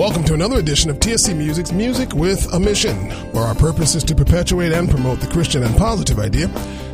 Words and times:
Welcome 0.00 0.24
to 0.24 0.32
another 0.32 0.56
edition 0.58 0.88
of 0.88 0.98
TSC 0.98 1.36
Music's 1.36 1.72
Music 1.72 2.14
with 2.14 2.50
a 2.54 2.58
Mission, 2.58 2.96
where 3.32 3.44
our 3.44 3.54
purpose 3.54 3.94
is 3.94 4.02
to 4.04 4.14
perpetuate 4.14 4.72
and 4.72 4.88
promote 4.88 5.20
the 5.20 5.26
Christian 5.26 5.62
and 5.62 5.76
positive 5.76 6.18
idea 6.18 6.48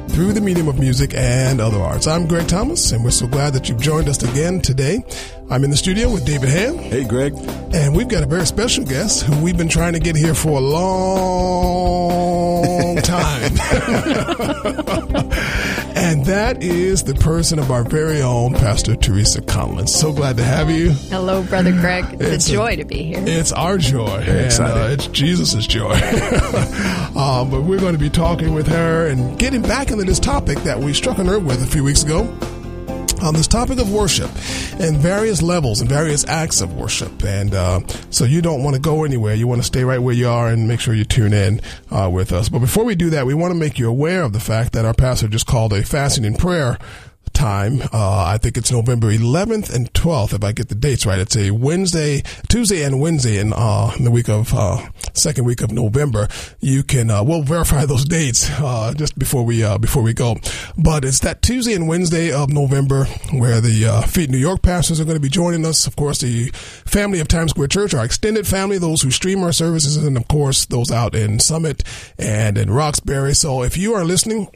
through 0.08 0.32
the 0.32 0.40
medium 0.40 0.66
of 0.66 0.80
music 0.80 1.14
and 1.14 1.60
other 1.60 1.78
arts. 1.78 2.08
I'm 2.08 2.26
Greg 2.26 2.48
Thomas, 2.48 2.90
and 2.90 3.04
we're 3.04 3.12
so 3.12 3.28
glad 3.28 3.52
that 3.52 3.68
you've 3.68 3.80
joined 3.80 4.08
us 4.08 4.20
again 4.24 4.60
today. 4.60 5.04
I'm 5.48 5.62
in 5.62 5.70
the 5.70 5.76
studio 5.76 6.12
with 6.12 6.26
David 6.26 6.48
Ham. 6.48 6.78
Hey, 6.78 7.04
Greg. 7.04 7.32
And 7.72 7.94
we've 7.94 8.08
got 8.08 8.24
a 8.24 8.26
very 8.26 8.44
special 8.44 8.84
guest 8.84 9.22
who 9.22 9.40
we've 9.40 9.56
been 9.56 9.68
trying 9.68 9.92
to 9.92 10.00
get 10.00 10.16
here 10.16 10.34
for 10.34 10.58
a 10.58 10.60
long 10.60 11.76
time. 13.02 13.52
and 16.06 16.24
that 16.26 16.62
is 16.62 17.02
the 17.02 17.14
person 17.14 17.58
of 17.58 17.72
our 17.72 17.82
very 17.82 18.22
own 18.22 18.54
Pastor 18.54 18.94
Teresa 18.94 19.42
Conlon. 19.42 19.88
So 19.88 20.12
glad 20.12 20.36
to 20.36 20.44
have 20.44 20.70
you. 20.70 20.90
Hello, 20.90 21.42
Brother 21.42 21.72
Greg. 21.72 22.04
It's, 22.12 22.22
it's 22.22 22.48
a 22.48 22.52
joy 22.52 22.72
a, 22.74 22.76
to 22.76 22.84
be 22.84 23.02
here. 23.02 23.24
It's 23.26 23.50
our 23.50 23.76
joy. 23.76 24.22
Very 24.24 24.44
and 24.44 24.60
uh, 24.60 24.88
it's 24.90 25.08
Jesus' 25.08 25.66
joy. 25.66 25.94
um, 27.16 27.50
but 27.50 27.62
we're 27.62 27.80
going 27.80 27.94
to 27.94 27.98
be 27.98 28.08
talking 28.08 28.54
with 28.54 28.68
her 28.68 29.08
and 29.08 29.36
getting 29.36 29.62
back 29.62 29.90
into 29.90 30.04
this 30.04 30.20
topic 30.20 30.58
that 30.58 30.78
we 30.78 30.92
struck 30.92 31.18
a 31.18 31.24
nerve 31.24 31.44
with 31.44 31.60
a 31.60 31.66
few 31.66 31.82
weeks 31.82 32.04
ago 32.04 32.22
on 33.26 33.34
this 33.34 33.48
topic 33.48 33.78
of 33.80 33.92
worship 33.92 34.30
and 34.78 34.96
various 34.98 35.42
levels 35.42 35.80
and 35.80 35.90
various 35.90 36.26
acts 36.28 36.60
of 36.60 36.74
worship. 36.74 37.24
And 37.24 37.52
uh, 37.54 37.80
so 38.10 38.24
you 38.24 38.40
don't 38.40 38.62
want 38.62 38.74
to 38.76 38.80
go 38.80 39.04
anywhere. 39.04 39.34
You 39.34 39.48
want 39.48 39.60
to 39.60 39.66
stay 39.66 39.84
right 39.84 39.98
where 39.98 40.14
you 40.14 40.28
are 40.28 40.48
and 40.48 40.68
make 40.68 40.80
sure 40.80 40.94
you 40.94 41.04
tune 41.04 41.32
in 41.32 41.60
uh, 41.90 42.08
with 42.12 42.32
us. 42.32 42.48
But 42.48 42.60
before 42.60 42.84
we 42.84 42.94
do 42.94 43.10
that, 43.10 43.26
we 43.26 43.34
want 43.34 43.52
to 43.52 43.58
make 43.58 43.78
you 43.78 43.88
aware 43.88 44.22
of 44.22 44.32
the 44.32 44.40
fact 44.40 44.72
that 44.74 44.84
our 44.84 44.94
pastor 44.94 45.28
just 45.28 45.46
called 45.46 45.72
a 45.72 45.82
fasting 45.82 46.24
and 46.24 46.38
prayer 46.38 46.78
time. 47.36 47.82
Uh, 47.92 48.24
I 48.26 48.38
think 48.38 48.56
it's 48.56 48.72
November 48.72 49.12
11th 49.12 49.72
and 49.72 49.92
12th, 49.92 50.32
if 50.32 50.42
I 50.42 50.52
get 50.52 50.68
the 50.68 50.74
dates 50.74 51.04
right. 51.04 51.18
It's 51.18 51.36
a 51.36 51.50
Wednesday, 51.50 52.22
Tuesday 52.48 52.82
and 52.82 52.98
Wednesday 52.98 53.38
in, 53.38 53.52
uh, 53.52 53.92
in 53.98 54.04
the 54.04 54.10
week 54.10 54.28
of, 54.28 54.54
uh, 54.54 54.88
second 55.12 55.44
week 55.44 55.60
of 55.60 55.70
November. 55.70 56.28
You 56.60 56.82
can, 56.82 57.10
uh, 57.10 57.22
we'll 57.22 57.42
verify 57.42 57.84
those 57.84 58.06
dates, 58.06 58.48
uh, 58.50 58.94
just 58.94 59.18
before 59.18 59.44
we, 59.44 59.62
uh, 59.62 59.76
before 59.76 60.02
we 60.02 60.14
go. 60.14 60.36
But 60.78 61.04
it's 61.04 61.20
that 61.20 61.42
Tuesday 61.42 61.74
and 61.74 61.86
Wednesday 61.86 62.32
of 62.32 62.50
November 62.50 63.04
where 63.32 63.60
the, 63.60 63.84
uh, 63.84 64.02
Feet 64.02 64.30
New 64.30 64.38
York 64.38 64.62
pastors 64.62 64.98
are 64.98 65.04
going 65.04 65.16
to 65.16 65.20
be 65.20 65.28
joining 65.28 65.66
us. 65.66 65.86
Of 65.86 65.94
course, 65.94 66.18
the 66.18 66.50
family 66.86 67.20
of 67.20 67.28
Times 67.28 67.50
Square 67.50 67.68
Church, 67.68 67.92
our 67.92 68.04
extended 68.04 68.46
family, 68.46 68.78
those 68.78 69.02
who 69.02 69.10
stream 69.10 69.42
our 69.42 69.52
services, 69.52 69.98
and 69.98 70.16
of 70.16 70.26
course, 70.26 70.64
those 70.64 70.90
out 70.90 71.14
in 71.14 71.38
Summit 71.38 71.84
and 72.18 72.56
in 72.56 72.70
Roxbury. 72.70 73.34
So 73.34 73.62
if 73.62 73.76
you 73.76 73.92
are 73.92 74.04
listening, 74.04 74.48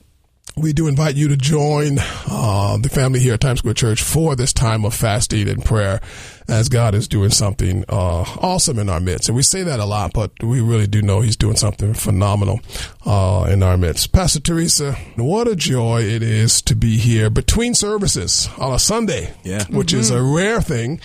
we 0.56 0.72
do 0.72 0.88
invite 0.88 1.14
you 1.14 1.28
to 1.28 1.36
join 1.36 1.98
uh, 2.28 2.76
the 2.78 2.88
family 2.88 3.20
here 3.20 3.34
at 3.34 3.40
Times 3.40 3.60
Square 3.60 3.74
Church 3.74 4.02
for 4.02 4.36
this 4.36 4.52
time 4.52 4.84
of 4.84 4.94
fasting 4.94 5.48
and 5.48 5.64
prayer 5.64 6.00
as 6.48 6.68
God 6.68 6.94
is 6.94 7.06
doing 7.08 7.30
something 7.30 7.84
uh, 7.88 8.24
awesome 8.40 8.78
in 8.78 8.88
our 8.88 9.00
midst. 9.00 9.28
And 9.28 9.36
we 9.36 9.42
say 9.42 9.62
that 9.62 9.80
a 9.80 9.84
lot, 9.84 10.12
but 10.12 10.32
we 10.42 10.60
really 10.60 10.86
do 10.86 11.02
know 11.02 11.20
He's 11.20 11.36
doing 11.36 11.56
something 11.56 11.94
phenomenal 11.94 12.60
uh, 13.06 13.48
in 13.50 13.62
our 13.62 13.76
midst. 13.76 14.12
Pastor 14.12 14.40
Teresa, 14.40 14.92
what 15.16 15.48
a 15.48 15.56
joy 15.56 16.02
it 16.02 16.22
is 16.22 16.60
to 16.62 16.74
be 16.74 16.96
here 16.96 17.30
between 17.30 17.74
services 17.74 18.48
on 18.58 18.72
a 18.72 18.78
Sunday, 18.78 19.32
yeah. 19.44 19.64
which 19.68 19.88
mm-hmm. 19.92 20.00
is 20.00 20.10
a 20.10 20.22
rare 20.22 20.60
thing 20.60 21.00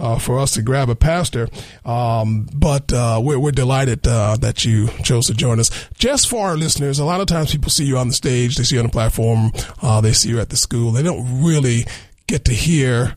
uh, 0.00 0.18
for 0.18 0.38
us 0.38 0.52
to 0.52 0.62
grab 0.62 0.88
a 0.88 0.96
pastor. 0.96 1.48
Um, 1.84 2.48
but 2.54 2.92
uh, 2.92 3.20
we're, 3.22 3.38
we're 3.38 3.52
delighted 3.52 4.06
uh, 4.06 4.36
that 4.40 4.64
you 4.64 4.88
chose 5.04 5.26
to 5.26 5.34
join 5.34 5.60
us. 5.60 5.70
Just 5.94 6.28
for 6.28 6.48
our 6.48 6.56
listeners, 6.56 6.98
a 6.98 7.04
lot 7.04 7.20
of 7.20 7.26
times 7.26 7.52
people 7.52 7.70
see 7.70 7.84
you 7.84 7.98
on 7.98 8.08
the 8.08 8.14
stage, 8.14 8.56
they 8.56 8.64
see 8.64 8.76
you 8.76 8.80
on 8.80 8.86
the 8.86 8.92
platform, 8.92 9.52
uh, 9.82 10.00
they 10.00 10.12
see 10.12 10.30
you 10.30 10.40
at 10.40 10.48
the 10.48 10.56
school. 10.56 10.90
They 10.92 11.02
don't 11.02 11.42
really 11.42 11.84
get 12.26 12.46
to 12.46 12.52
hear 12.52 13.16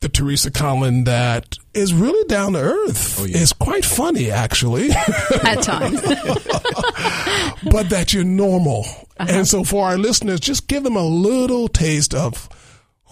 the 0.00 0.08
Teresa 0.10 0.50
Conlon 0.50 1.06
that 1.06 1.56
is 1.72 1.94
really 1.94 2.28
down 2.28 2.52
to 2.52 2.60
earth. 2.60 3.20
Oh, 3.20 3.24
yeah. 3.24 3.38
It's 3.38 3.54
quite 3.54 3.86
funny, 3.86 4.30
actually. 4.30 4.90
At 5.42 5.62
times. 5.62 6.02
but 7.72 7.88
that 7.88 8.12
you're 8.12 8.22
normal. 8.22 8.80
Uh-huh. 9.16 9.26
And 9.30 9.48
so 9.48 9.64
for 9.64 9.86
our 9.86 9.96
listeners, 9.96 10.40
just 10.40 10.68
give 10.68 10.84
them 10.84 10.96
a 10.96 11.06
little 11.06 11.68
taste 11.68 12.14
of 12.14 12.50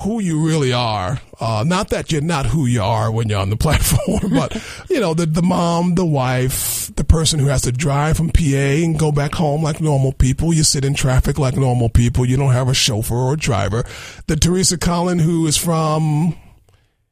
who 0.03 0.21
you 0.21 0.45
really 0.47 0.73
are. 0.73 1.21
Uh, 1.41 1.65
not 1.67 1.89
that 1.89 2.13
you're 2.13 2.21
not 2.21 2.47
who 2.47 2.67
you 2.67 2.83
are 2.83 3.11
when 3.11 3.29
you're 3.29 3.41
on 3.41 3.51
the 3.51 3.57
platform, 3.63 4.31
but 4.31 4.55
you 4.89 5.01
know, 5.01 5.15
the, 5.15 5.27
the 5.27 5.43
mom, 5.43 5.95
the 5.95 6.05
wife, 6.05 6.95
the 6.97 7.05
person 7.05 7.39
who 7.39 7.47
has 7.47 7.63
to 7.63 7.73
drive 7.73 8.17
from 8.17 8.31
PA 8.31 8.43
and 8.43 8.99
go 8.99 9.13
back 9.13 9.35
home 9.35 9.63
like 9.63 9.81
normal 9.81 10.13
people. 10.13 10.53
You 10.53 10.65
sit 10.65 10.85
in 10.85 10.95
traffic 10.95 11.39
like 11.39 11.57
normal 11.57 11.89
people. 11.89 12.25
You 12.27 12.37
don't 12.37 12.53
have 12.53 12.69
a 12.69 12.75
chauffeur 12.75 13.15
or 13.15 13.37
driver. 13.37 13.85
The 14.27 14.37
Teresa 14.37 14.77
Conlon 14.77 15.21
who 15.21 15.47
is 15.47 15.57
from 15.57 16.37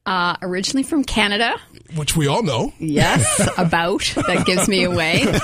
uh, 0.07 0.37
originally 0.43 0.83
from 0.83 1.05
Canada. 1.05 1.57
Which 1.95 2.17
we 2.17 2.27
all 2.27 2.43
know. 2.43 2.73
Yes, 2.79 3.49
about. 3.59 4.01
that 4.17 4.45
gives 4.47 4.69
me 4.69 4.85
away. 4.85 5.27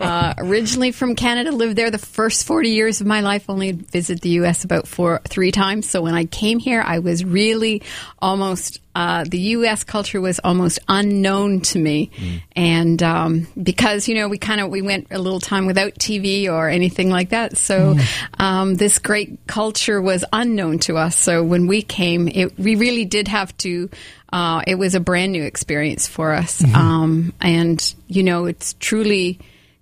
Uh, 0.00 0.34
originally 0.36 0.92
from 0.92 1.14
Canada, 1.16 1.50
lived 1.50 1.76
there 1.76 1.90
the 1.90 1.96
first 1.98 2.46
40 2.46 2.68
years 2.68 3.00
of 3.00 3.06
my 3.06 3.20
life, 3.20 3.48
only 3.48 3.72
visited 3.72 4.20
the 4.20 4.28
U.S. 4.30 4.62
about 4.62 4.86
four, 4.86 5.22
three 5.26 5.50
times. 5.50 5.88
So 5.88 6.02
when 6.02 6.14
I 6.14 6.26
came 6.26 6.58
here, 6.58 6.82
I 6.82 6.98
was 6.98 7.24
really 7.24 7.82
almost 8.18 8.80
uh, 8.94 9.24
the 9.24 9.38
U.S. 9.38 9.82
culture 9.82 10.20
was 10.20 10.38
almost 10.44 10.78
unknown 10.88 11.60
to 11.62 11.78
me, 11.78 12.10
mm. 12.16 12.42
and 12.54 13.02
um, 13.02 13.46
because 13.60 14.06
you 14.06 14.14
know 14.14 14.28
we 14.28 14.38
kind 14.38 14.60
of 14.60 14.70
we 14.70 14.82
went 14.82 15.08
a 15.10 15.18
little 15.18 15.40
time 15.40 15.66
without 15.66 15.94
TV 15.94 16.48
or 16.48 16.68
anything 16.68 17.10
like 17.10 17.30
that, 17.30 17.56
so 17.56 17.94
mm. 17.94 18.40
um, 18.40 18.74
this 18.76 18.98
great 18.98 19.46
culture 19.46 20.00
was 20.00 20.24
unknown 20.32 20.78
to 20.80 20.96
us. 20.96 21.16
So 21.16 21.42
when 21.42 21.66
we 21.66 21.82
came, 21.82 22.28
it, 22.28 22.58
we 22.58 22.76
really 22.76 23.04
did 23.04 23.28
have 23.28 23.56
to. 23.58 23.90
Uh, 24.32 24.62
it 24.66 24.76
was 24.76 24.94
a 24.94 25.00
brand 25.00 25.32
new 25.32 25.42
experience 25.42 26.06
for 26.06 26.32
us, 26.32 26.60
mm-hmm. 26.62 26.74
um, 26.74 27.32
and 27.40 27.94
you 28.06 28.22
know 28.22 28.46
it's 28.46 28.74
truly 28.74 29.40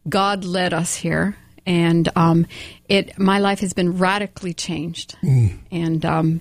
God 0.09 0.45
led 0.45 0.73
us 0.73 0.95
here, 0.95 1.37
and 1.67 2.09
um, 2.17 2.47
it 2.89 3.19
my 3.19 3.39
life 3.41 3.61
has 3.61 3.75
been 3.75 3.99
radically 3.99 4.55
changed, 4.55 5.17
mm. 5.23 5.59
and 5.71 6.05
um, 6.05 6.41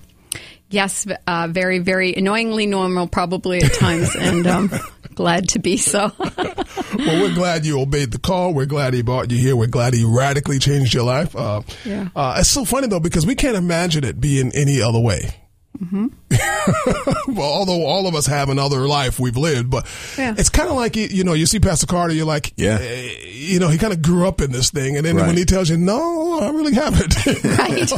Yes, 0.71 1.05
uh, 1.27 1.47
very, 1.51 1.79
very 1.79 2.13
annoyingly 2.15 2.65
normal, 2.65 3.07
probably 3.07 3.61
at 3.61 3.73
times, 3.73 4.15
and 4.15 4.47
um, 4.47 4.71
glad 5.15 5.49
to 5.49 5.59
be 5.59 5.77
so. 5.77 6.11
well, 6.19 7.21
we're 7.21 7.35
glad 7.35 7.65
you 7.65 7.79
obeyed 7.79 8.11
the 8.11 8.19
call. 8.19 8.53
We're 8.53 8.65
glad 8.65 8.93
he 8.93 9.01
brought 9.01 9.29
you 9.31 9.37
here. 9.37 9.55
We're 9.55 9.67
glad 9.67 9.93
he 9.93 10.05
radically 10.05 10.59
changed 10.59 10.93
your 10.93 11.03
life. 11.03 11.35
Uh, 11.35 11.61
yeah. 11.85 12.07
Uh, 12.15 12.37
it's 12.39 12.49
so 12.49 12.65
funny 12.65 12.87
though 12.87 13.01
because 13.01 13.25
we 13.25 13.35
can't 13.35 13.57
imagine 13.57 14.03
it 14.05 14.19
being 14.19 14.51
any 14.55 14.81
other 14.81 14.99
way. 14.99 15.35
Mm-hmm. 15.77 16.07
well, 17.33 17.51
although 17.51 17.85
all 17.85 18.07
of 18.07 18.13
us 18.13 18.27
have 18.27 18.49
another 18.49 18.87
life 18.87 19.19
we've 19.19 19.37
lived, 19.37 19.69
but 19.69 19.87
yeah. 20.17 20.35
it's 20.37 20.49
kind 20.49 20.69
of 20.69 20.75
like 20.75 20.95
you 20.95 21.23
know 21.23 21.33
you 21.33 21.45
see 21.47 21.59
Pastor 21.59 21.87
Carter, 21.87 22.13
you're 22.13 22.25
like, 22.25 22.53
yeah, 22.55 22.77
eh, 22.79 23.15
you 23.25 23.59
know, 23.59 23.67
he 23.67 23.77
kind 23.77 23.91
of 23.91 24.01
grew 24.01 24.27
up 24.27 24.41
in 24.41 24.51
this 24.51 24.69
thing, 24.69 24.95
and 24.95 25.05
then 25.05 25.15
right. 25.15 25.27
when 25.27 25.37
he 25.37 25.45
tells 25.45 25.69
you, 25.69 25.77
no, 25.77 26.39
I 26.39 26.49
really 26.49 26.73
haven't, 26.73 27.25
right? 27.57 27.91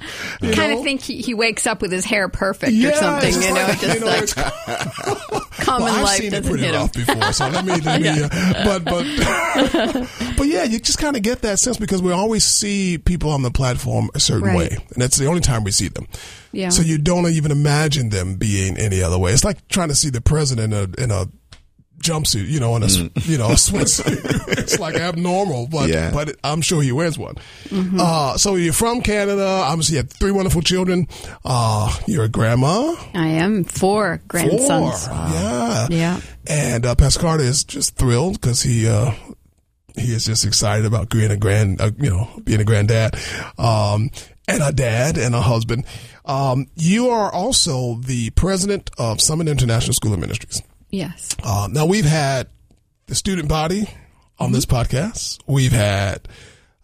you 0.40 0.52
kind 0.52 0.72
of 0.72 0.82
think 0.82 1.02
he, 1.02 1.20
he, 1.20 1.34
wakes 1.34 1.66
up 1.66 1.80
with 1.82 1.92
his 1.92 2.04
hair 2.04 2.28
perfect 2.28 2.72
yeah, 2.72 2.90
or 2.90 2.94
something, 2.94 3.34
you 3.34 3.48
know, 3.48 3.62
like, 3.62 3.80
just 3.80 3.94
you 3.94 4.00
know, 4.00 4.06
like 4.06 5.50
common 5.60 5.84
well, 5.84 5.96
I've 5.96 6.02
life 6.02 6.20
seen 6.20 6.30
doesn't 6.32 6.54
it 6.54 6.60
hit 6.60 6.74
rough 6.74 6.92
before, 6.92 7.32
so 7.32 7.48
let 7.48 7.64
me, 7.64 7.72
let 7.80 8.00
me 8.00 8.06
yeah. 8.06 8.28
uh, 8.32 8.64
but 8.64 8.84
but 8.84 10.36
but 10.36 10.46
yeah, 10.46 10.64
you 10.64 10.78
just 10.78 10.98
kind 10.98 11.16
of 11.16 11.22
get 11.22 11.42
that 11.42 11.58
sense 11.58 11.76
because 11.76 12.02
we 12.02 12.12
always 12.12 12.44
see 12.44 12.98
people 12.98 13.30
on 13.30 13.42
the 13.42 13.50
platform 13.50 14.10
a 14.14 14.20
certain 14.20 14.48
right. 14.48 14.56
way, 14.56 14.68
and 14.70 15.02
that's 15.02 15.16
the 15.16 15.26
only 15.26 15.40
time 15.40 15.64
we 15.64 15.70
see 15.70 15.88
them. 15.88 16.06
Yeah. 16.52 16.70
So 16.70 16.82
you 16.82 16.98
don't 16.98 17.26
even 17.26 17.50
imagine 17.50 18.08
them 18.08 18.36
being 18.36 18.78
any 18.78 19.02
other 19.02 19.18
way. 19.18 19.32
It's 19.32 19.44
like 19.44 19.66
trying 19.68 19.88
to 19.88 19.94
see 19.94 20.10
the 20.10 20.20
president 20.20 20.72
in 20.72 20.94
a, 20.94 21.02
in 21.02 21.10
a 21.10 21.28
jumpsuit, 21.98 22.48
you 22.48 22.60
know, 22.60 22.76
in 22.76 22.82
a 22.82 22.86
mm. 22.86 23.28
you 23.28 23.38
know 23.38 23.48
a 23.48 23.52
swimsuit. 23.54 24.48
it's 24.58 24.78
like 24.78 24.94
abnormal, 24.94 25.68
but 25.68 25.88
yeah. 25.88 26.10
but 26.12 26.36
I'm 26.44 26.60
sure 26.60 26.82
he 26.82 26.92
wears 26.92 27.18
one. 27.18 27.34
Mm-hmm. 27.64 27.98
Uh, 28.00 28.36
so 28.38 28.56
you're 28.56 28.72
from 28.72 29.00
Canada. 29.02 29.46
Obviously, 29.46 29.94
you 29.94 30.02
have 30.02 30.10
three 30.10 30.32
wonderful 30.32 30.62
children. 30.62 31.08
Uh, 31.44 31.94
you're 32.06 32.24
a 32.24 32.28
grandma. 32.28 32.94
I 33.14 33.28
am 33.28 33.64
four 33.64 34.20
grandsons. 34.28 35.06
Four. 35.06 35.14
Yeah, 35.14 35.88
yeah. 35.90 36.20
And 36.46 36.86
uh, 36.86 36.94
Pascal 36.94 37.40
is 37.40 37.64
just 37.64 37.96
thrilled 37.96 38.40
because 38.40 38.62
he. 38.62 38.88
Uh, 38.88 39.12
he 39.96 40.12
is 40.12 40.26
just 40.26 40.44
excited 40.44 40.86
about 40.86 41.10
being 41.10 41.32
a 41.32 41.36
grand, 41.36 41.80
uh, 41.80 41.90
you 41.98 42.08
know, 42.08 42.28
being 42.44 42.60
a 42.60 42.64
granddad, 42.64 43.16
um, 43.58 44.10
and 44.46 44.62
a 44.62 44.70
dad 44.70 45.18
and 45.18 45.34
a 45.34 45.40
husband. 45.40 45.84
Um, 46.24 46.66
you 46.76 47.08
are 47.08 47.32
also 47.32 47.96
the 47.96 48.30
president 48.30 48.90
of 48.98 49.20
Summit 49.20 49.48
International 49.48 49.94
School 49.94 50.12
of 50.12 50.20
Ministries. 50.20 50.62
Yes. 50.90 51.36
Uh, 51.42 51.68
now 51.70 51.86
we've 51.86 52.04
had 52.04 52.48
the 53.06 53.14
student 53.14 53.48
body 53.48 53.88
on 54.38 54.48
mm-hmm. 54.48 54.54
this 54.54 54.66
podcast. 54.66 55.40
We've 55.46 55.72
had 55.72 56.28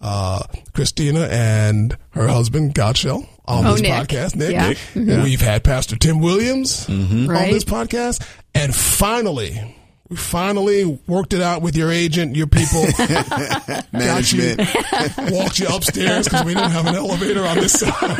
uh, 0.01 0.43
Christina 0.73 1.29
and 1.31 1.97
her 2.11 2.29
husband 2.29 2.75
Godshall 2.75 3.27
on 3.47 3.67
oh, 3.67 3.73
this 3.73 3.83
Nick. 3.83 3.93
podcast. 3.93 4.37
Nick. 4.37 4.53
Yeah. 4.53 4.69
Nick. 4.69 4.79
Mm-hmm. 4.79 5.23
We've 5.23 5.41
had 5.41 5.65
Pastor 5.65 5.97
Tim 5.97 6.21
Williams 6.21 6.87
mm-hmm. 6.87 7.27
right. 7.27 7.47
on 7.47 7.53
this 7.53 7.65
podcast, 7.65 8.27
and 8.55 8.75
finally 8.75 9.77
We 10.11 10.17
finally 10.17 10.85
worked 11.06 11.33
it 11.33 11.41
out 11.41 11.62
with 11.62 11.75
your 11.77 11.91
agent, 11.91 12.37
your 12.37 12.47
people. 12.47 12.85
Management. 13.93 14.61
You, 14.61 15.35
walked 15.35 15.59
you 15.59 15.67
upstairs 15.67 16.29
because 16.29 16.45
we 16.45 16.53
didn't 16.53 16.73
have 16.73 16.87
an 16.87 16.95
elevator 16.95 17.45
on 17.47 17.56
this 17.56 17.73
side. 17.81 18.19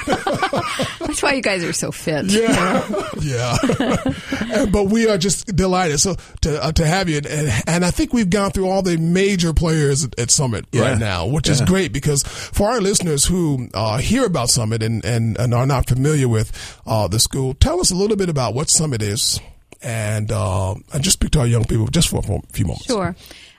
That's 1.01 1.23
why 1.23 1.35
you 1.35 1.43
guys 1.43 1.63
are 1.63 1.75
so 1.75 1.93
fit. 1.93 2.25
Yeah. 2.25 2.89
yeah. 3.21 4.67
but 4.73 4.85
we 4.85 5.09
are 5.09 5.19
just 5.19 5.55
delighted 5.55 6.01
so 6.01 6.17
to, 6.41 6.65
uh, 6.65 6.73
to 6.73 6.87
have 6.87 7.11
you. 7.11 7.19
And, 7.19 7.53
and 7.67 7.85
I 7.85 7.91
think 7.91 8.15
we've 8.15 8.31
gone 8.31 8.51
through 8.53 8.71
all 8.71 8.81
the 8.81 8.97
major 8.97 9.53
players 9.53 10.05
at, 10.05 10.19
at 10.19 10.31
Summit 10.31 10.65
Yeah. 10.73 10.83
right 10.93 10.99
now, 10.99 11.27
which 11.27 11.51
is 11.51 11.61
great 11.61 11.93
because 11.93 12.23
for 12.23 12.71
our 12.71 12.81
listeners 12.81 13.27
who 13.27 13.69
uh, 13.75 13.99
hear 13.99 14.25
about 14.25 14.49
Summit 14.49 14.83
and, 14.83 15.05
and, 15.05 15.39
and 15.39 15.53
are 15.53 15.67
not 15.67 15.87
familiar 15.87 16.29
with 16.29 16.81
uh, 16.87 17.09
the 17.09 17.21
school, 17.21 17.53
tell 17.55 17.79
us 17.81 17.91
a 17.91 17.95
little 17.95 18.17
bit 18.17 18.31
about 18.31 18.55
what 18.55 18.71
Summit 18.71 19.03
is 19.03 19.39
and, 19.85 20.33
uh, 20.33 20.75
and 20.93 21.05
just 21.05 21.15
speak 21.15 21.31
to 21.33 21.41
our 21.41 21.47
young 21.47 21.65
people 21.65 21.87
just 21.87 22.09
for 22.09 22.19
a 22.19 22.41
few 22.53 22.67
moments. 22.67 22.87
Sure. 22.87 23.15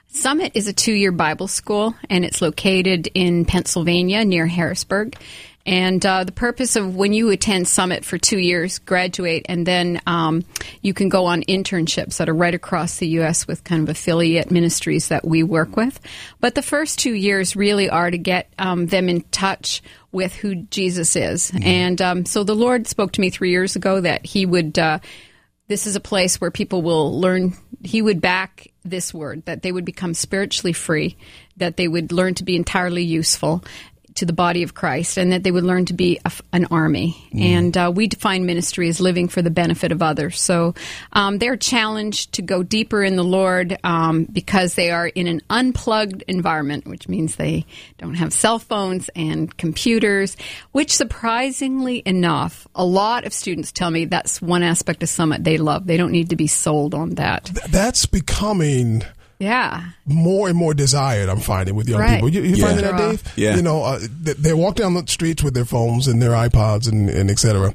Summit 0.08 0.54
is 0.56 0.68
a 0.68 0.74
two 0.74 0.94
year 0.94 1.12
Bible 1.12 1.48
school, 1.48 1.94
and 2.10 2.24
it's 2.24 2.42
located 2.42 3.10
in 3.14 3.46
Pennsylvania 3.46 4.24
near 4.24 4.48
Harrisburg. 4.48 5.18
And 5.66 6.06
uh, 6.06 6.24
the 6.24 6.32
purpose 6.32 6.76
of 6.76 6.96
when 6.96 7.12
you 7.12 7.32
attend 7.32 7.68
Summit 7.68 8.06
for 8.06 8.20
two 8.20 8.38
years, 8.38 8.78
graduate, 8.80 9.48
and 9.50 9.66
then 9.66 10.00
um, 10.06 10.44
you 10.82 10.94
can 10.94 11.10
go 11.10 11.26
on 11.26 11.42
internships 11.42 12.18
that 12.18 12.30
are 12.30 12.36
right 12.36 12.54
across 12.54 12.98
the 12.98 13.08
U.S. 13.08 13.48
with 13.48 13.64
kind 13.64 13.82
of 13.82 13.90
affiliate 13.90 14.52
ministries 14.52 15.08
that 15.08 15.26
we 15.26 15.42
work 15.42 15.76
with. 15.76 16.00
But 16.40 16.54
the 16.54 16.62
first 16.62 17.00
two 17.00 17.14
years 17.14 17.56
really 17.56 17.90
are 17.90 18.12
to 18.12 18.18
get 18.18 18.54
um, 18.60 18.86
them 18.86 19.10
in 19.10 19.22
touch 19.32 19.82
with 20.12 20.36
who 20.36 20.56
Jesus 20.56 21.16
is. 21.16 21.52
And 21.62 22.00
um, 22.00 22.26
so 22.26 22.44
the 22.44 22.56
Lord 22.56 22.88
spoke 22.88 23.12
to 23.14 23.22
me 23.22 23.32
three 23.32 23.50
years 23.50 23.76
ago 23.76 24.02
that 24.02 24.26
He 24.26 24.46
would. 24.46 24.78
Uh, 24.78 25.00
this 25.68 25.88
is 25.88 25.96
a 25.96 26.02
place 26.02 26.40
where 26.40 26.52
people 26.52 26.82
will 26.82 27.20
learn 27.20 27.54
he 27.84 28.02
would 28.02 28.22
back 28.22 28.68
this 28.84 29.14
word 29.14 29.46
that 29.46 29.62
they 29.62 29.72
would 29.72 29.86
become 29.86 30.14
spiritually 30.14 30.74
free 30.74 31.18
that 31.58 31.78
they 31.78 31.88
would 31.88 32.12
learn 32.12 32.34
to 32.36 32.44
be 32.44 32.56
entirely 32.56 33.04
useful 33.04 33.64
to 34.16 34.26
the 34.26 34.34
body 34.34 34.64
of 34.64 34.74
christ 34.74 35.18
and 35.18 35.32
that 35.32 35.44
they 35.44 35.52
would 35.52 35.64
learn 35.64 35.86
to 35.86 35.94
be 35.94 36.18
a 36.18 36.28
f 36.28 36.42
an 36.54 36.66
army. 36.72 37.16
And 37.34 37.76
uh, 37.78 37.92
we 37.94 38.08
define 38.08 38.46
ministry 38.46 38.88
as 38.88 39.00
living 39.00 39.28
for 39.28 39.42
the 39.42 39.50
benefit 39.50 39.92
of 39.92 40.02
others. 40.02 40.40
So 40.40 40.74
um, 41.14 41.38
they're 41.38 41.58
challenged 41.58 42.34
to 42.34 42.42
go 42.42 42.64
deeper 42.64 43.04
in 43.04 43.16
the 43.16 43.24
lord 43.24 43.78
um, 43.84 44.26
because 44.26 44.76
they 44.76 44.92
are 44.92 45.08
in 45.08 45.28
an 45.28 45.42
unplugged 45.50 46.24
environment 46.28 46.88
which 46.88 47.08
means 47.08 47.36
they 47.36 47.66
don't 47.98 48.16
have 48.16 48.34
cell 48.34 48.60
phones 48.60 49.10
and 49.16 49.56
computers 49.58 50.38
which 50.72 50.92
surprisingly 50.92 52.02
enough 52.06 52.68
a 52.76 52.86
lot 52.86 53.26
of 53.26 53.34
students 53.34 53.72
tell 53.72 53.92
me 53.92 54.06
that's 54.06 54.42
one 54.42 54.64
aspect 54.64 55.04
of 55.04 55.10
summit 55.10 55.44
they 55.44 55.58
love. 55.58 55.88
They 55.88 55.98
don't 55.98 56.12
need 56.12 56.30
to 56.30 56.36
be 56.36 56.48
sold 56.48 56.94
on 56.94 57.16
that. 57.16 57.52
That's 57.70 58.06
becoming 58.06 59.04
yeah 59.40 59.84
more 60.06 60.48
and 60.48 60.58
more 60.58 60.74
desired. 60.74 61.30
I'm 61.30 61.40
finding 61.40 61.76
with 61.76 61.90
young 61.90 62.00
Right. 62.00 62.16
people. 62.16 62.30
You, 62.30 62.42
you 62.42 62.56
Yeah. 62.56 62.66
finding 62.68 62.86
that, 62.86 62.98
Dave? 62.98 63.24
Yeah. 63.36 63.56
You 63.56 63.62
know, 63.64 63.84
uh, 63.84 64.00
they, 64.22 64.34
they 64.34 64.54
walk 64.54 64.76
down 64.76 64.94
the 64.94 65.04
streets 65.08 65.42
with 65.44 65.54
their 65.56 65.66
phones 65.66 66.08
and 66.08 66.22
their 66.22 66.32
iPods 66.32 66.88
and, 66.92 67.10
and 67.10 67.30
et 67.32 67.40
cetera. 67.40 67.74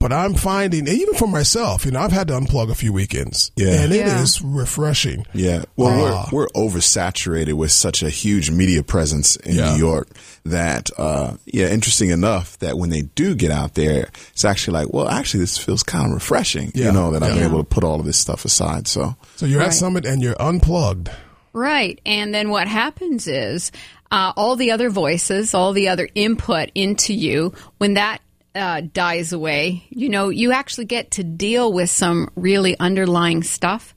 But 0.00 0.14
I'm 0.14 0.32
finding, 0.32 0.88
even 0.88 1.12
for 1.14 1.28
myself, 1.28 1.84
you 1.84 1.90
know, 1.90 2.00
I've 2.00 2.10
had 2.10 2.28
to 2.28 2.34
unplug 2.34 2.70
a 2.70 2.74
few 2.74 2.90
weekends, 2.90 3.50
Yeah. 3.54 3.82
and 3.82 3.92
it 3.92 3.98
Yeah. 3.98 4.22
is 4.22 4.40
refreshing. 4.40 5.26
Yeah. 5.34 5.64
Well, 5.76 6.06
Ah. 6.06 6.28
we're, 6.32 6.46
we're 6.54 6.68
oversaturated 6.68 7.52
with 7.52 7.70
such 7.70 8.02
a 8.02 8.08
huge 8.08 8.50
media 8.50 8.82
presence 8.82 9.36
in 9.36 9.56
Yeah. 9.56 9.72
New 9.74 9.78
York 9.78 10.08
that, 10.46 10.88
uh, 10.96 11.32
yeah, 11.44 11.68
interesting 11.68 12.08
enough 12.08 12.58
that 12.60 12.78
when 12.78 12.88
they 12.88 13.02
do 13.14 13.34
get 13.34 13.50
out 13.50 13.74
there, 13.74 14.08
it's 14.32 14.42
actually 14.44 14.72
like, 14.84 14.92
well, 14.94 15.06
actually, 15.06 15.40
this 15.40 15.58
feels 15.58 15.82
kind 15.82 16.06
of 16.06 16.12
refreshing, 16.12 16.72
Yeah. 16.74 16.86
you 16.86 16.92
know, 16.92 17.10
that 17.12 17.22
I'm 17.22 17.36
Yeah. 17.36 17.44
able 17.44 17.58
to 17.58 17.64
put 17.64 17.84
all 17.84 18.00
of 18.00 18.06
this 18.06 18.16
stuff 18.16 18.46
aside. 18.46 18.88
So, 18.88 19.16
So 19.36 19.44
you're 19.44 19.60
at 19.62 19.74
Summit 19.74 20.06
and 20.06 20.22
you're 20.22 20.40
unplugged. 20.40 21.10
Right. 21.52 22.00
And 22.06 22.32
then 22.34 22.48
what 22.48 22.68
happens 22.68 23.26
is 23.26 23.70
uh, 24.10 24.32
all 24.36 24.56
the 24.56 24.70
other 24.70 24.88
voices, 24.88 25.52
all 25.52 25.72
the 25.74 25.88
other 25.88 26.08
input 26.14 26.70
into 26.74 27.12
you, 27.12 27.52
when 27.78 27.94
that 27.94 28.20
uh, 28.54 28.80
dies 28.92 29.32
away, 29.32 29.84
you 29.90 30.08
know, 30.08 30.28
you 30.28 30.50
actually 30.52 30.84
get 30.86 31.12
to 31.12 31.22
deal 31.24 31.72
with 31.72 31.88
some 31.88 32.28
really 32.34 32.76
underlying 32.80 33.42
stuff. 33.44 33.94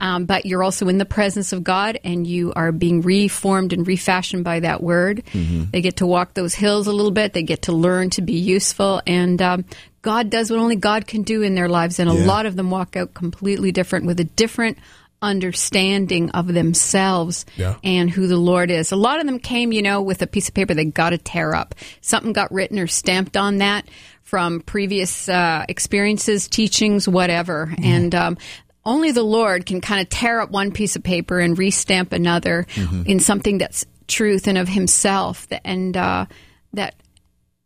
Um, 0.00 0.26
but 0.26 0.46
you're 0.46 0.62
also 0.62 0.88
in 0.88 0.98
the 0.98 1.04
presence 1.04 1.52
of 1.52 1.64
God 1.64 1.98
and 2.04 2.24
you 2.26 2.52
are 2.54 2.70
being 2.70 3.00
reformed 3.00 3.72
and 3.72 3.86
refashioned 3.86 4.44
by 4.44 4.60
that 4.60 4.82
word. 4.82 5.24
They 5.72 5.80
get 5.80 5.96
to 5.96 6.06
walk 6.06 6.34
those 6.34 6.54
hills 6.54 6.86
a 6.86 6.92
little 6.92 7.10
bit, 7.10 7.32
they 7.32 7.42
get 7.42 7.62
to 7.62 7.72
learn 7.72 8.10
to 8.10 8.22
be 8.22 8.34
useful. 8.34 9.02
And 9.06 9.42
um, 9.42 9.64
God 10.02 10.30
does 10.30 10.50
what 10.52 10.60
only 10.60 10.76
God 10.76 11.08
can 11.08 11.22
do 11.22 11.42
in 11.42 11.56
their 11.56 11.68
lives. 11.68 11.98
And 11.98 12.08
a 12.08 12.14
Yeah. 12.14 12.26
lot 12.26 12.46
of 12.46 12.54
them 12.54 12.70
walk 12.70 12.96
out 12.96 13.12
completely 13.12 13.72
different 13.72 14.06
with 14.06 14.20
a 14.20 14.24
different 14.24 14.78
understanding 15.22 16.30
of 16.30 16.46
themselves 16.52 17.46
Yeah. 17.56 17.76
and 17.82 18.10
who 18.10 18.26
the 18.26 18.36
Lord 18.36 18.70
is. 18.70 18.92
A 18.92 18.96
lot 18.96 19.20
of 19.20 19.26
them 19.26 19.38
came, 19.38 19.72
you 19.72 19.82
know, 19.82 20.02
with 20.02 20.22
a 20.22 20.26
piece 20.26 20.48
of 20.48 20.54
paper 20.54 20.74
they 20.74 20.84
got 20.84 21.10
to 21.10 21.18
tear 21.18 21.54
up. 21.54 21.74
Something 22.00 22.32
got 22.32 22.52
written 22.52 22.78
or 22.78 22.86
stamped 22.86 23.36
on 23.36 23.58
that 23.58 23.88
from 24.22 24.60
previous 24.60 25.28
uh, 25.28 25.64
experiences, 25.68 26.48
teachings, 26.48 27.08
whatever. 27.08 27.72
And 27.82 28.14
um, 28.14 28.38
only 28.84 29.12
the 29.12 29.22
Lord 29.22 29.66
can 29.66 29.80
kind 29.80 30.00
of 30.00 30.08
tear 30.08 30.40
up 30.40 30.50
one 30.50 30.72
piece 30.72 30.96
of 30.96 31.02
paper 31.02 31.38
and 31.40 31.56
restamp 31.56 32.12
another 32.12 32.66
in 33.06 33.20
something 33.20 33.58
that's 33.58 33.86
truth 34.08 34.46
and 34.48 34.58
of 34.58 34.68
Himself. 34.68 35.46
And 35.64 35.96
uh, 35.96 36.26
that 36.72 36.94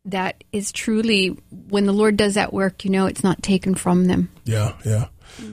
that 0.06 0.44
is 0.52 0.72
truly 0.72 1.36
when 1.50 1.84
the 1.86 1.92
Lord 1.92 2.16
does 2.16 2.34
that 2.34 2.52
work, 2.54 2.84
you 2.84 2.90
know, 2.90 3.06
it's 3.06 3.22
not 3.24 3.42
taken 3.42 3.74
from 3.74 4.06
them. 4.06 4.30
Yeah, 4.44 4.74
yeah. 4.84 5.08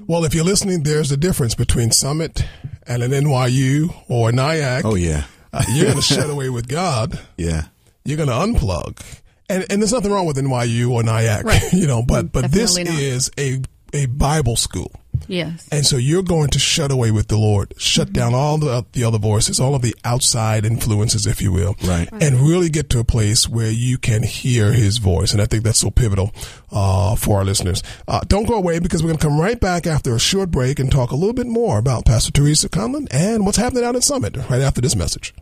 Well, 0.07 0.25
if 0.25 0.33
you're 0.33 0.43
listening, 0.45 0.83
there's 0.83 1.11
a 1.11 1.17
difference 1.17 1.55
between 1.55 1.91
Summit 1.91 2.43
and 2.85 3.03
an 3.03 3.11
NYU 3.11 3.93
or 4.09 4.31
Nyack. 4.31 4.85
oh, 4.85 4.95
yeah. 4.95 5.25
Uh, 5.53 5.63
you're 5.73 5.85
going 5.85 5.95
to 5.97 6.01
shut 6.01 6.29
away 6.29 6.49
with 6.49 6.67
God. 6.67 7.19
Yeah. 7.37 7.65
You're 8.05 8.17
going 8.17 8.29
to 8.29 8.35
unplug. 8.35 8.99
And, 9.49 9.65
and 9.69 9.81
there's 9.81 9.93
nothing 9.93 10.11
wrong 10.11 10.25
with 10.25 10.37
NYU 10.37 10.91
or 10.91 11.03
Nyack, 11.03 11.45
Right. 11.45 11.63
you 11.73 11.87
know, 11.87 12.01
but, 12.03 12.31
but 12.31 12.51
this 12.51 12.77
not. 12.77 12.87
is 12.87 13.31
a, 13.39 13.61
a 13.93 14.05
Bible 14.07 14.55
school. 14.57 14.91
Yes. 15.27 15.67
And 15.71 15.85
so 15.85 15.97
you're 15.97 16.23
going 16.23 16.49
to 16.49 16.59
shut 16.59 16.91
away 16.91 17.11
with 17.11 17.27
the 17.27 17.37
Lord, 17.37 17.73
shut 17.77 18.13
down 18.13 18.33
all 18.33 18.57
the, 18.57 18.85
the 18.93 19.03
other 19.03 19.17
voices, 19.17 19.59
all 19.59 19.75
of 19.75 19.81
the 19.81 19.95
outside 20.03 20.65
influences, 20.65 21.25
if 21.25 21.41
you 21.41 21.51
will. 21.51 21.75
Right. 21.83 22.09
And 22.11 22.41
really 22.41 22.69
get 22.69 22.89
to 22.91 22.99
a 22.99 23.03
place 23.03 23.47
where 23.47 23.71
you 23.71 23.97
can 23.97 24.23
hear 24.23 24.71
his 24.71 24.97
voice. 24.97 25.33
And 25.33 25.41
I 25.41 25.45
think 25.45 25.63
that's 25.63 25.79
so 25.79 25.91
pivotal, 25.91 26.33
uh, 26.71 27.15
for 27.15 27.37
our 27.37 27.45
listeners. 27.45 27.83
Uh, 28.07 28.21
don't 28.27 28.47
go 28.47 28.55
away 28.55 28.79
because 28.79 29.03
we're 29.03 29.09
going 29.09 29.19
to 29.19 29.27
come 29.27 29.39
right 29.39 29.59
back 29.59 29.87
after 29.87 30.15
a 30.15 30.19
short 30.19 30.51
break 30.51 30.79
and 30.79 30.91
talk 30.91 31.11
a 31.11 31.15
little 31.15 31.33
bit 31.33 31.47
more 31.47 31.77
about 31.77 32.05
Pastor 32.05 32.31
Teresa 32.31 32.69
Conlon 32.69 33.07
and 33.11 33.45
what's 33.45 33.57
happening 33.57 33.83
out 33.83 33.95
at 33.95 34.03
Summit 34.03 34.37
right 34.49 34.61
after 34.61 34.81
this 34.81 34.95
message. 34.95 35.33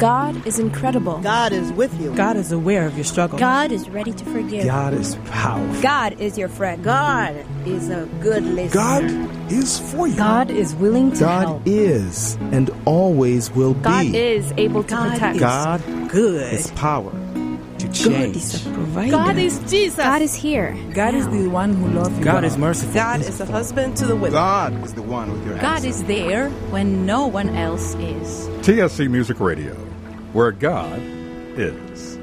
God 0.00 0.44
is 0.44 0.58
incredible. 0.58 1.18
God 1.20 1.52
is 1.52 1.70
with 1.72 2.00
you. 2.00 2.12
God 2.16 2.36
is 2.36 2.50
aware 2.50 2.84
of 2.84 2.96
your 2.96 3.04
struggle. 3.04 3.38
God 3.38 3.70
is 3.70 3.88
ready 3.88 4.12
to 4.12 4.24
forgive. 4.24 4.64
God 4.64 4.92
is 4.92 5.14
powerful. 5.26 5.82
God 5.82 6.20
is 6.20 6.36
your 6.36 6.48
friend. 6.48 6.82
God 6.82 7.36
is 7.64 7.90
a 7.90 8.06
good 8.20 8.42
listener. 8.42 8.80
God 8.80 9.52
is 9.52 9.78
for 9.92 10.08
you. 10.08 10.16
God 10.16 10.50
is 10.50 10.74
willing 10.74 11.12
to 11.12 11.20
God 11.20 11.46
help. 11.46 11.62
is 11.64 12.34
and 12.50 12.70
always 12.86 13.52
will 13.52 13.74
God 13.74 14.00
be. 14.00 14.10
God 14.10 14.18
is 14.18 14.52
able 14.56 14.82
to 14.82 14.88
God 14.88 15.12
protect. 15.12 15.36
is 15.36 15.40
God 15.40 16.10
good. 16.10 16.50
has 16.50 16.72
power 16.72 17.12
to 17.88 18.10
God 18.10 18.36
is 18.36 18.66
a 18.66 18.70
provider. 18.70 19.10
God 19.10 19.36
is 19.36 19.58
Jesus. 19.70 19.96
God 19.96 20.22
is 20.22 20.34
here. 20.34 20.76
God 20.94 21.14
is 21.14 21.28
the 21.28 21.48
one 21.48 21.74
who 21.74 21.88
loves 21.88 22.16
you. 22.18 22.24
God 22.24 22.44
is 22.44 22.56
merciful. 22.56 22.94
God 22.94 23.20
is 23.20 23.38
the 23.38 23.46
husband 23.46 23.96
to 23.98 24.06
the 24.06 24.16
widow. 24.16 24.34
God 24.34 24.84
is 24.84 24.94
the 24.94 25.02
one 25.02 25.32
with 25.32 25.46
your 25.46 25.56
God 25.56 25.76
answer. 25.76 25.88
is 25.88 26.04
there 26.04 26.50
when 26.70 27.06
no 27.06 27.26
one 27.26 27.50
else 27.56 27.94
is. 27.96 28.48
TSC 28.66 29.10
Music 29.10 29.40
Radio, 29.40 29.74
where 30.32 30.52
God 30.52 31.00
is. 31.56 32.18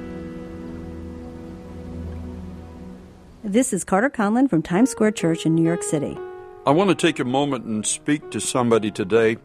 This 3.43 3.73
is 3.73 3.83
Carter 3.83 4.09
Conlon 4.09 4.49
from 4.49 4.61
Times 4.61 4.91
Square 4.91 5.11
Church 5.11 5.45
in 5.45 5.55
New 5.55 5.63
York 5.63 5.83
City. 5.83 6.17
I 6.65 6.71
want 6.71 6.89
to 6.89 6.95
take 6.95 7.19
a 7.19 7.25
moment 7.25 7.65
and 7.65 7.85
speak 7.85 8.29
to 8.31 8.39
somebody 8.39 8.91
today 8.91 9.37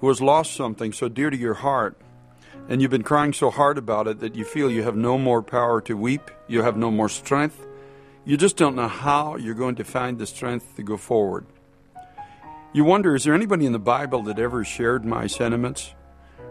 who 0.00 0.08
has 0.08 0.20
lost 0.20 0.54
something 0.54 0.92
so 0.92 1.08
dear 1.08 1.28
to 1.28 1.36
your 1.36 1.54
heart, 1.54 1.96
and 2.68 2.82
you've 2.82 2.90
been 2.90 3.02
crying 3.02 3.32
so 3.32 3.50
hard 3.50 3.78
about 3.78 4.06
it 4.06 4.20
that 4.20 4.34
you 4.34 4.44
feel 4.44 4.70
you 4.70 4.82
have 4.82 4.96
no 4.96 5.16
more 5.16 5.42
power 5.42 5.80
to 5.82 5.96
weep, 5.96 6.30
you 6.46 6.62
have 6.62 6.76
no 6.76 6.90
more 6.90 7.08
strength. 7.08 7.66
You 8.24 8.36
just 8.36 8.58
don't 8.58 8.76
know 8.76 8.88
how 8.88 9.36
you're 9.36 9.54
going 9.54 9.76
to 9.76 9.84
find 9.84 10.18
the 10.18 10.26
strength 10.26 10.76
to 10.76 10.82
go 10.82 10.98
forward. 10.98 11.46
You 12.74 12.84
wonder, 12.84 13.14
is 13.16 13.24
there 13.24 13.32
anybody 13.32 13.64
in 13.64 13.72
the 13.72 13.78
Bible 13.78 14.22
that 14.24 14.38
ever 14.38 14.64
shared 14.64 15.06
my 15.06 15.26
sentiments? 15.26 15.94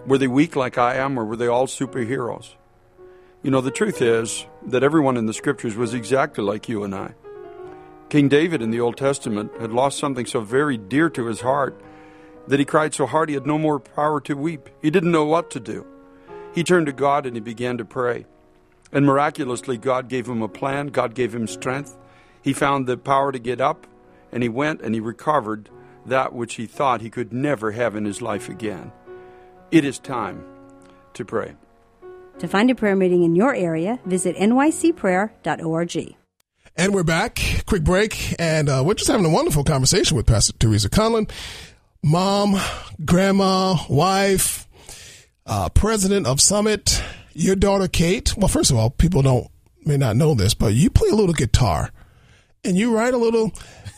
Were 0.08 0.18
they 0.18 0.28
weak 0.28 0.56
like 0.56 0.80
I 0.80 0.96
am, 0.96 1.20
or 1.20 1.24
were 1.24 1.36
they 1.36 1.46
all 1.46 1.68
superheroes? 1.68 2.56
You 3.44 3.52
know, 3.52 3.62
the 3.62 3.70
truth 3.70 4.02
is 4.02 4.48
that 4.66 4.84
everyone 4.84 5.18
in 5.18 5.28
the 5.28 5.34
scriptures 5.34 5.76
was 5.76 5.94
exactly 5.94 6.44
like 6.44 6.68
you 6.68 6.84
and 6.84 6.96
I. 6.96 7.14
King 8.10 8.28
David 8.28 8.64
in 8.64 8.72
the 8.72 8.80
Old 8.80 8.98
Testament 8.98 9.52
had 9.60 9.72
lost 9.72 10.00
something 10.00 10.26
so 10.26 10.42
very 10.42 10.78
dear 10.78 11.12
to 11.12 11.26
his 11.26 11.42
heart 11.42 11.80
that 12.48 12.58
he 12.60 12.66
cried 12.66 12.96
so 12.96 13.06
hard 13.06 13.30
he 13.30 13.36
had 13.36 13.46
no 13.46 13.60
more 13.60 13.80
power 13.80 14.20
to 14.22 14.34
weep. 14.34 14.70
He 14.82 14.90
didn't 14.90 15.12
know 15.12 15.26
what 15.26 15.52
to 15.52 15.60
do. 15.60 15.86
He 16.54 16.64
turned 16.64 16.88
to 16.88 16.92
God 16.92 17.26
and 17.26 17.36
he 17.36 17.40
began 17.40 17.78
to 17.78 17.86
pray. 17.86 18.26
And 18.92 19.06
miraculously, 19.06 19.78
God 19.78 20.08
gave 20.08 20.28
him 20.28 20.42
a 20.42 20.48
plan, 20.48 20.88
God 20.88 21.14
gave 21.14 21.36
him 21.36 21.48
strength. 21.48 21.98
He 22.42 22.54
found 22.54 22.88
the 22.88 22.98
power 22.98 23.32
to 23.32 23.40
get 23.40 23.60
up, 23.60 23.86
and 24.32 24.42
he 24.42 24.50
went 24.50 24.82
and 24.82 24.96
he 24.96 25.02
recovered 25.02 25.70
that 26.06 26.34
which 26.34 26.56
he 26.56 26.66
thought 26.66 27.02
he 27.02 27.10
could 27.10 27.34
never 27.34 27.72
have 27.72 27.96
in 27.96 28.06
his 28.06 28.22
life 28.22 28.48
again. 28.48 28.92
It 29.72 29.84
is 29.84 30.00
time 30.00 30.46
to 31.14 31.26
pray. 31.26 31.56
To 32.40 32.48
find 32.48 32.70
a 32.70 32.76
prayer 32.76 32.96
meeting 32.96 33.24
in 33.24 33.36
your 33.36 33.54
area, 33.54 34.00
visit 34.06 34.38
nycprayer.org. 34.38 36.16
And 36.78 36.94
we're 36.94 37.04
back. 37.04 37.40
Quick 37.66 37.84
break. 37.84 38.36
And 38.40 38.70
uh, 38.70 38.84
we're 38.86 38.94
just 38.94 39.10
having 39.10 39.26
a 39.26 39.30
wonderful 39.30 39.64
conversation 39.64 40.16
with 40.16 40.28
Pastor 40.28 40.54
Teresa 40.60 40.90
Conlon, 40.90 41.30
mom, 42.04 42.56
grandma, 43.04 43.76
wife, 43.90 44.67
uh, 45.48 45.70
president 45.70 46.28
of 46.28 46.42
Summit, 46.42 47.02
your 47.34 47.56
daughter 47.56 47.88
Kate. 47.88 48.36
Well, 48.38 48.48
first 48.48 48.72
of 48.72 48.78
all, 48.78 48.90
people 48.90 49.22
don't 49.22 49.48
may 49.86 49.98
not 49.98 50.16
know 50.16 50.36
this, 50.36 50.54
but 50.54 50.74
you 50.74 50.90
play 50.90 51.10
a 51.10 51.16
little 51.16 51.34
guitar 51.34 51.92
and 52.64 52.78
you 52.78 52.94
write 52.94 53.14
a 53.14 53.18
little 53.18 53.52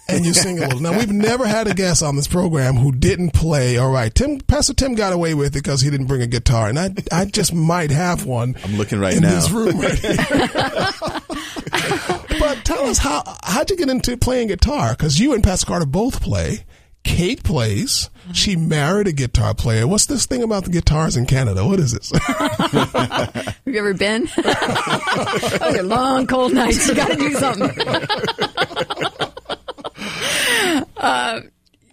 and 0.07 0.25
you 0.25 0.33
sing 0.33 0.59
a 0.59 0.61
little. 0.61 0.79
Now 0.79 0.97
we've 0.97 1.11
never 1.11 1.47
had 1.47 1.67
a 1.67 1.73
guest 1.73 2.03
on 2.03 2.15
this 2.15 2.27
program 2.27 2.75
who 2.75 2.91
didn't 2.91 3.31
play. 3.31 3.77
All 3.77 3.91
right, 3.91 4.13
Tim, 4.13 4.39
Pastor 4.39 4.73
Tim 4.73 4.95
got 4.95 5.13
away 5.13 5.33
with 5.33 5.55
it 5.55 5.63
because 5.63 5.81
he 5.81 5.89
didn't 5.89 6.07
bring 6.07 6.21
a 6.21 6.27
guitar, 6.27 6.69
and 6.69 6.79
I, 6.79 6.91
I 7.11 7.25
just 7.25 7.53
might 7.53 7.91
have 7.91 8.25
one. 8.25 8.55
I'm 8.63 8.77
looking 8.77 8.99
right 8.99 9.15
in 9.15 9.23
now. 9.23 9.35
this 9.35 9.49
room 9.49 9.79
right 9.79 9.97
here. 9.97 10.17
but 12.39 12.65
tell 12.65 12.85
us 12.85 12.97
how 12.97 13.23
how'd 13.43 13.69
you 13.69 13.77
get 13.77 13.89
into 13.89 14.17
playing 14.17 14.47
guitar? 14.47 14.91
Because 14.91 15.19
you 15.19 15.33
and 15.33 15.43
Pastor 15.43 15.67
Carter 15.67 15.85
both 15.85 16.21
play. 16.21 16.65
Kate 17.03 17.43
plays. 17.43 18.09
She 18.33 18.55
married 18.55 19.07
a 19.07 19.11
guitar 19.11 19.53
player. 19.55 19.87
What's 19.87 20.05
this 20.05 20.25
thing 20.25 20.43
about 20.43 20.65
the 20.65 20.69
guitars 20.71 21.17
in 21.17 21.25
Canada? 21.25 21.65
What 21.65 21.79
is 21.79 21.93
this? 21.93 22.11
Have 22.15 23.57
you 23.65 23.79
ever 23.79 23.93
been? 23.93 24.29
Those 24.35 25.75
are 25.77 25.83
long, 25.83 26.27
cold 26.27 26.53
nights. 26.53 26.87
You 26.87 26.95
got 26.95 27.09
to 27.09 27.15
do 27.15 27.33
something. 27.33 27.69
uh, 30.97 31.41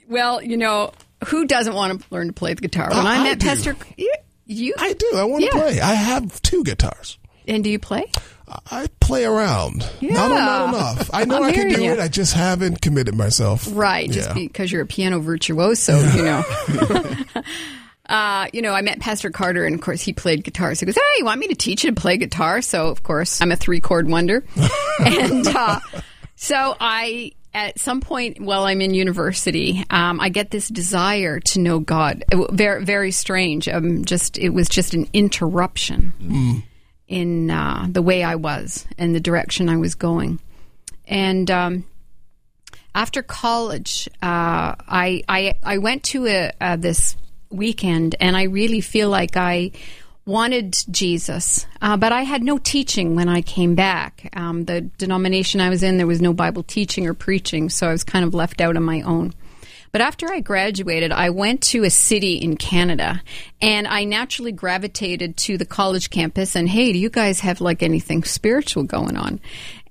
well, 0.08 0.42
you 0.42 0.56
know, 0.56 0.92
who 1.28 1.46
doesn't 1.46 1.74
want 1.74 2.00
to 2.00 2.06
learn 2.10 2.28
to 2.28 2.32
play 2.32 2.54
the 2.54 2.60
guitar? 2.62 2.88
When 2.90 2.98
Uh, 2.98 3.02
I 3.08 3.16
I 3.18 3.22
met 3.24 3.38
do. 3.38 3.46
Pastor, 3.46 3.76
you, 3.96 4.12
you 4.46 4.74
I 4.78 4.92
do. 4.92 5.12
I 5.16 5.24
want 5.24 5.44
to 5.44 5.50
Yeah. 5.52 5.60
play. 5.62 5.80
I 5.80 5.94
have 5.94 6.40
two 6.42 6.64
guitars. 6.64 7.18
and 7.48 7.62
do 7.64 7.70
you 7.70 7.78
play? 7.78 8.10
I 8.70 8.86
play 9.00 9.24
around. 9.24 9.88
Yeah. 10.00 10.12
Not, 10.14 10.28
not 10.30 10.68
enough. 10.68 11.10
I 11.12 11.24
know 11.26 11.38
I'm 11.38 11.42
I 11.44 11.52
can 11.52 11.68
do 11.68 11.82
you. 11.82 11.92
it. 11.92 11.98
I 11.98 12.08
just 12.08 12.32
haven't 12.32 12.80
committed 12.80 13.14
myself. 13.16 13.66
Right, 13.72 14.08
just 14.10 14.28
Yeah. 14.28 14.34
because 14.34 14.70
you're 14.70 14.82
a 14.82 14.86
piano 14.86 15.18
virtuoso, 15.18 15.98
you 16.12 16.22
know. 16.22 16.44
uh, 18.08 18.46
you 18.52 18.62
know, 18.62 18.72
I 18.72 18.82
met 18.82 19.00
Pastor 19.00 19.30
Carter, 19.30 19.64
and 19.64 19.74
of 19.74 19.80
course, 19.80 20.00
he 20.02 20.12
played 20.12 20.44
guitar. 20.44 20.74
So 20.74 20.80
he 20.80 20.86
goes, 20.86 20.94
"Hey, 20.94 21.18
you 21.18 21.24
want 21.24 21.40
me 21.40 21.48
to 21.48 21.54
teach 21.56 21.82
you 21.84 21.90
to 21.90 22.00
play 22.00 22.16
guitar?" 22.16 22.62
So, 22.62 22.86
of 22.88 23.02
course, 23.02 23.40
I'm 23.40 23.50
a 23.50 23.56
three 23.56 23.80
chord 23.80 24.08
wonder, 24.08 24.44
and 25.04 25.46
uh, 25.46 25.80
so 26.36 26.76
I. 26.80 27.32
At 27.54 27.78
some 27.80 28.02
point 28.02 28.38
while 28.38 28.64
I'm 28.64 28.82
in 28.82 28.92
university, 28.92 29.82
um, 29.88 30.20
I 30.20 30.28
get 30.28 30.50
this 30.50 30.68
desire 30.68 31.40
to 31.40 31.58
know 31.58 31.78
God. 31.78 32.22
It 32.30 32.50
Very, 32.52 32.84
very 32.84 33.10
strange. 33.12 33.66
Um, 33.66 34.04
just 34.04 34.36
it 34.36 34.50
was 34.50 34.68
just 34.68 34.92
an 34.92 35.08
interruption 35.14 36.12
in 37.08 37.50
uh, 37.50 37.86
the 37.88 38.02
way 38.02 38.22
I 38.22 38.34
was 38.34 38.86
and 38.98 39.14
the 39.14 39.20
direction 39.20 39.68
I 39.68 39.76
was 39.76 39.94
going. 39.94 40.40
And 41.06 41.50
um, 41.50 41.84
after 42.94 43.22
college, 43.22 44.08
uh, 44.22 44.74
I, 44.78 45.22
I 45.28 45.54
I 45.62 45.78
went 45.78 46.02
to 46.04 46.26
a, 46.26 46.52
uh, 46.60 46.76
this 46.76 47.16
weekend, 47.50 48.16
and 48.20 48.36
I 48.36 48.44
really 48.44 48.80
feel 48.80 49.08
like 49.08 49.36
I 49.36 49.72
wanted 50.24 50.76
Jesus, 50.90 51.66
uh, 51.80 51.96
but 51.96 52.10
I 52.10 52.22
had 52.22 52.42
no 52.42 52.58
teaching 52.58 53.14
when 53.14 53.28
I 53.28 53.42
came 53.42 53.76
back. 53.76 54.28
Um, 54.34 54.64
the 54.64 54.80
denomination 54.80 55.60
I 55.60 55.68
was 55.68 55.84
in, 55.84 55.98
there 55.98 56.06
was 56.06 56.20
no 56.20 56.32
Bible 56.32 56.64
teaching 56.64 57.06
or 57.06 57.14
preaching, 57.14 57.70
so 57.70 57.88
I 57.88 57.92
was 57.92 58.02
kind 58.02 58.24
of 58.24 58.34
left 58.34 58.60
out 58.60 58.76
on 58.76 58.82
my 58.82 59.02
own. 59.02 59.32
But 59.96 60.02
after 60.02 60.30
I 60.30 60.40
graduated, 60.40 61.10
I 61.10 61.30
went 61.30 61.62
to 61.68 61.82
a 61.84 61.88
city 61.88 62.34
in 62.34 62.58
Canada 62.58 63.22
and 63.62 63.88
I 63.88 64.04
naturally 64.04 64.52
gravitated 64.52 65.38
to 65.38 65.56
the 65.56 65.64
college 65.64 66.10
campus 66.10 66.54
and, 66.54 66.68
hey, 66.68 66.92
do 66.92 66.98
you 66.98 67.08
guys 67.08 67.40
have 67.40 67.62
like 67.62 67.82
anything 67.82 68.22
spiritual 68.22 68.82
going 68.82 69.16
on? 69.16 69.40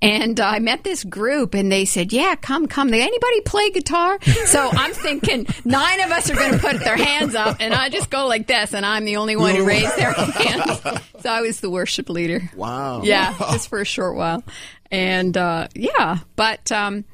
And 0.00 0.38
I 0.38 0.60
met 0.60 0.84
this 0.84 1.02
group 1.02 1.54
and 1.54 1.72
they 1.72 1.86
said, 1.86 2.12
yeah, 2.12 2.36
come, 2.36 2.68
come. 2.68 2.92
Did 2.92 3.00
anybody 3.00 3.40
play 3.40 3.70
guitar? 3.70 4.20
So 4.44 4.68
I'm 4.70 4.92
thinking 4.92 5.48
nine 5.64 6.00
of 6.00 6.12
us 6.12 6.30
are 6.30 6.36
going 6.36 6.52
to 6.52 6.60
put 6.60 6.78
their 6.84 6.96
hands 6.96 7.34
up 7.34 7.56
and 7.58 7.74
I 7.74 7.88
just 7.88 8.08
go 8.08 8.28
like 8.28 8.46
this 8.46 8.74
and 8.74 8.86
I'm 8.86 9.06
the 9.06 9.16
only 9.16 9.34
one 9.34 9.56
who 9.56 9.66
raised 9.66 9.96
their 9.96 10.12
hands. 10.12 10.82
So 11.18 11.30
I 11.30 11.40
was 11.40 11.58
the 11.58 11.68
worship 11.68 12.08
leader. 12.08 12.48
Wow. 12.54 13.02
Yeah, 13.02 13.34
just 13.50 13.68
for 13.68 13.80
a 13.80 13.84
short 13.84 14.14
while. 14.14 14.44
And 14.88 15.36
uh, 15.36 15.66
yeah, 15.74 16.18
but 16.36 16.70
um, 16.70 17.04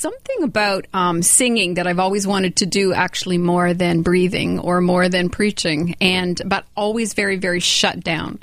something 0.00 0.44
about 0.44 0.86
um, 0.94 1.20
singing 1.20 1.74
that 1.74 1.86
I've 1.86 1.98
always 1.98 2.26
wanted 2.26 2.56
to 2.56 2.66
do 2.66 2.92
actually 2.92 3.38
more 3.38 3.74
than 3.74 4.02
breathing 4.02 4.58
or 4.60 4.80
more 4.80 5.08
than 5.08 5.28
preaching, 5.28 5.96
and 6.00 6.40
but 6.46 6.64
always 6.76 7.14
very 7.14 7.36
very 7.36 7.60
shut 7.60 8.00
down, 8.00 8.38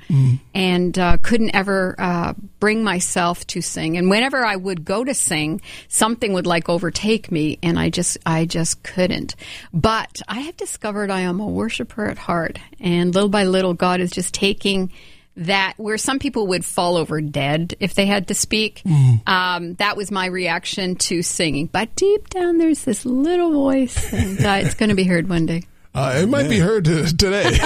and 0.54 0.98
uh, 1.00 1.18
couldn't 1.18 1.56
ever 1.56 1.96
uh, 1.98 2.34
bring 2.60 2.84
myself 2.84 3.48
to 3.48 3.62
sing. 3.62 3.98
And 3.98 4.10
whenever 4.10 4.46
I 4.46 4.56
would 4.56 4.84
go 4.86 5.04
to 5.04 5.14
sing, 5.14 5.62
something 5.88 6.34
would 6.34 6.48
like 6.48 6.70
overtake 6.70 7.32
me, 7.32 7.60
and 7.64 7.80
I 7.80 7.90
just 7.90 8.18
I 8.26 8.46
just 8.46 8.84
couldn't. 8.84 9.36
But 9.74 10.22
I 10.28 10.42
have 10.42 10.58
discovered 10.58 11.10
I 11.10 11.22
am 11.22 11.40
a 11.40 11.48
worshiper 11.48 12.08
at 12.08 12.18
heart, 12.18 12.60
and 12.80 13.16
little 13.16 13.30
by 13.30 13.46
little, 13.46 13.74
God 13.74 14.02
is 14.02 14.12
just 14.12 14.34
taking 14.34 14.92
that 15.38 15.74
where 15.78 15.98
some 15.98 16.20
people 16.20 16.48
would 16.48 16.66
fall 16.66 16.98
over 16.98 17.22
dead 17.22 17.76
if 17.80 17.94
they 17.94 18.06
had 18.06 18.28
to 18.28 18.34
speak. 18.34 18.82
Um, 19.28 19.76
that 19.76 19.96
was 19.96 20.12
my 20.12 20.26
reaction 20.26 20.96
to 20.96 21.22
singing. 21.22 21.68
But 21.68 21.96
deep 21.96 22.30
down, 22.30 22.58
there's 22.58 22.84
this 22.84 23.06
little 23.06 23.52
voice, 23.54 24.12
and 24.14 24.44
uh, 24.44 24.60
it's 24.64 24.74
going 24.74 24.90
to 24.90 24.96
be 24.96 25.04
heard 25.04 25.30
one 25.30 25.46
day. 25.46 25.64
Uh, 25.98 26.20
it 26.22 26.30
might 26.30 26.48
be 26.48 26.60
heard 26.60 26.86
to, 26.86 27.06
today. 27.18 27.58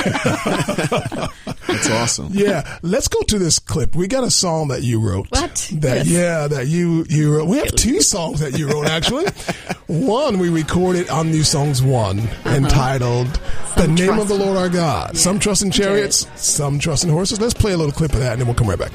That's 1.68 1.90
awesome. 1.90 2.30
yeah, 2.32 2.78
let's 2.82 3.08
go 3.10 3.22
to 3.24 3.38
this 3.38 3.60
clip. 3.60 3.94
We 3.96 4.08
got 4.08 4.24
a 4.24 4.32
song 4.32 4.70
that 4.70 4.84
you 4.84 5.00
wrote. 5.02 5.28
What? 5.32 5.70
That 5.74 6.06
Yes. 6.06 6.08
yeah, 6.08 6.48
that 6.48 6.68
you 6.68 7.06
you 7.10 7.36
wrote. 7.36 7.48
We 7.50 7.58
have 7.58 7.76
two 7.76 8.02
songs 8.02 8.40
that 8.40 8.58
you 8.58 8.70
wrote 8.70 8.88
actually. 8.88 9.26
one 9.88 10.40
we 10.40 10.50
recorded 10.50 11.10
on 11.10 11.30
New 11.30 11.44
Songs 11.44 11.82
One, 11.84 12.20
entitled 12.46 13.28
"The 13.76 13.88
Name 13.88 14.18
of 14.20 14.28
the 14.30 14.36
Lord 14.36 14.58
Our 14.58 14.70
God." 14.70 15.18
Some 15.18 15.38
trust 15.40 15.62
in 15.64 15.72
chariots, 15.72 16.28
some 16.36 16.80
trust 16.80 17.04
in 17.04 17.10
horses. 17.10 17.40
Let's 17.42 17.54
play 17.54 17.74
a 17.74 17.78
little 17.78 17.94
clip 17.94 18.14
of 18.14 18.20
that, 18.20 18.34
and 18.34 18.42
then 18.42 18.48
we'll 18.48 18.56
come 18.56 18.70
right 18.70 18.80
back. 18.80 18.92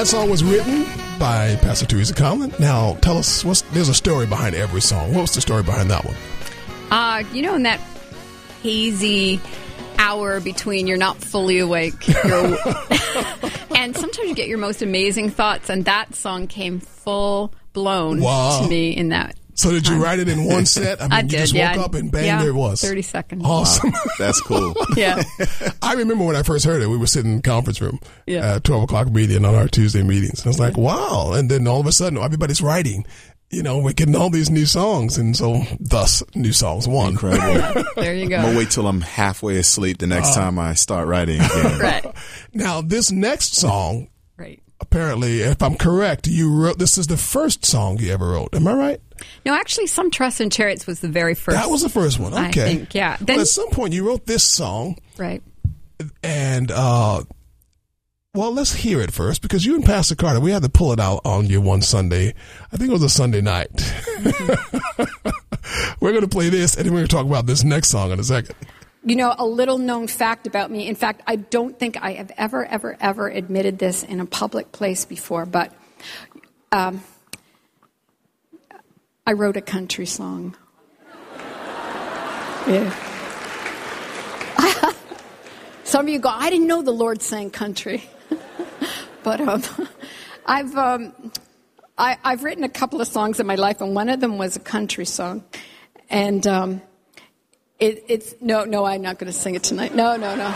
That 0.00 0.06
song 0.06 0.30
was 0.30 0.42
written 0.42 0.84
by 1.18 1.56
Pastor 1.56 1.84
Teresa 1.84 2.14
Conlon. 2.14 2.58
Now 2.58 2.94
tell 3.02 3.18
us 3.18 3.44
what's 3.44 3.60
there's 3.60 3.90
a 3.90 3.94
story 3.94 4.26
behind 4.26 4.54
every 4.54 4.80
song. 4.80 5.12
What's 5.12 5.34
the 5.34 5.42
story 5.42 5.62
behind 5.62 5.90
that 5.90 6.06
one? 6.06 6.14
Uh, 6.90 7.22
you 7.34 7.42
know, 7.42 7.54
in 7.54 7.64
that 7.64 7.78
hazy 8.62 9.42
hour 9.98 10.40
between 10.40 10.86
you're 10.86 10.96
not 10.96 11.18
fully 11.18 11.58
awake, 11.58 12.08
you're, 12.08 12.56
and 13.76 13.94
sometimes 13.94 14.26
you 14.26 14.34
get 14.34 14.48
your 14.48 14.56
most 14.56 14.80
amazing 14.80 15.28
thoughts, 15.28 15.68
and 15.68 15.84
that 15.84 16.14
song 16.14 16.46
came 16.46 16.80
full 16.80 17.52
blown 17.74 18.22
Wow. 18.22 18.60
to 18.62 18.68
me 18.70 18.96
in 18.96 19.10
that. 19.10 19.36
So 19.60 19.70
did 19.70 19.86
you 19.88 20.02
write 20.02 20.18
it 20.18 20.28
in 20.28 20.44
one 20.44 20.66
set? 20.76 21.00
I 21.00 21.04
mean, 21.04 21.12
I 21.12 21.20
you 21.20 21.28
did, 21.28 21.38
just 21.38 21.52
yeah. 21.52 21.76
woke 21.76 21.86
up 21.86 21.94
and 21.94 22.10
bang, 22.10 22.24
Yeah, 22.26 22.40
there 22.40 22.50
it 22.50 22.54
was. 22.54 22.80
30 22.80 23.02
seconds. 23.02 23.42
Awesome. 23.44 23.92
That's 24.18 24.40
cool. 24.50 24.74
Yeah. 24.96 25.22
I 25.82 25.94
remember 25.94 26.24
when 26.24 26.36
I 26.36 26.42
first 26.42 26.64
heard 26.64 26.82
it, 26.82 26.86
we 26.88 26.96
were 26.96 27.06
sitting 27.06 27.30
in 27.32 27.36
the 27.38 27.42
conference 27.42 27.80
room 27.80 27.98
Yeah. 28.26 28.54
at 28.56 28.64
12 28.64 28.84
o'clock 28.84 29.10
meeting 29.10 29.44
on 29.44 29.54
our 29.54 29.68
Tuesday 29.68 30.02
meetings. 30.02 30.40
And 30.40 30.46
I 30.46 30.50
was 30.50 30.60
like, 30.60 30.76
wow. 30.76 31.32
And 31.34 31.50
then 31.50 31.66
all 31.66 31.80
of 31.80 31.86
a 31.86 31.92
sudden, 31.92 32.18
everybody's 32.18 32.60
writing. 32.62 33.04
you 33.50 33.62
know, 33.64 33.78
we're 33.78 33.92
getting 33.92 34.14
all 34.14 34.30
these 34.30 34.48
new 34.48 34.64
songs, 34.64 35.18
and 35.18 35.36
so 35.36 35.60
thus 35.80 36.22
new 36.36 36.52
songs 36.52 36.86
one. 36.86 37.10
Incredible. 37.10 37.82
There 37.96 38.14
you 38.14 38.28
go. 38.28 38.36
I'm 38.36 38.42
gonna 38.44 38.58
wait 38.58 38.70
till 38.70 38.86
I'm 38.86 39.00
halfway 39.00 39.58
asleep 39.58 39.98
the 39.98 40.06
Uh. 40.06 40.10
next 40.10 40.34
time 40.36 40.56
I 40.58 40.74
start 40.74 41.08
writing 41.08 41.40
again. 41.40 41.78
Right. 41.80 42.06
Now, 42.54 42.80
this 42.80 43.10
next 43.10 43.56
song, 43.56 44.08
Right. 44.36 44.62
Apparently, 44.80 45.40
if 45.42 45.62
I'm 45.62 45.76
correct, 45.76 46.26
you 46.26 46.52
wrote. 46.52 46.78
This 46.78 46.96
is 46.98 47.06
the 47.06 47.16
first 47.16 47.64
song 47.66 47.98
you 47.98 48.12
ever 48.12 48.28
wrote. 48.30 48.54
Am 48.54 48.66
I 48.66 48.72
right? 48.74 49.00
No, 49.44 49.54
actually, 49.54 49.86
Some 49.86 50.10
Trust 50.10 50.40
in 50.40 50.48
Chariots 50.50 50.86
was 50.86 51.00
the 51.00 51.08
very 51.08 51.34
first. 51.34 51.56
That 51.58 51.68
was 51.70 51.82
the 51.82 51.88
first 51.90 52.18
one. 52.18 52.32
I 52.32 52.48
Okay. 52.48 52.76
think, 52.76 52.94
yeah. 52.94 53.16
Well, 53.26 53.40
at 53.40 53.46
some 53.48 53.68
point, 53.70 53.92
you 53.92 54.06
wrote 54.06 54.24
this 54.26 54.42
song, 54.42 54.96
Right. 55.18 55.42
and 56.22 56.70
uh, 56.72 57.22
well, 58.34 58.52
let's 58.52 58.72
hear 58.72 59.00
it 59.02 59.12
first 59.12 59.42
because 59.42 59.66
you 59.66 59.74
and 59.74 59.84
Pastor 59.84 60.14
Carter, 60.14 60.40
we 60.40 60.50
had 60.50 60.62
to 60.62 60.68
pull 60.70 60.92
it 60.92 61.00
out 61.00 61.20
on 61.26 61.46
you 61.46 61.60
one 61.60 61.82
Sunday. 61.82 62.32
I 62.72 62.76
think 62.78 62.88
it 62.88 62.92
was 62.92 63.02
a 63.02 63.08
Sunday 63.10 63.42
night. 63.42 63.70
we're 66.00 66.10
going 66.12 66.22
to 66.22 66.28
play 66.28 66.48
this, 66.48 66.74
and 66.76 66.86
then 66.86 66.92
we're 66.94 67.00
going 67.00 67.08
to 67.08 67.14
talk 67.16 67.26
about 67.26 67.46
this 67.46 67.64
next 67.64 67.88
song 67.88 68.10
in 68.12 68.18
a 68.20 68.24
second. 68.24 68.54
You 69.04 69.16
know, 69.16 69.34
a 69.38 69.46
little 69.46 69.78
known 69.78 70.08
fact 70.08 70.46
about 70.46 70.70
me. 70.70 70.86
In 70.86 70.94
fact, 70.94 71.22
I 71.26 71.36
don't 71.36 71.78
think 71.78 71.96
I 72.02 72.12
have 72.12 72.30
ever, 72.36 72.66
ever, 72.66 72.96
ever 73.00 73.28
admitted 73.28 73.78
this 73.78 74.02
in 74.02 74.20
a 74.20 74.26
public 74.26 74.72
place 74.72 75.06
before, 75.06 75.46
but 75.46 75.72
um, 76.70 77.02
I 79.26 79.32
wrote 79.32 79.56
a 79.56 79.62
country 79.62 80.06
song. 80.06 80.56
Yeah. 82.68 82.94
Some 85.84 86.04
of 86.06 86.08
you 86.10 86.18
go, 86.18 86.28
I 86.28 86.50
didn't 86.50 86.66
know 86.66 86.82
the 86.82 86.92
Lord 86.92 87.22
sang 87.22 87.50
country. 87.50 88.04
but 89.22 89.40
um, 89.40 89.62
I've, 90.44 90.76
um, 90.76 91.32
I, 91.96 92.18
I've 92.22 92.44
written 92.44 92.64
a 92.64 92.68
couple 92.68 93.00
of 93.00 93.08
songs 93.08 93.40
in 93.40 93.46
my 93.46 93.54
life, 93.54 93.80
and 93.80 93.94
one 93.94 94.10
of 94.10 94.20
them 94.20 94.36
was 94.36 94.56
a 94.56 94.60
country 94.60 95.06
song. 95.06 95.42
And 96.10 96.46
um, 96.46 96.82
it, 97.80 98.04
it's 98.08 98.34
no, 98.40 98.64
no. 98.64 98.84
I'm 98.84 99.02
not 99.02 99.18
going 99.18 99.32
to 99.32 99.38
sing 99.38 99.54
it 99.54 99.62
tonight. 99.62 99.94
No, 99.94 100.16
no, 100.16 100.36
no. 100.36 100.54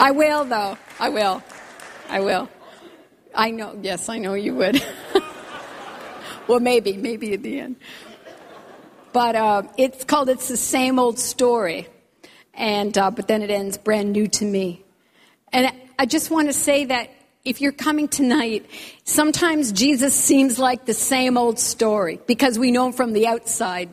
I 0.00 0.12
will, 0.14 0.44
though. 0.44 0.76
I 1.00 1.08
will. 1.08 1.42
I 2.08 2.20
will. 2.20 2.48
I 3.34 3.50
know. 3.50 3.78
Yes, 3.80 4.08
I 4.08 4.18
know 4.18 4.34
you 4.34 4.54
would. 4.56 4.84
well, 6.48 6.60
maybe, 6.60 6.96
maybe 6.96 7.34
at 7.34 7.42
the 7.42 7.60
end. 7.60 7.76
But 9.12 9.36
uh, 9.36 9.62
it's 9.76 10.04
called 10.04 10.28
"It's 10.28 10.48
the 10.48 10.56
Same 10.56 10.98
Old 10.98 11.18
Story," 11.18 11.88
and 12.54 12.96
uh, 12.98 13.10
but 13.10 13.28
then 13.28 13.42
it 13.42 13.50
ends 13.50 13.78
brand 13.78 14.12
new 14.12 14.28
to 14.28 14.44
me. 14.44 14.84
And 15.52 15.72
I 15.98 16.06
just 16.06 16.30
want 16.30 16.48
to 16.48 16.52
say 16.52 16.84
that 16.86 17.10
if 17.44 17.60
you're 17.60 17.72
coming 17.72 18.08
tonight, 18.08 18.66
sometimes 19.04 19.72
Jesus 19.72 20.14
seems 20.14 20.58
like 20.58 20.84
the 20.84 20.94
same 20.94 21.36
old 21.36 21.58
story 21.58 22.20
because 22.26 22.58
we 22.58 22.70
know 22.70 22.86
him 22.86 22.92
from 22.92 23.12
the 23.12 23.26
outside 23.26 23.88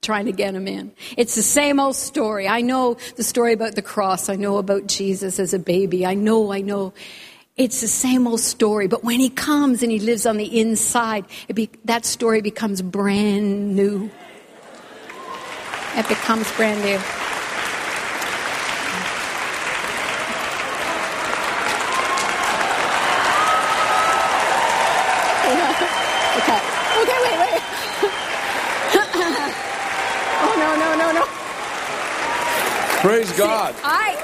trying 0.00 0.26
to 0.26 0.32
get 0.32 0.54
him 0.54 0.68
in. 0.68 0.92
It's 1.16 1.34
the 1.34 1.42
same 1.42 1.80
old 1.80 1.96
story. 1.96 2.46
I 2.46 2.60
know 2.60 2.96
the 3.16 3.22
story 3.22 3.52
about 3.52 3.74
the 3.74 3.82
cross. 3.82 4.28
I 4.28 4.36
know 4.36 4.58
about 4.58 4.86
Jesus 4.86 5.38
as 5.38 5.54
a 5.54 5.58
baby. 5.58 6.04
I 6.04 6.14
know, 6.14 6.52
I 6.52 6.60
know. 6.60 6.92
It's 7.56 7.80
the 7.80 7.88
same 7.88 8.26
old 8.26 8.40
story. 8.40 8.86
But 8.86 9.02
when 9.02 9.20
he 9.20 9.30
comes 9.30 9.82
and 9.82 9.90
he 9.90 9.98
lives 9.98 10.26
on 10.26 10.36
the 10.36 10.60
inside, 10.60 11.24
be, 11.52 11.70
that 11.86 12.04
story 12.04 12.42
becomes 12.42 12.82
brand 12.82 13.74
new. 13.74 14.10
It 15.96 16.08
becomes 16.08 16.50
brand 16.52 16.84
new. 16.84 17.00
Okay. 26.36 26.60
Okay, 27.00 27.18
wait, 27.22 27.38
wait. 27.38 27.62
oh, 30.42 30.54
no, 30.58 30.68
no, 30.74 30.88
no, 30.98 31.12
no. 31.12 31.24
Praise 33.04 33.30
God. 33.32 33.74
I. 33.84 34.16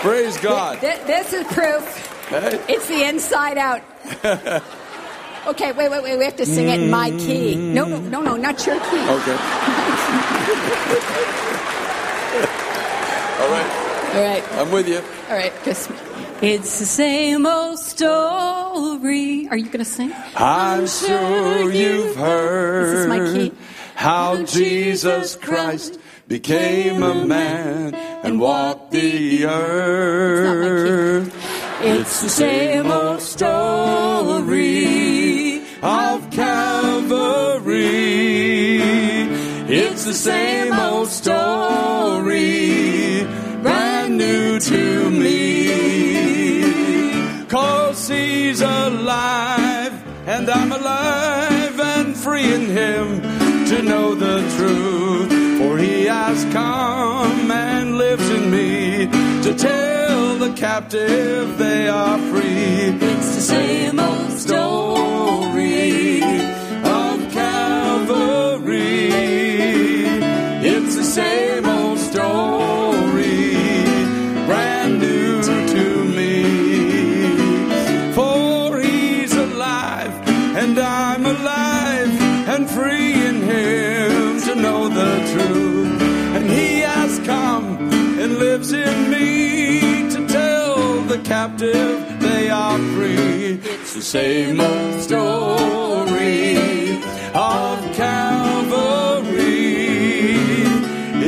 Praise 0.00 0.36
God. 0.38 0.78
Th- 0.80 1.00
this 1.08 1.32
is 1.32 1.44
proof. 1.48 1.84
Hey. 2.28 2.64
It's 2.68 2.86
the 2.86 3.02
inside 3.08 3.58
out. 3.58 3.82
Okay, 5.46 5.72
wait, 5.72 5.90
wait, 5.90 6.02
wait. 6.02 6.18
We 6.18 6.24
have 6.26 6.36
to 6.36 6.44
sing 6.44 6.68
it 6.68 6.80
in 6.82 6.90
my 6.90 7.10
key. 7.12 7.56
No, 7.56 7.86
no, 7.86 7.98
no, 7.98 8.20
no, 8.20 8.36
not 8.36 8.66
your 8.66 8.78
key. 8.78 9.00
Okay. 9.00 9.32
All 13.40 13.48
right. 13.48 13.70
All 14.14 14.22
right. 14.22 14.44
I'm 14.52 14.70
with 14.70 14.86
you. 14.86 14.98
All 15.30 15.36
right. 15.36 15.52
Just, 15.64 15.90
it's 16.42 16.78
the 16.78 16.84
same 16.84 17.46
old 17.46 17.78
story. 17.78 19.48
Are 19.48 19.56
you 19.56 19.64
going 19.66 19.78
to 19.78 19.84
sing? 19.84 20.12
I'm 20.36 20.86
sure 20.86 21.72
you've 21.72 22.16
heard 22.16 22.86
This 22.94 23.00
is 23.00 23.06
my 23.06 23.18
key. 23.32 23.52
how 23.94 24.42
Jesus 24.44 25.36
Christ 25.36 25.98
became 26.30 27.02
a 27.02 27.26
man 27.26 27.92
and 28.22 28.40
walked 28.40 28.92
the 28.92 29.44
earth. 29.46 31.34
It's 31.82 32.22
the 32.22 32.28
same 32.28 32.88
old 32.88 33.20
story 33.20 34.70
of 35.82 36.30
Calvary. 36.30 37.58
It's 39.66 40.04
the 40.04 40.14
same 40.14 40.72
old 40.72 41.08
story, 41.08 42.54
brand 43.62 44.16
new 44.16 44.60
to 44.60 45.10
me. 45.10 46.62
Cause 47.48 48.06
he's 48.08 48.60
alive, 48.60 49.94
and 50.28 50.48
I'm 50.48 50.70
alive 50.70 51.80
and 51.80 52.16
free 52.16 52.54
in 52.54 52.66
him 52.66 53.20
to 53.66 53.82
know 53.82 54.14
the 54.14 54.48
truth. 54.56 55.09
He 55.80 56.04
has 56.04 56.44
come 56.52 57.50
and 57.50 57.96
lives 57.96 58.28
in 58.28 58.50
me 58.50 59.06
to 59.44 59.54
tell 59.54 60.36
the 60.36 60.52
captive 60.54 61.56
they 61.56 61.88
are 61.88 62.18
free. 62.30 62.98
It's 63.00 63.34
the 63.36 63.40
same 63.40 63.98
old 63.98 64.32
story 64.32 66.22
of 66.84 67.32
Calvary. 67.32 69.08
It's 70.62 70.96
the 70.96 71.04
same 71.04 71.49
captive 91.40 92.20
they 92.20 92.50
are 92.50 92.78
free. 92.94 93.58
It's 93.62 93.94
the 93.94 94.02
same 94.02 94.60
old 94.60 95.00
story 95.00 96.58
of 97.32 97.76
Calvary. 97.94 99.40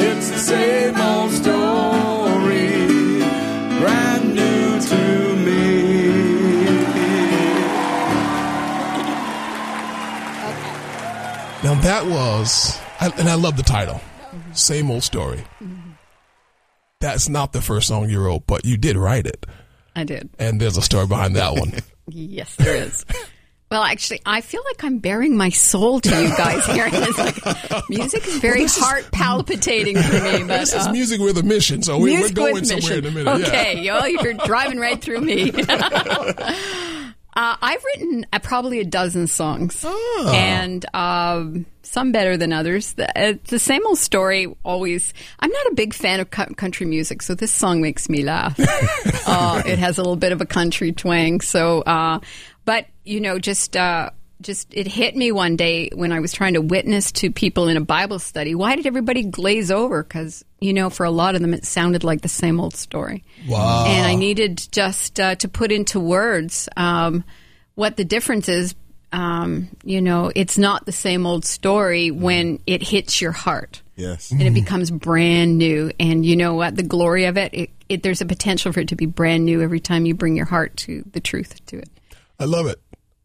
It's 0.06 0.28
the 0.30 0.38
same 0.38 1.00
old 1.00 1.30
story, 1.30 2.76
brand 3.80 4.34
new 4.34 4.80
to 4.90 5.02
me. 5.46 5.72
Now 11.64 11.74
that 11.80 12.04
was, 12.06 12.78
and 13.00 13.30
I 13.30 13.34
love 13.34 13.56
the 13.56 13.62
title, 13.62 14.02
"Same 14.52 14.90
Old 14.90 15.04
Story." 15.04 15.38
Mm-hmm. 15.38 15.92
That's 17.00 17.30
not 17.30 17.54
the 17.54 17.62
first 17.62 17.88
song 17.88 18.10
you 18.10 18.22
wrote, 18.22 18.46
but 18.46 18.66
you 18.66 18.76
did 18.76 18.96
write 18.96 19.26
it, 19.26 19.46
I 19.94 20.04
did. 20.04 20.30
and 20.38 20.60
there's 20.60 20.76
a 20.76 20.82
story 20.82 21.06
behind 21.06 21.36
that 21.36 21.54
one. 21.54 21.72
Yes, 22.08 22.56
there 22.56 22.74
is. 22.74 23.04
Well, 23.70 23.84
actually, 23.84 24.20
I 24.26 24.40
feel 24.40 24.60
like 24.66 24.82
I'm 24.84 24.98
bearing 24.98 25.36
my 25.36 25.50
soul 25.50 26.00
to 26.00 26.10
you 26.10 26.28
guys 26.36 26.66
here. 26.66 26.90
Like, 27.16 27.88
music 27.88 28.26
is 28.26 28.36
very 28.38 28.58
Well, 28.58 28.64
this 28.64 28.76
is- 28.76 28.82
heart 28.82 29.08
palpitating 29.12 29.96
for 29.96 30.12
me. 30.20 30.38
But 30.40 30.58
this 30.60 30.74
is 30.74 30.88
uh, 30.88 30.92
music 30.92 31.20
with 31.20 31.38
a 31.38 31.42
mission, 31.44 31.82
so 31.82 31.96
we, 31.98 32.18
we're 32.20 32.32
going 32.32 32.64
somewhere 32.64 33.00
mission. 33.00 33.04
in 33.06 33.06
a 33.06 33.24
minute. 33.24 33.48
Okay, 33.48 33.80
yo, 33.82 34.04
you're 34.04 34.34
driving 34.34 34.78
right 34.78 35.00
through 35.00 35.20
me. 35.20 35.52
Uh, 37.34 37.56
I've 37.62 37.82
written 37.84 38.26
uh, 38.32 38.38
probably 38.40 38.80
a 38.80 38.84
dozen 38.84 39.26
songs, 39.26 39.82
Oh. 39.86 40.32
and 40.34 40.84
um, 40.94 41.64
some 41.82 42.12
better 42.12 42.36
than 42.36 42.52
others. 42.52 42.92
The, 42.92 43.18
uh, 43.18 43.34
the 43.48 43.58
same 43.58 43.86
old 43.86 43.98
story. 43.98 44.54
Always, 44.64 45.14
I'm 45.40 45.50
not 45.50 45.66
a 45.68 45.74
big 45.74 45.94
fan 45.94 46.20
of 46.20 46.30
cu- 46.30 46.54
country 46.56 46.84
music, 46.86 47.22
so 47.22 47.34
this 47.34 47.50
song 47.50 47.80
makes 47.80 48.08
me 48.10 48.22
laugh. 48.22 48.54
uh, 49.26 49.62
it 49.64 49.78
has 49.78 49.96
a 49.96 50.02
little 50.02 50.16
bit 50.16 50.32
of 50.32 50.40
a 50.42 50.46
country 50.46 50.92
twang. 50.92 51.40
So, 51.40 51.80
uh, 51.82 52.20
but 52.66 52.86
you 53.04 53.20
know, 53.20 53.38
just 53.38 53.76
uh, 53.78 54.10
just 54.42 54.68
it 54.72 54.86
hit 54.86 55.16
me 55.16 55.32
one 55.32 55.56
day 55.56 55.90
when 55.94 56.12
I 56.12 56.20
was 56.20 56.32
trying 56.32 56.54
to 56.54 56.60
witness 56.60 57.12
to 57.12 57.30
people 57.30 57.68
in 57.68 57.76
a 57.76 57.80
Bible 57.80 58.18
study. 58.18 58.54
Why 58.54 58.76
did 58.76 58.86
everybody 58.86 59.24
glaze 59.24 59.70
over? 59.70 60.02
Because 60.02 60.44
you 60.60 60.72
know, 60.72 60.90
for 60.90 61.04
a 61.04 61.10
lot 61.10 61.34
of 61.34 61.40
them, 61.40 61.54
it 61.54 61.64
sounded 61.64 62.04
like 62.04 62.20
the 62.20 62.28
same 62.28 62.60
old 62.60 62.74
story. 62.74 63.24
Wow. 63.48 63.86
And 63.86 64.06
I 64.06 64.14
needed 64.14 64.66
just 64.70 65.18
uh, 65.18 65.34
to 65.36 65.48
put 65.48 65.72
into 65.72 65.98
words 65.98 66.68
um, 66.76 67.24
what 67.74 67.96
the 67.96 68.04
difference 68.04 68.48
is. 68.48 68.74
Um, 69.12 69.68
you 69.84 70.00
know, 70.00 70.32
it's 70.34 70.56
not 70.56 70.86
the 70.86 70.92
same 70.92 71.26
old 71.26 71.44
story 71.44 72.10
when 72.10 72.60
it 72.66 72.82
hits 72.82 73.20
your 73.20 73.32
heart. 73.32 73.82
Yes. 73.94 74.30
And 74.30 74.42
it 74.42 74.54
becomes 74.54 74.90
brand 74.90 75.58
new. 75.58 75.90
And 76.00 76.24
you 76.24 76.34
know 76.34 76.54
what? 76.54 76.76
The 76.76 76.82
glory 76.82 77.26
of 77.26 77.36
it, 77.36 77.52
it, 77.52 77.70
it, 77.88 78.02
there's 78.02 78.20
a 78.20 78.26
potential 78.26 78.72
for 78.72 78.80
it 78.80 78.88
to 78.88 78.96
be 78.96 79.06
brand 79.06 79.44
new 79.44 79.60
every 79.60 79.80
time 79.80 80.06
you 80.06 80.14
bring 80.14 80.34
your 80.34 80.46
heart 80.46 80.76
to 80.78 81.04
the 81.12 81.20
truth 81.20 81.64
to 81.66 81.78
it. 81.78 81.90
I 82.40 82.46
love 82.46 82.66
it. 82.66 82.80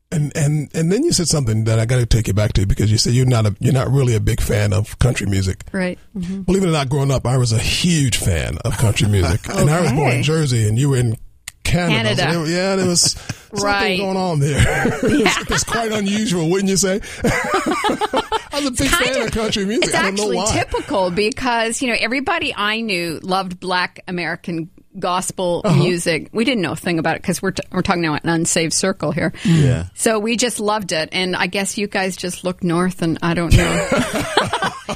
And 0.09 0.31
and 0.37 0.73
and 0.73 0.89
then 0.91 1.03
you 1.03 1.11
said 1.11 1.27
something 1.27 1.65
that 1.65 1.79
I 1.79 1.85
got 1.85 1.97
to 1.97 2.05
take 2.05 2.27
you 2.27 2.33
back 2.33 2.53
to 2.53 2.65
because 2.65 2.89
you 2.89 2.97
said 2.97 3.13
you're 3.13 3.25
not 3.25 3.45
a 3.45 3.55
you're 3.59 3.73
not 3.73 3.91
really 3.91 4.15
a 4.15 4.21
big 4.21 4.39
fan 4.39 4.71
of 4.71 4.97
country 4.99 5.27
music. 5.27 5.65
Right. 5.73 5.99
Mm-hmm. 6.15 6.43
Believe 6.43 6.63
it 6.63 6.67
or 6.67 6.71
not, 6.71 6.87
growing 6.87 7.11
up, 7.11 7.25
I 7.25 7.37
was 7.37 7.51
a 7.51 7.59
huge 7.59 8.17
fan 8.17 8.57
of 8.63 8.77
country 8.77 9.07
music, 9.11 9.49
okay. 9.49 9.59
and 9.59 9.69
I 9.69 9.81
was 9.81 9.91
born 9.91 10.11
in 10.13 10.23
Jersey, 10.23 10.65
and 10.67 10.79
you 10.79 10.89
were 10.89 10.97
in 10.97 11.17
Canada. 11.65 12.15
Canada. 12.15 12.33
So 12.33 12.45
there, 12.45 12.55
yeah, 12.55 12.75
there 12.77 12.87
was 12.87 13.01
something 13.11 13.63
right. 13.63 13.99
going 13.99 14.17
on 14.17 14.39
there. 14.39 14.57
Yeah. 15.17 15.33
it's 15.49 15.63
quite 15.63 15.91
unusual, 15.91 16.49
wouldn't 16.49 16.69
you 16.69 16.77
say? 16.77 17.01
I 17.23 18.59
was 18.59 18.67
a 18.67 18.71
big 18.71 18.89
fan 18.89 19.21
of, 19.21 19.27
of 19.27 19.31
country 19.31 19.65
music. 19.65 19.85
It's 19.85 19.95
I 19.95 20.03
don't 20.03 20.13
actually 20.13 20.37
know 20.37 20.43
why. 20.43 20.53
typical 20.53 21.11
because 21.11 21.81
you 21.81 21.89
know 21.89 21.97
everybody 21.99 22.53
I 22.55 22.81
knew 22.81 23.19
loved 23.21 23.59
Black 23.59 23.99
American 24.07 24.69
gospel 24.99 25.61
Uh-huh. 25.65 25.75
music. 25.77 26.29
We 26.31 26.45
didn't 26.45 26.61
know 26.61 26.71
a 26.73 26.75
thing 26.75 26.99
about 26.99 27.15
it 27.15 27.21
because 27.21 27.41
we're 27.41 27.51
t- 27.51 27.63
we're 27.71 27.81
talking 27.81 28.01
now 28.01 28.13
an 28.15 28.29
unsaved 28.29 28.73
circle 28.73 29.11
here. 29.11 29.33
Yeah. 29.45 29.85
So 29.95 30.19
we 30.19 30.35
just 30.37 30.59
loved 30.59 30.91
it, 30.91 31.09
and 31.11 31.35
I 31.35 31.47
guess 31.47 31.77
you 31.77 31.87
guys 31.87 32.15
just 32.17 32.43
look 32.43 32.63
north, 32.63 33.01
and 33.01 33.17
I 33.21 33.33
don't 33.33 33.55
know. 33.55 33.87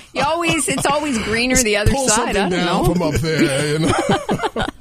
you 0.14 0.24
always 0.24 0.68
it's 0.68 0.86
always 0.86 1.18
greener 1.20 1.56
the 1.58 1.78
other 1.78 1.92
side. 1.92 2.30
I 2.30 2.34
don't 2.34 2.50
down 2.52 2.66
know. 2.66 2.94
from 2.94 3.02
up 3.02 3.14
there. 3.16 3.68
You 3.74 3.80
know? 3.80 4.66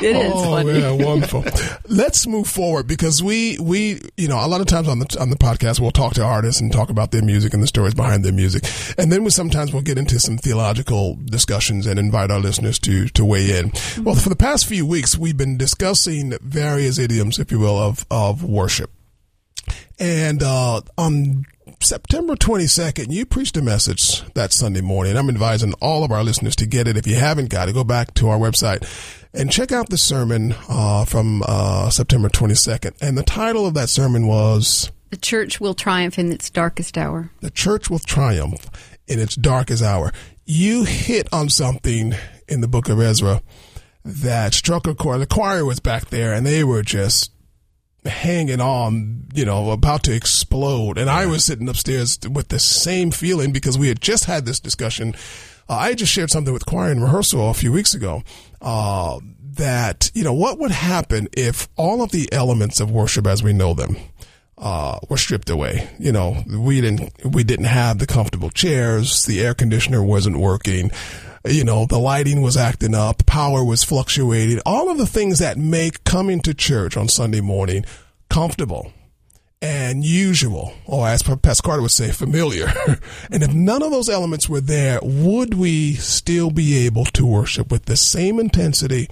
It 0.10 0.16
is 0.16 0.32
oh 0.34 0.44
funny. 0.44 0.72
man, 0.72 0.98
wonderful. 1.04 1.44
Let's 1.86 2.26
move 2.26 2.48
forward 2.48 2.86
because 2.86 3.22
we 3.22 3.58
we 3.58 4.00
you 4.16 4.28
know 4.28 4.42
a 4.44 4.48
lot 4.48 4.60
of 4.62 4.66
times 4.66 4.88
on 4.88 4.98
the 4.98 5.16
on 5.20 5.28
the 5.28 5.36
podcast 5.36 5.78
we'll 5.78 5.90
talk 5.90 6.14
to 6.14 6.24
artists 6.24 6.60
and 6.60 6.72
talk 6.72 6.88
about 6.88 7.10
their 7.10 7.22
music 7.22 7.52
and 7.52 7.62
the 7.62 7.66
stories 7.66 7.92
behind 7.94 8.24
their 8.24 8.32
music, 8.32 8.64
and 8.96 9.12
then 9.12 9.24
we 9.24 9.30
sometimes 9.30 9.72
we'll 9.72 9.82
get 9.82 9.98
into 9.98 10.18
some 10.18 10.38
theological 10.38 11.18
discussions 11.26 11.86
and 11.86 11.98
invite 11.98 12.30
our 12.30 12.40
listeners 12.40 12.78
to 12.78 13.08
to 13.08 13.24
weigh 13.24 13.58
in. 13.58 13.72
Well, 14.02 14.14
for 14.14 14.30
the 14.30 14.36
past 14.36 14.66
few 14.66 14.86
weeks 14.86 15.18
we've 15.18 15.36
been 15.36 15.58
discussing 15.58 16.32
various 16.40 16.98
idioms, 16.98 17.38
if 17.38 17.52
you 17.52 17.58
will, 17.58 17.78
of 17.78 18.06
of 18.10 18.42
worship, 18.42 18.90
and 19.98 20.42
uh, 20.42 20.80
on 20.96 21.44
September 21.82 22.34
22nd, 22.36 23.10
you 23.10 23.24
preached 23.24 23.56
a 23.56 23.62
message 23.62 24.22
that 24.34 24.52
Sunday 24.52 24.80
morning. 24.80 25.16
I'm 25.16 25.28
advising 25.28 25.72
all 25.80 26.04
of 26.04 26.10
our 26.10 26.22
listeners 26.24 26.56
to 26.56 26.66
get 26.66 26.88
it. 26.88 26.96
If 26.96 27.06
you 27.06 27.16
haven't 27.16 27.48
got 27.48 27.68
it, 27.68 27.74
go 27.74 27.84
back 27.84 28.12
to 28.14 28.28
our 28.28 28.38
website 28.38 28.82
and 29.32 29.50
check 29.50 29.72
out 29.72 29.88
the 29.88 29.98
sermon 29.98 30.54
uh, 30.68 31.04
from 31.04 31.42
uh, 31.46 31.90
September 31.90 32.28
22nd. 32.28 32.92
And 33.00 33.16
the 33.16 33.22
title 33.22 33.66
of 33.66 33.74
that 33.74 33.88
sermon 33.88 34.26
was 34.26 34.90
The 35.10 35.16
church 35.16 35.60
will 35.60 35.74
triumph 35.74 36.18
in 36.18 36.32
its 36.32 36.50
darkest 36.50 36.98
hour. 36.98 37.30
The 37.40 37.50
Church 37.50 37.90
Will 37.90 37.98
Triumph 37.98 38.70
in 39.06 39.18
Its 39.18 39.34
Darkest 39.34 39.82
Hour. 39.82 40.12
You 40.44 40.84
hit 40.84 41.28
on 41.32 41.48
something 41.48 42.14
in 42.48 42.60
the 42.60 42.68
book 42.68 42.88
of 42.88 43.00
Ezra 43.00 43.42
that 44.04 44.54
struck 44.54 44.86
a 44.86 44.94
chord. 44.94 45.20
The 45.20 45.26
choir 45.26 45.64
was 45.64 45.80
back 45.80 46.06
there 46.06 46.32
and 46.32 46.46
they 46.46 46.64
were 46.64 46.82
just 46.82 47.32
hanging 48.04 48.60
on, 48.60 49.26
you 49.34 49.44
know, 49.44 49.70
about 49.70 50.04
to 50.04 50.14
explode. 50.14 50.98
And 50.98 51.10
I 51.10 51.26
was 51.26 51.44
sitting 51.44 51.68
upstairs 51.68 52.18
with 52.30 52.48
the 52.48 52.58
same 52.58 53.10
feeling 53.10 53.52
because 53.52 53.78
we 53.78 53.88
had 53.88 54.00
just 54.00 54.24
had 54.24 54.46
this 54.46 54.60
discussion. 54.60 55.14
Uh, 55.68 55.76
I 55.76 55.94
just 55.94 56.12
shared 56.12 56.30
something 56.30 56.52
with 56.52 56.66
choir 56.66 56.90
in 56.90 57.00
rehearsal 57.00 57.50
a 57.50 57.54
few 57.54 57.72
weeks 57.72 57.94
ago. 57.94 58.22
Uh, 58.60 59.20
that, 59.54 60.10
you 60.14 60.24
know, 60.24 60.32
what 60.32 60.58
would 60.58 60.70
happen 60.70 61.28
if 61.32 61.68
all 61.76 62.02
of 62.02 62.12
the 62.12 62.32
elements 62.32 62.80
of 62.80 62.90
worship 62.90 63.26
as 63.26 63.42
we 63.42 63.52
know 63.52 63.74
them, 63.74 63.96
uh, 64.56 64.98
were 65.08 65.16
stripped 65.16 65.50
away. 65.50 65.88
You 65.98 66.12
know, 66.12 66.44
we 66.46 66.80
didn't, 66.80 67.12
we 67.24 67.44
didn't 67.44 67.64
have 67.66 67.98
the 67.98 68.06
comfortable 68.06 68.50
chairs. 68.50 69.24
The 69.24 69.40
air 69.40 69.54
conditioner 69.54 70.02
wasn't 70.02 70.38
working 70.38 70.90
you 71.44 71.64
know, 71.64 71.86
the 71.86 71.98
lighting 71.98 72.42
was 72.42 72.56
acting 72.56 72.94
up, 72.94 73.24
power 73.26 73.64
was 73.64 73.84
fluctuating, 73.84 74.60
all 74.66 74.90
of 74.90 74.98
the 74.98 75.06
things 75.06 75.38
that 75.38 75.56
make 75.56 76.04
coming 76.04 76.40
to 76.40 76.52
church 76.52 76.96
on 76.96 77.08
Sunday 77.08 77.40
morning 77.40 77.84
comfortable 78.28 78.92
and 79.62 80.04
usual, 80.04 80.72
or 80.86 81.06
as 81.06 81.22
Pastor 81.22 81.62
Carter 81.62 81.82
would 81.82 81.90
say, 81.90 82.10
familiar. 82.12 82.66
and 83.30 83.42
if 83.42 83.52
none 83.52 83.82
of 83.82 83.90
those 83.90 84.08
elements 84.08 84.48
were 84.48 84.60
there, 84.60 84.98
would 85.02 85.54
we 85.54 85.94
still 85.94 86.50
be 86.50 86.86
able 86.86 87.04
to 87.06 87.26
worship 87.26 87.70
with 87.70 87.84
the 87.84 87.96
same 87.96 88.38
intensity, 88.38 89.08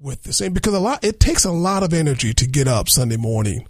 with 0.00 0.24
the 0.24 0.32
same, 0.32 0.52
because 0.52 0.74
a 0.74 0.80
lot, 0.80 1.04
it 1.04 1.20
takes 1.20 1.44
a 1.44 1.52
lot 1.52 1.82
of 1.82 1.92
energy 1.92 2.32
to 2.34 2.46
get 2.46 2.66
up 2.66 2.88
Sunday 2.88 3.16
morning, 3.16 3.66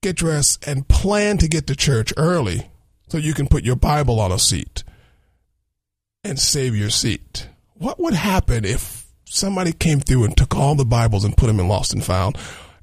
get 0.00 0.16
dressed 0.16 0.66
and 0.66 0.88
plan 0.88 1.38
to 1.38 1.48
get 1.48 1.66
to 1.66 1.76
church 1.76 2.12
early 2.16 2.68
so 3.08 3.18
you 3.18 3.34
can 3.34 3.48
put 3.48 3.64
your 3.64 3.76
Bible 3.76 4.20
on 4.20 4.30
a 4.30 4.38
seat 4.38 4.84
and 6.24 6.38
save 6.38 6.76
your 6.76 6.90
seat. 6.90 7.48
What 7.74 7.98
would 7.98 8.14
happen 8.14 8.64
if 8.64 9.06
somebody 9.24 9.72
came 9.72 10.00
through 10.00 10.24
and 10.24 10.36
took 10.36 10.54
all 10.54 10.74
the 10.74 10.84
Bibles 10.84 11.24
and 11.24 11.36
put 11.36 11.46
them 11.46 11.60
in 11.60 11.68
lost 11.68 11.92
and 11.92 12.04
found 12.04 12.36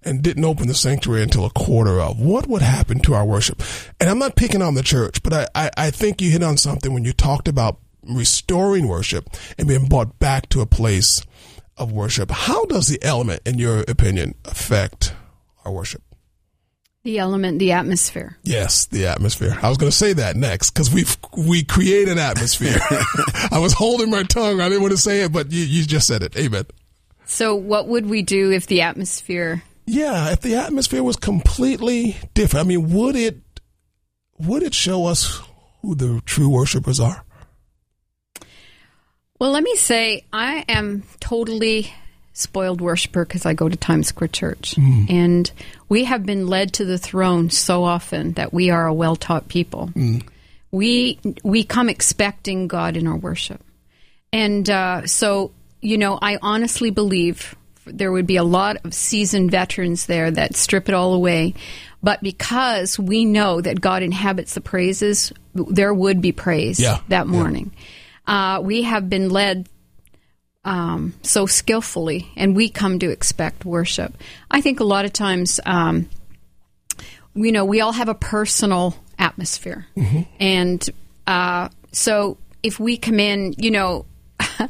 and 0.04 0.22
didn't 0.22 0.46
open 0.46 0.68
the 0.68 0.74
sanctuary 0.74 1.24
until 1.24 1.46
a 1.46 1.52
quarter 1.52 2.00
of? 2.00 2.20
What 2.20 2.48
would 2.48 2.62
happen 2.62 3.00
to 3.00 3.14
our 3.14 3.26
worship? 3.26 3.62
And 4.00 4.10
I'm 4.10 4.20
not 4.20 4.36
picking 4.36 4.62
on 4.62 4.74
the 4.74 4.84
church, 4.84 5.22
but 5.22 5.34
I, 5.34 5.48
I, 5.54 5.72
I 5.78 5.92
think 5.92 6.22
you 6.22 6.32
hit 6.32 6.44
on 6.44 6.58
something 6.58 6.94
when 6.94 7.06
you 7.06 7.14
talked 7.14 7.48
about 7.48 7.80
restoring 8.04 8.88
worship 8.88 9.30
and 9.58 9.68
being 9.68 9.88
brought 9.88 10.18
back 10.20 10.50
to 10.50 10.62
a 10.62 10.66
place 10.66 11.22
of 11.78 11.92
worship. 11.92 12.32
How 12.32 12.66
does 12.66 12.88
the 12.88 13.04
element, 13.04 13.42
in 13.46 13.60
your 13.60 13.82
opinion, 13.88 14.34
affect 14.46 15.14
our 15.64 15.72
worship? 15.72 16.02
The 17.08 17.20
element, 17.20 17.60
the 17.60 17.72
atmosphere. 17.72 18.38
Yes, 18.44 18.88
the 18.88 19.08
atmosphere. 19.08 19.58
I 19.62 19.70
was 19.70 19.78
going 19.78 19.90
to 19.90 19.96
say 19.96 20.12
that 20.12 20.36
next 20.36 20.72
because 20.72 20.94
we 20.94 21.06
we 21.38 21.64
create 21.64 22.10
an 22.10 22.20
atmosphere. 22.20 22.80
I 23.50 23.60
was 23.60 23.72
holding 23.72 24.10
my 24.10 24.24
tongue. 24.24 24.60
I 24.60 24.68
didn't 24.68 24.82
want 24.82 24.92
to 24.92 24.98
say 24.98 25.22
it, 25.22 25.32
but 25.32 25.50
you, 25.50 25.64
you 25.64 25.86
just 25.86 26.06
said 26.06 26.22
it. 26.22 26.36
Amen. 26.36 26.66
So, 27.24 27.56
what 27.56 27.88
would 27.88 28.08
we 28.08 28.24
do 28.24 28.52
if 28.52 28.68
the 28.68 28.82
atmosphere? 28.82 29.64
Yeah, 29.86 30.34
if 30.34 30.42
the 30.42 30.56
atmosphere 30.56 31.02
was 31.02 31.16
completely 31.16 32.18
different, 32.34 32.66
I 32.66 32.68
mean, 32.68 32.92
would 32.94 33.16
it 33.16 33.38
would 34.38 34.64
it 34.64 34.74
show 34.74 35.06
us 35.06 35.42
who 35.82 35.96
the 35.96 36.22
true 36.26 36.50
worshipers 36.50 37.00
are? 37.00 37.24
Well, 39.40 39.52
let 39.52 39.64
me 39.64 39.78
say 39.78 40.26
I 40.34 40.66
am 40.68 41.04
totally 41.22 41.94
spoiled 42.38 42.82
worshiper 42.82 43.26
because 43.26 43.46
I 43.46 43.54
go 43.54 43.68
to 43.68 43.76
Times 43.76 44.08
Square 44.08 44.30
Church. 44.30 44.76
Mm. 44.76 45.10
And 45.10 45.52
we 45.90 46.04
have 46.06 46.26
been 46.26 46.48
led 46.48 46.74
to 46.74 46.86
the 46.86 46.98
throne 46.98 47.50
so 47.50 47.84
often 47.84 48.34
that 48.34 48.54
we 48.54 48.70
are 48.70 48.86
a 48.86 48.94
well 48.94 49.16
taught 49.16 49.48
people. 49.48 49.90
Mm. 49.96 50.24
We 50.72 51.20
we 51.44 51.64
come 51.64 51.90
expecting 51.90 52.68
God 52.68 52.98
in 52.98 53.08
our 53.08 53.18
worship. 53.18 53.62
And 54.34 54.70
uh, 54.70 55.08
so, 55.08 55.52
you 55.82 55.98
know, 55.98 56.20
I 56.22 56.38
honestly 56.42 56.92
believe 56.92 57.56
there 57.86 58.12
would 58.12 58.28
be 58.28 58.36
a 58.36 58.44
lot 58.44 58.78
of 58.84 58.94
seasoned 58.94 59.50
veterans 59.50 60.06
there 60.06 60.30
that 60.30 60.56
strip 60.56 60.90
it 60.90 60.94
all 60.96 61.14
away. 61.14 61.54
But 62.04 62.22
because 62.22 63.00
we 63.00 63.26
know 63.26 63.62
that 63.62 63.82
God 63.82 64.04
inhabits 64.04 64.54
the 64.54 64.62
praises, 64.62 65.32
there 65.56 65.94
would 65.94 66.22
be 66.22 66.32
praise 66.34 66.80
Yeah. 66.80 67.00
that 67.08 67.28
morning. 67.28 67.72
Uh, 68.28 68.60
we 68.62 68.84
have 68.84 69.10
been 69.10 69.30
led 69.30 69.68
um, 70.64 71.14
so 71.24 71.46
skillfully, 71.46 72.28
and 72.36 72.56
we 72.56 72.70
come 72.70 73.00
to 73.00 73.10
expect 73.10 73.66
worship. 73.66 74.16
I 74.50 74.62
think 74.62 74.80
a 74.80 74.84
lot 74.84 75.06
of 75.06 75.14
times, 75.14 75.60
um, 75.66 76.10
you 77.34 77.52
know, 77.52 77.66
we 77.66 77.82
all 77.82 77.94
have 77.94 78.10
a 78.10 78.16
personal 78.16 78.96
atmosphere, 79.18 79.88
and 80.40 80.88
uh, 81.26 81.70
so 81.92 82.38
if 82.64 82.80
we 82.80 82.98
come 82.98 83.20
in, 83.20 83.54
you 83.58 83.72
know, 83.72 84.06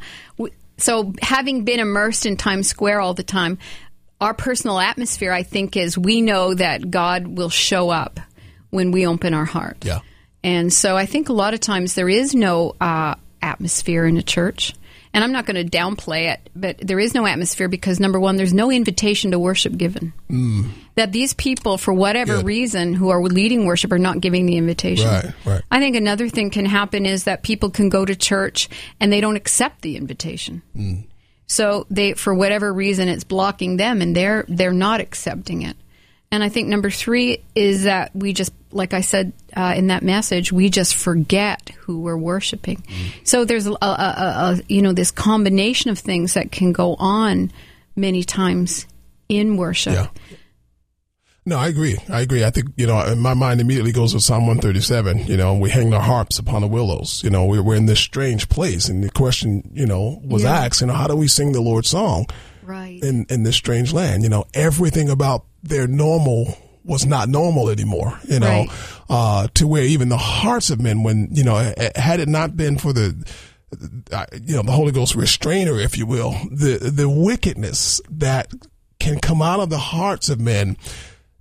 so 0.77 1.13
having 1.21 1.63
been 1.63 1.79
immersed 1.79 2.25
in 2.25 2.37
Times 2.37 2.67
Square 2.67 3.01
all 3.01 3.13
the 3.13 3.23
time, 3.23 3.57
our 4.19 4.33
personal 4.33 4.79
atmosphere, 4.79 5.31
I 5.31 5.43
think, 5.43 5.77
is 5.77 5.97
we 5.97 6.21
know 6.21 6.53
that 6.53 6.89
God 6.89 7.27
will 7.27 7.49
show 7.49 7.89
up 7.89 8.19
when 8.69 8.91
we 8.91 9.07
open 9.07 9.33
our 9.33 9.45
heart. 9.45 9.83
Yeah. 9.85 9.99
And 10.43 10.71
so 10.71 10.95
I 10.95 11.05
think 11.05 11.29
a 11.29 11.33
lot 11.33 11.53
of 11.53 11.59
times 11.59 11.93
there 11.95 12.09
is 12.09 12.33
no 12.33 12.75
uh, 12.79 13.15
atmosphere 13.41 14.05
in 14.05 14.17
a 14.17 14.23
church. 14.23 14.73
And 15.17 15.23
I'm 15.23 15.31
not 15.31 15.47
going 15.47 15.55
to 15.55 15.77
downplay 15.77 16.31
it, 16.31 16.47
but 16.55 16.77
there 16.77 16.99
is 16.99 17.15
no 17.15 17.25
atmosphere 17.25 17.67
because 17.67 17.99
number 17.99 18.19
one, 18.19 18.35
there's 18.35 18.53
no 18.53 18.69
invitation 18.69 19.31
to 19.31 19.39
worship 19.39 19.75
given. 19.75 20.13
Mm. 20.29 20.69
That 20.93 21.11
these 21.11 21.33
people, 21.33 21.79
for 21.79 21.91
whatever 21.91 22.35
Good. 22.35 22.45
reason, 22.45 22.93
who 22.93 23.09
are 23.09 23.19
leading 23.23 23.65
worship, 23.65 23.91
are 23.91 23.97
not 23.97 24.21
giving 24.21 24.45
the 24.45 24.57
invitation. 24.57 25.07
Right, 25.07 25.33
right. 25.43 25.61
I 25.71 25.79
think 25.79 25.95
another 25.95 26.29
thing 26.29 26.51
can 26.51 26.67
happen 26.67 27.07
is 27.07 27.23
that 27.23 27.41
people 27.41 27.71
can 27.71 27.89
go 27.89 28.05
to 28.05 28.15
church 28.15 28.69
and 28.99 29.11
they 29.11 29.19
don't 29.19 29.35
accept 29.35 29.81
the 29.81 29.97
invitation. 29.97 30.61
Mm. 30.75 31.05
So 31.47 31.87
they, 31.89 32.13
for 32.13 32.35
whatever 32.35 32.71
reason, 32.71 33.07
it's 33.07 33.23
blocking 33.23 33.77
them, 33.77 34.03
and 34.03 34.15
they're 34.15 34.45
they're 34.47 34.71
not 34.71 35.01
accepting 35.01 35.63
it. 35.63 35.77
And 36.29 36.43
I 36.43 36.49
think 36.49 36.67
number 36.67 36.91
three 36.91 37.43
is 37.55 37.85
that 37.85 38.15
we 38.15 38.33
just, 38.33 38.53
like 38.71 38.93
I 38.93 39.01
said 39.01 39.33
uh, 39.55 39.73
in 39.77 39.87
that 39.87 40.03
message, 40.03 40.51
we 40.51 40.69
just 40.69 40.95
forget 40.95 41.69
who 41.79 42.01
we're 42.01 42.17
worshiping. 42.17 42.83
So 43.23 43.45
there's 43.45 43.65
a, 43.67 43.71
a, 43.71 43.75
a, 43.81 44.59
you 44.67 44.81
know 44.81 44.93
this 44.93 45.11
combination 45.11 45.89
of 45.91 45.99
things 45.99 46.33
that 46.33 46.51
can 46.51 46.73
go 46.73 46.95
on 46.95 47.51
many 47.95 48.23
times 48.23 48.85
in 49.29 49.57
worship. 49.57 49.93
Yeah. 49.93 50.07
No, 51.45 51.57
I 51.57 51.69
agree. 51.69 51.97
I 52.09 52.19
agree. 52.21 52.43
I 52.43 52.49
think, 52.49 52.71
you 52.75 52.85
know, 52.87 52.99
in 53.05 53.19
my 53.21 53.33
mind 53.33 53.61
immediately 53.61 53.93
goes 53.93 54.11
to 54.11 54.19
Psalm 54.19 54.47
137. 54.47 55.27
You 55.27 55.37
know, 55.37 55.53
we 55.57 55.69
hang 55.69 55.93
our 55.93 56.01
harps 56.01 56.39
upon 56.39 56.59
the 56.61 56.67
willows. 56.67 57.21
You 57.23 57.29
know, 57.29 57.45
we're, 57.45 57.63
we're 57.63 57.75
in 57.77 57.85
this 57.85 58.01
strange 58.01 58.49
place. 58.49 58.89
And 58.89 59.01
the 59.01 59.09
question, 59.09 59.69
you 59.73 59.85
know, 59.85 60.19
was 60.25 60.43
Yeah. 60.43 60.51
asked, 60.65 60.81
you 60.81 60.87
know, 60.87 60.93
how 60.93 61.07
do 61.07 61.15
we 61.15 61.29
sing 61.29 61.53
the 61.53 61.61
Lord's 61.61 61.87
song 61.89 62.25
Right. 62.63 63.01
in, 63.01 63.25
in 63.29 63.43
this 63.43 63.55
strange 63.55 63.93
land? 63.93 64.23
You 64.23 64.29
know, 64.29 64.43
everything 64.53 65.09
about 65.09 65.45
their 65.63 65.87
normal 65.87 66.57
was 66.87 67.05
not 67.05 67.29
normal 67.29 67.69
anymore, 67.69 68.19
you 68.27 68.39
know, 68.39 68.47
Right. 68.65 68.69
uh, 69.09 69.47
to 69.55 69.67
where 69.67 69.83
even 69.83 70.09
the 70.09 70.17
hearts 70.17 70.69
of 70.69 70.81
men, 70.81 71.03
when, 71.03 71.27
you 71.31 71.43
know, 71.43 71.73
had 71.95 72.19
it 72.19 72.27
not 72.29 72.55
been 72.57 72.77
for 72.77 72.93
the, 72.93 73.13
uh, 74.11 74.25
you 74.41 74.55
know, 74.55 74.63
the 74.63 74.71
Holy 74.71 74.91
Ghost 74.91 75.13
restrainer, 75.15 75.77
if 75.79 75.97
you 75.97 76.05
will, 76.05 76.31
the, 76.49 76.77
the 76.93 77.09
wickedness 77.09 78.01
that 78.09 78.51
can 78.99 79.19
come 79.19 79.41
out 79.41 79.59
of 79.59 79.69
the 79.69 79.77
hearts 79.77 80.29
of 80.29 80.39
men 80.39 80.77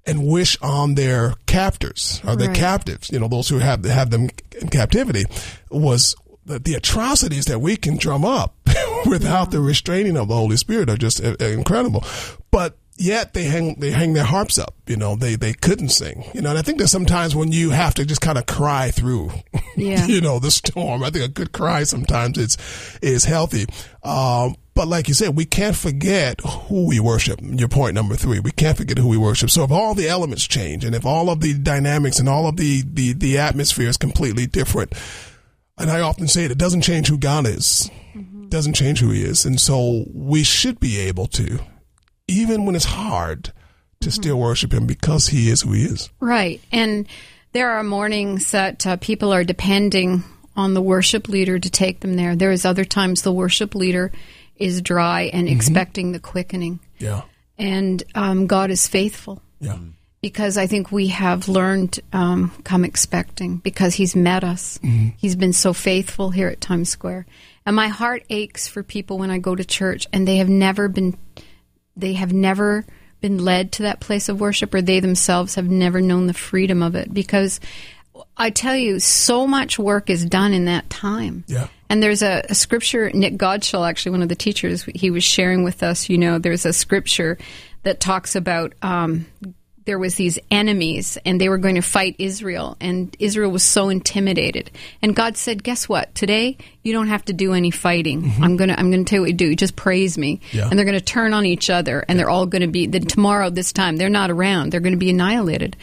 and 0.05 0.27
wish 0.27 0.57
on 0.61 0.95
their 0.95 1.35
captors 1.47 2.21
or 2.27 2.37
their 2.37 2.49
Right. 2.49 2.57
captives, 2.57 3.11
you 3.11 3.19
know, 3.19 3.29
those 3.29 3.49
who 3.49 3.59
have 3.59 3.85
have 3.85 4.11
them 4.11 4.29
in 4.61 4.69
captivity, 4.69 5.25
was 5.71 6.15
the, 6.45 6.59
the 6.59 6.75
atrocities 6.75 7.47
that 7.47 7.61
we 7.61 7.77
can 7.77 7.97
drum 7.97 8.25
up 8.25 8.55
without 9.07 9.51
the 9.53 9.61
restraining 9.61 10.17
of 10.17 10.29
the 10.29 10.35
Holy 10.35 10.57
Spirit 10.57 10.91
are 10.91 10.97
just 10.97 11.25
uh, 11.25 11.35
incredible. 11.41 12.05
But 12.51 12.77
yet 12.99 13.35
they 13.35 13.45
hang 13.45 13.79
they 13.81 13.91
hang 13.91 14.13
their 14.13 14.25
harps 14.25 14.59
up, 14.59 14.75
you 14.87 14.97
know, 14.97 15.17
they 15.17 15.35
they 15.37 15.53
couldn't 15.53 15.91
sing, 15.91 16.25
you 16.35 16.41
know. 16.43 16.51
And 16.51 16.59
I 16.59 16.63
think 16.63 16.79
that 16.79 16.89
sometimes 16.89 17.35
when 17.37 17.53
you 17.53 17.71
have 17.71 17.95
to 17.95 18.05
just 18.05 18.21
kind 18.21 18.39
of 18.39 18.47
cry 18.47 18.91
through, 18.91 19.31
Yeah. 19.77 20.07
you 20.07 20.21
know, 20.21 20.39
the 20.39 20.51
storm. 20.51 21.03
I 21.05 21.11
think 21.11 21.25
a 21.25 21.29
good 21.29 21.53
cry 21.53 21.85
sometimes 21.85 22.39
is 22.39 22.57
is 23.03 23.25
healthy. 23.25 23.67
Um, 24.03 24.57
but 24.75 24.89
like 24.89 25.09
you 25.09 25.15
said, 25.15 25.35
we 25.37 25.47
can't 25.47 25.75
forget 25.77 26.41
who 26.43 26.87
we 26.87 27.01
worship. 27.01 27.41
Your 27.43 27.69
point 27.69 27.95
number 27.95 28.15
three, 28.15 28.41
we 28.41 28.51
can't 28.51 28.77
forget 28.77 28.99
who 28.99 29.09
we 29.09 29.17
worship. 29.17 29.49
So 29.49 29.65
if 29.65 29.71
all 29.71 29.95
the 29.95 30.07
elements 30.09 30.47
change, 30.47 30.85
and 30.85 30.95
if 30.95 31.07
all 31.07 31.31
of 31.31 31.41
the 31.41 31.55
dynamics 31.55 32.19
and 32.19 32.29
all 32.29 32.47
of 32.47 32.57
the 32.57 32.83
the 32.83 33.13
the 33.15 33.39
atmosphere 33.39 33.89
is 33.89 33.97
completely 33.97 34.47
different, 34.47 34.93
and 35.79 35.91
I 35.91 36.01
often 36.01 36.29
say 36.29 36.45
it, 36.45 36.51
it 36.51 36.59
doesn't 36.59 36.83
change 36.83 37.09
who 37.09 37.17
God 37.19 37.47
is. 37.47 37.91
It 38.15 38.51
doesn't 38.51 38.75
change 38.75 39.01
who 39.01 39.11
He 39.11 39.23
is, 39.23 39.45
and 39.45 39.59
so 39.61 40.05
we 40.15 40.43
should 40.45 40.79
be 40.79 41.01
able 41.01 41.27
to, 41.29 41.59
even 42.29 42.65
when 42.65 42.75
it's 42.77 42.85
hard, 42.85 43.53
to 44.01 44.11
still 44.11 44.39
worship 44.39 44.73
Him 44.73 44.87
because 44.87 45.29
He 45.29 45.51
is 45.51 45.63
who 45.63 45.73
He 45.73 45.85
is. 45.85 46.11
Right. 46.21 46.61
And 46.71 47.07
there 47.53 47.71
are 47.71 47.83
mornings 47.83 48.51
that 48.51 48.87
uh, 48.87 48.97
people 48.97 49.33
are 49.33 49.45
depending 49.45 50.23
on 50.57 50.75
the 50.75 50.83
worship 50.83 51.29
leader 51.29 51.59
to 51.59 51.71
take 51.71 52.01
them 52.01 52.15
there. 52.15 52.37
There 52.37 52.51
is 52.51 52.65
other 52.65 52.85
times 52.85 53.23
the 53.23 53.33
worship 53.33 53.75
leader 53.75 54.13
is 54.57 54.81
dry 54.81 55.23
and 55.33 55.49
expecting 55.49 56.13
the 56.13 56.21
quickening. 56.21 56.81
Yeah, 56.99 57.23
And 57.59 58.03
um, 58.15 58.47
God 58.47 58.71
is 58.71 58.89
faithful 58.89 59.43
yeah, 59.61 59.79
because 60.23 60.57
I 60.57 60.67
think 60.67 60.91
we 60.91 61.09
have 61.09 61.49
learned 61.49 62.01
um, 62.13 62.53
come 62.65 62.85
expecting 62.85 63.59
because 63.59 63.95
He's 63.95 64.17
met 64.17 64.45
us. 64.45 64.79
He's 65.19 65.37
been 65.37 65.53
so 65.53 65.73
faithful 65.75 66.31
here 66.31 66.49
at 66.49 66.61
Times 66.61 66.89
Square. 66.89 67.27
And 67.67 67.77
my 67.77 67.89
heart 67.89 68.25
aches 68.31 68.67
for 68.69 68.83
people 68.83 69.19
when 69.19 69.31
I 69.31 69.39
go 69.39 69.55
to 69.55 69.65
church 69.65 70.07
and 70.13 70.27
they 70.27 70.37
have 70.37 70.49
never 70.49 70.89
been, 70.89 71.19
they 71.97 72.15
have 72.15 72.33
never 72.33 72.85
been 73.21 73.39
led 73.39 73.73
to 73.73 73.83
that 73.83 74.01
place 74.01 74.29
of 74.29 74.41
worship 74.41 74.75
or 74.75 74.83
they 74.83 75.01
themselves 75.01 75.55
have 75.55 75.69
never 75.69 76.01
known 76.01 76.27
the 76.27 76.35
freedom 76.35 76.83
of 76.83 76.95
it 76.95 77.13
because 77.13 77.61
I 78.37 78.51
tell 78.51 78.77
you, 78.77 79.01
so 79.01 79.47
much 79.47 79.79
work 79.79 80.11
is 80.11 80.25
done 80.25 80.53
in 80.53 80.67
that 80.67 80.89
time. 80.91 81.45
Yeah. 81.47 81.69
And 81.89 82.03
there's 82.03 82.23
a, 82.23 82.45
a 82.49 82.55
scripture, 82.55 83.11
Nick 83.13 83.35
Godshall, 83.35 83.89
actually 83.89 84.13
one 84.13 84.23
of 84.23 84.29
the 84.29 84.37
teachers, 84.37 84.85
he 84.95 85.11
was 85.11 85.25
sharing 85.25 85.65
with 85.65 85.83
us, 85.83 86.09
you 86.09 86.19
know, 86.19 86.39
there's 86.39 86.67
a 86.67 86.73
scripture 86.73 87.39
that 87.85 88.01
talks 88.01 88.35
about 88.35 88.75
um, 88.83 89.27
there 89.87 89.99
was 89.99 90.17
these 90.17 90.39
enemies 90.51 91.17
and 91.25 91.41
they 91.41 91.49
were 91.49 91.59
going 91.59 91.77
to 91.77 91.81
fight 91.81 92.17
Israel 92.19 92.77
and 92.81 93.17
Israel 93.19 93.51
was 93.51 93.63
so 93.63 93.89
intimidated. 93.89 94.71
And 95.01 95.17
God 95.17 95.37
said, 95.37 95.63
guess 95.63 95.89
what? 95.89 96.15
Today 96.15 96.59
you 96.83 96.93
don't 96.93 97.07
have 97.09 97.25
to 97.27 97.33
do 97.33 97.55
any 97.55 97.71
fighting. 97.71 98.23
Mm-hmm. 98.23 98.45
I'm 98.45 98.57
going 98.57 98.69
to 98.69 98.79
I'm 98.79 98.91
going 98.91 99.05
to 99.05 99.09
tell 99.09 99.19
you 99.19 99.23
what 99.23 99.31
you 99.31 99.37
do. 99.37 99.49
You 99.49 99.57
just 99.57 99.77
praise 99.77 100.19
me. 100.19 100.41
Yeah. 100.53 100.69
And 100.69 100.79
they're 100.79 100.85
going 100.85 100.99
to 100.99 101.05
turn 101.05 101.33
on 101.33 101.47
each 101.47 101.71
other 101.71 102.05
and 102.09 102.19
they're 102.19 102.29
all 102.29 102.47
going 102.47 102.63
to 102.63 102.69
be 102.69 102.87
then 102.87 103.07
tomorrow 103.07 103.49
this 103.49 103.73
time 103.73 103.97
they're 103.97 104.09
not 104.11 104.31
around. 104.31 104.73
They're 104.73 104.81
going 104.81 104.93
to 104.93 104.99
be 104.99 105.11
annihilated. 105.11 105.77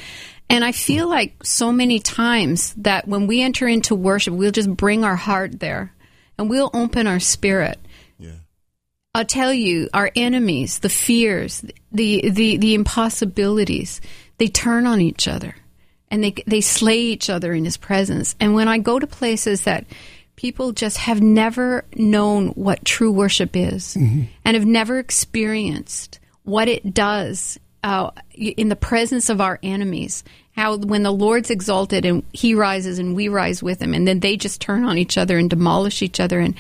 And 0.50 0.64
I 0.64 0.74
feel 0.74 1.08
mm. 1.08 1.12
like 1.12 1.44
so 1.44 1.72
many 1.72 2.00
times 2.00 2.74
that 2.76 3.08
when 3.08 3.26
we 3.28 3.42
enter 3.42 3.68
into 3.68 3.96
worship, 3.96 4.34
we'll 4.34 4.52
just 4.52 4.70
bring 4.70 5.04
our 5.04 5.16
heart 5.16 5.60
there 5.60 5.94
and 6.38 6.50
we'll 6.50 6.70
open 6.74 7.08
our 7.08 7.20
spirit. 7.20 7.80
I'll 9.16 9.26
tell 9.26 9.54
you, 9.54 9.90
our 9.94 10.12
enemies, 10.16 10.80
the 10.80 10.90
fears, 10.90 11.64
the, 11.92 12.30
the, 12.30 12.58
the 12.58 12.74
impossibilities, 12.74 14.02
they 14.40 14.48
turn 14.48 14.88
on 14.88 15.02
each 15.02 15.28
other 15.28 15.56
and 16.10 16.24
they, 16.24 16.34
they 16.48 16.62
slay 16.62 17.00
each 17.00 17.30
other 17.30 17.54
in 17.54 17.64
his 17.64 17.78
presence. 17.78 18.36
And 18.40 18.56
when 18.56 18.68
I 18.68 18.80
go 18.80 18.98
to 18.98 19.06
places 19.06 19.66
that 19.66 19.86
people 20.36 20.72
just 20.72 20.98
have 20.98 21.22
never 21.22 21.86
known 21.96 22.50
what 22.50 22.86
true 22.86 23.12
worship 23.12 23.56
is 23.56 23.96
and 24.44 24.56
have 24.56 24.66
never 24.66 24.98
experienced 24.98 26.20
what 26.42 26.68
it 26.68 26.94
does 26.94 27.60
uh, 27.84 28.10
in 28.34 28.70
the 28.70 28.76
presence 28.76 29.30
of 29.30 29.40
our 29.40 29.60
enemies, 29.62 30.24
how 30.56 30.78
when 30.78 31.04
the 31.04 31.12
Lord's 31.12 31.52
exalted 31.52 32.04
and 32.04 32.24
he 32.34 32.56
rises 32.56 32.98
and 32.98 33.16
we 33.16 33.28
rise 33.28 33.62
with 33.62 33.80
him, 33.80 33.94
and 33.94 34.08
then 34.08 34.22
they 34.22 34.38
just 34.38 34.60
turn 34.60 34.86
on 34.86 34.98
each 34.98 35.18
other 35.20 35.38
and 35.38 35.50
demolish 35.50 36.02
each 36.02 36.20
other, 36.20 36.40
and 36.40 36.56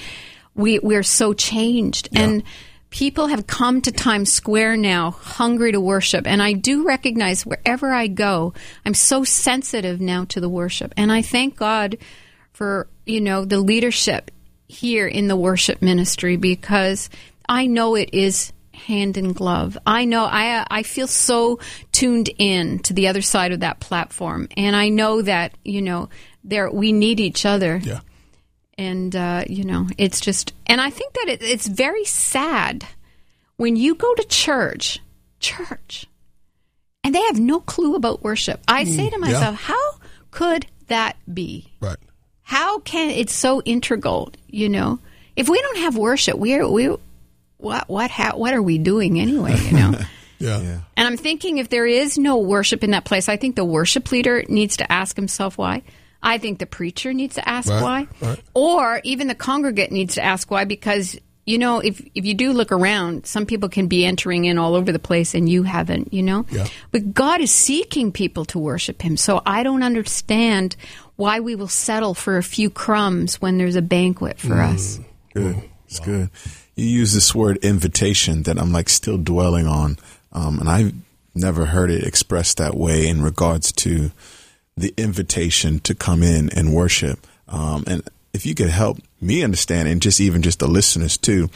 we 0.56 0.80
we're 0.80 1.04
so 1.04 1.34
changed. 1.34 2.10
And 2.14 2.44
people 2.90 3.28
have 3.28 3.48
come 3.48 3.82
to 3.82 3.92
Times 3.92 4.32
Square 4.32 4.78
now, 4.78 5.12
hungry 5.12 5.72
to 5.72 5.82
worship, 5.82 6.28
and 6.28 6.42
I 6.42 6.54
do 6.54 6.86
recognize 6.86 7.46
wherever 7.46 7.92
I 7.92 8.08
go, 8.08 8.54
I'm 8.86 8.94
so 8.94 9.24
sensitive 9.24 10.00
now 10.00 10.26
to 10.26 10.40
the 10.40 10.50
worship, 10.50 10.94
and 10.96 11.12
I 11.12 11.22
thank 11.22 11.58
God 11.58 11.98
for 12.54 12.88
you 13.06 13.20
know 13.20 13.46
the 13.46 13.60
leadership 13.60 14.32
here 14.68 15.08
in 15.08 15.28
the 15.28 15.36
worship 15.36 15.82
ministry 15.82 16.38
because 16.38 17.10
I 17.48 17.68
know 17.68 17.96
it 17.96 18.10
is 18.14 18.54
hand 18.74 19.18
in 19.18 19.34
glove. 19.34 19.78
I 19.86 20.06
know 20.06 20.26
I 20.26 20.66
I 20.70 20.84
feel 20.84 21.08
so 21.08 21.60
tuned 21.92 22.30
in 22.38 22.80
to 22.80 22.94
the 22.94 23.08
other 23.08 23.22
side 23.22 23.52
of 23.52 23.62
that 23.62 23.80
platform, 23.80 24.48
and 24.58 24.76
I 24.76 24.90
know 24.90 25.22
that 25.22 25.56
you 25.64 25.82
know 25.82 26.10
there 26.44 26.70
we 26.70 26.92
need 26.92 27.20
each 27.20 27.46
other. 27.46 27.78
Yeah. 27.82 28.02
And 28.78 29.16
uh, 29.16 29.44
you 29.48 29.64
know, 29.64 29.88
it's 29.98 30.20
just, 30.20 30.54
and 30.66 30.82
I 30.82 30.90
think 30.90 31.14
that 31.14 31.30
it, 31.30 31.44
it's 31.44 31.68
very 31.68 32.06
sad 32.06 32.86
when 33.58 33.76
you 33.76 33.94
go 33.96 34.14
to 34.16 34.24
church, 34.24 35.00
church, 35.40 36.08
and 37.04 37.14
they 37.14 37.22
have 37.24 37.40
no 37.40 37.60
clue 37.60 37.96
about 37.96 38.24
worship. 38.24 38.62
I 38.68 38.84
say 38.86 39.10
to 39.10 39.16
yeah. 39.16 39.18
myself, 39.18 39.56
how 39.56 39.92
could 40.32 40.66
that 40.88 41.16
be? 41.32 41.72
right. 41.80 41.98
how 42.42 42.80
can 42.80 43.10
it's 43.10 43.34
so 43.34 43.62
integral 43.62 44.32
you 44.48 44.68
know 44.68 45.00
if 45.36 45.48
we 45.48 45.62
don't 45.62 45.78
have 45.78 45.96
worship 45.96 46.38
we're 46.38 46.68
we 46.68 46.94
what 47.58 47.88
what 47.88 48.12
ha, 48.12 48.34
what 48.36 48.54
are 48.54 48.62
we 48.62 48.78
doing 48.78 49.20
anyway 49.20 49.56
you 49.58 49.72
know 49.72 49.94
Yeah. 50.40 50.82
and 50.98 51.08
i'm 51.08 51.16
thinking 51.16 51.58
if 51.60 51.70
there 51.70 51.86
is 51.86 52.18
no 52.18 52.38
worship 52.38 52.84
in 52.84 52.92
that 52.92 53.06
place 53.06 53.30
i 53.30 53.38
think 53.38 53.56
the 53.56 53.64
worship 53.64 54.12
leader 54.12 54.44
needs 54.50 54.76
to 54.78 54.92
ask 54.92 55.16
himself 55.16 55.58
why 55.58 55.84
i 56.24 56.38
think 56.40 56.58
the 56.58 56.66
preacher 56.66 57.14
needs 57.14 57.36
to 57.36 57.48
ask 57.48 57.70
Right, 57.70 57.82
why 57.82 58.08
right. 58.28 58.40
or 58.56 59.00
even 59.04 59.28
the 59.28 59.36
congregant 59.36 59.92
needs 59.92 60.16
to 60.16 60.24
ask 60.24 60.50
why 60.50 60.66
because 60.66 61.16
you 61.46 61.58
know 61.58 61.80
if 61.82 62.02
if 62.16 62.26
you 62.26 62.34
do 62.34 62.54
look 62.54 62.72
around 62.72 63.26
some 63.28 63.46
people 63.46 63.68
can 63.70 63.88
be 63.88 64.06
entering 64.06 64.46
in 64.46 64.58
all 64.58 64.74
over 64.76 64.92
the 64.92 65.00
place 65.00 65.36
and 65.36 65.48
you 65.50 65.64
haven't 65.64 66.14
you 66.14 66.24
know 66.24 66.46
Yeah. 66.50 66.68
but 66.92 67.14
God 67.14 67.42
is 67.42 67.52
seeking 67.52 68.12
people 68.14 68.46
to 68.46 68.58
worship 68.60 69.02
Him. 69.02 69.18
So 69.18 69.42
I 69.46 69.62
don't 69.64 69.84
understand 69.84 70.76
why 71.18 71.42
we 71.42 71.56
will 71.56 71.68
settle 71.68 72.14
for 72.14 72.38
a 72.38 72.44
few 72.44 72.70
crumbs 72.70 73.42
when 73.42 73.58
there's 73.58 73.76
a 73.76 73.82
banquet 73.82 74.40
for 74.40 74.56
Mm. 74.56 74.74
us. 74.74 75.00
Good. 75.34 75.62
It's 75.88 76.00
good. 76.00 76.30
You 76.76 76.86
use 76.86 77.14
this 77.14 77.36
word 77.36 77.58
invitation 77.62 78.44
that 78.44 78.58
I'm 78.58 78.72
like 78.72 78.88
still 78.90 79.18
dwelling 79.18 79.68
on. 79.68 79.98
Um, 80.32 80.60
and 80.60 80.70
I've 80.70 80.94
never 81.36 81.66
heard 81.66 81.92
it 81.92 82.04
expressed 82.04 82.58
that 82.58 82.76
way 82.76 83.08
in 83.08 83.22
regards 83.22 83.72
to 83.84 84.12
the 84.76 84.94
invitation 84.98 85.80
to 85.80 85.94
come 85.96 86.24
in 86.24 86.50
and 86.50 86.74
worship. 86.74 87.26
Um, 87.48 87.84
and 87.88 88.04
if 88.34 88.46
you 88.46 88.56
could 88.56 88.70
help 88.70 88.98
me 89.22 89.44
understand 89.44 89.88
and 89.88 90.02
just 90.02 90.20
even 90.20 90.42
just 90.42 90.60
the 90.60 90.68
listeners 90.68 91.18
too, 91.18 91.50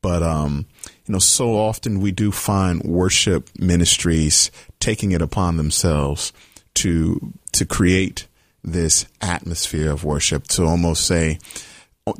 but, 0.00 0.22
um, 0.22 0.66
you 1.06 1.12
know, 1.12 1.18
so 1.18 1.56
often 1.56 2.00
we 2.00 2.12
do 2.12 2.30
find 2.30 2.82
worship 2.82 3.48
ministries 3.58 4.50
taking 4.78 5.12
it 5.12 5.22
upon 5.22 5.56
themselves 5.56 6.32
to, 6.74 7.32
to 7.52 7.64
create 7.64 8.26
this 8.62 9.06
atmosphere 9.20 9.90
of 9.90 10.04
worship 10.04 10.46
to 10.48 10.64
almost 10.64 11.06
say, 11.06 11.38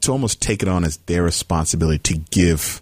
to 0.00 0.12
almost 0.12 0.40
take 0.40 0.62
it 0.62 0.68
on 0.68 0.84
as 0.84 0.96
their 0.98 1.22
responsibility 1.22 1.98
to 1.98 2.18
give 2.30 2.80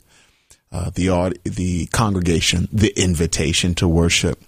uh, 0.70 0.90
the 0.94 1.38
the 1.44 1.86
congregation 1.86 2.68
the 2.72 2.92
invitation 2.96 3.74
to 3.74 3.86
worship. 3.86 4.42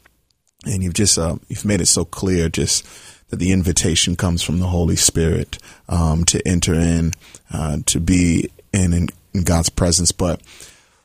And 0.67 0.83
you've 0.83 0.95
just 0.95 1.19
uh, 1.19 1.37
you've 1.49 1.65
made 1.65 1.81
it 1.81 1.87
so 1.87 2.05
clear 2.05 2.49
just 2.49 2.87
that 3.31 3.37
the 3.37 3.53
invitation 3.53 4.17
comes 4.17 4.43
from 4.43 4.61
the 4.61 4.67
Holy 4.67 4.97
Spirit 4.97 5.59
um, 5.89 6.25
to 6.25 6.47
enter 6.47 6.75
in, 6.75 7.13
uh, 7.53 7.79
to 7.87 8.01
be 8.01 8.51
in, 8.73 8.93
in, 8.93 9.09
God's 9.43 9.69
presence. 9.71 10.13
But 10.13 10.41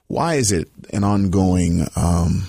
why 0.07 0.35
is 0.35 0.51
it 0.51 0.69
an 0.93 1.03
ongoing 1.03 1.87
um, 1.95 2.47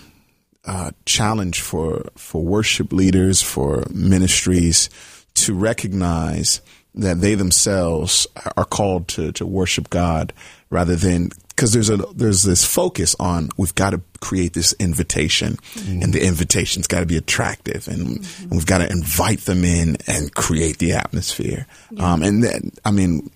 uh, 0.67 0.91
challenge 1.07 1.61
for 1.61 2.05
for 2.17 2.43
worship 2.43 2.93
leaders, 2.93 3.41
for 3.41 3.85
ministries 3.91 4.91
to 5.37 5.55
recognize 5.55 6.61
that 6.95 7.21
they 7.21 7.35
themselves 7.35 8.27
are 8.57 8.65
called 8.65 9.09
to, 9.09 9.33
to 9.33 9.47
worship 9.47 9.89
God 9.91 10.33
rather 10.71 10.97
than 10.97 11.31
because 11.61 11.75
there's 11.75 11.91
a 11.91 11.99
there's 12.15 12.43
this 12.43 12.65
focus 12.65 13.15
on 13.21 13.51
we've 13.59 13.75
got 13.75 13.91
to 13.91 14.01
create 14.21 14.55
this 14.55 14.73
invitation 14.81 15.57
mm-hmm. 15.75 16.03
and 16.03 16.15
the 16.15 16.25
invitation's 16.25 16.87
got 16.87 17.01
to 17.01 17.07
be 17.07 17.19
attractive 17.19 17.87
and, 17.87 18.21
mm-hmm. 18.21 18.43
and, 18.45 18.53
we've 18.53 18.65
got 18.65 18.79
to 18.79 18.91
invite 18.91 19.41
them 19.41 19.63
in 19.63 19.99
and 20.07 20.35
create 20.35 20.79
the 20.79 20.93
atmosphere 20.93 21.67
yeah. 21.91 22.13
um, 22.13 22.23
and 22.23 22.43
then 22.43 22.73
I 22.83 22.93
mean 22.93 23.31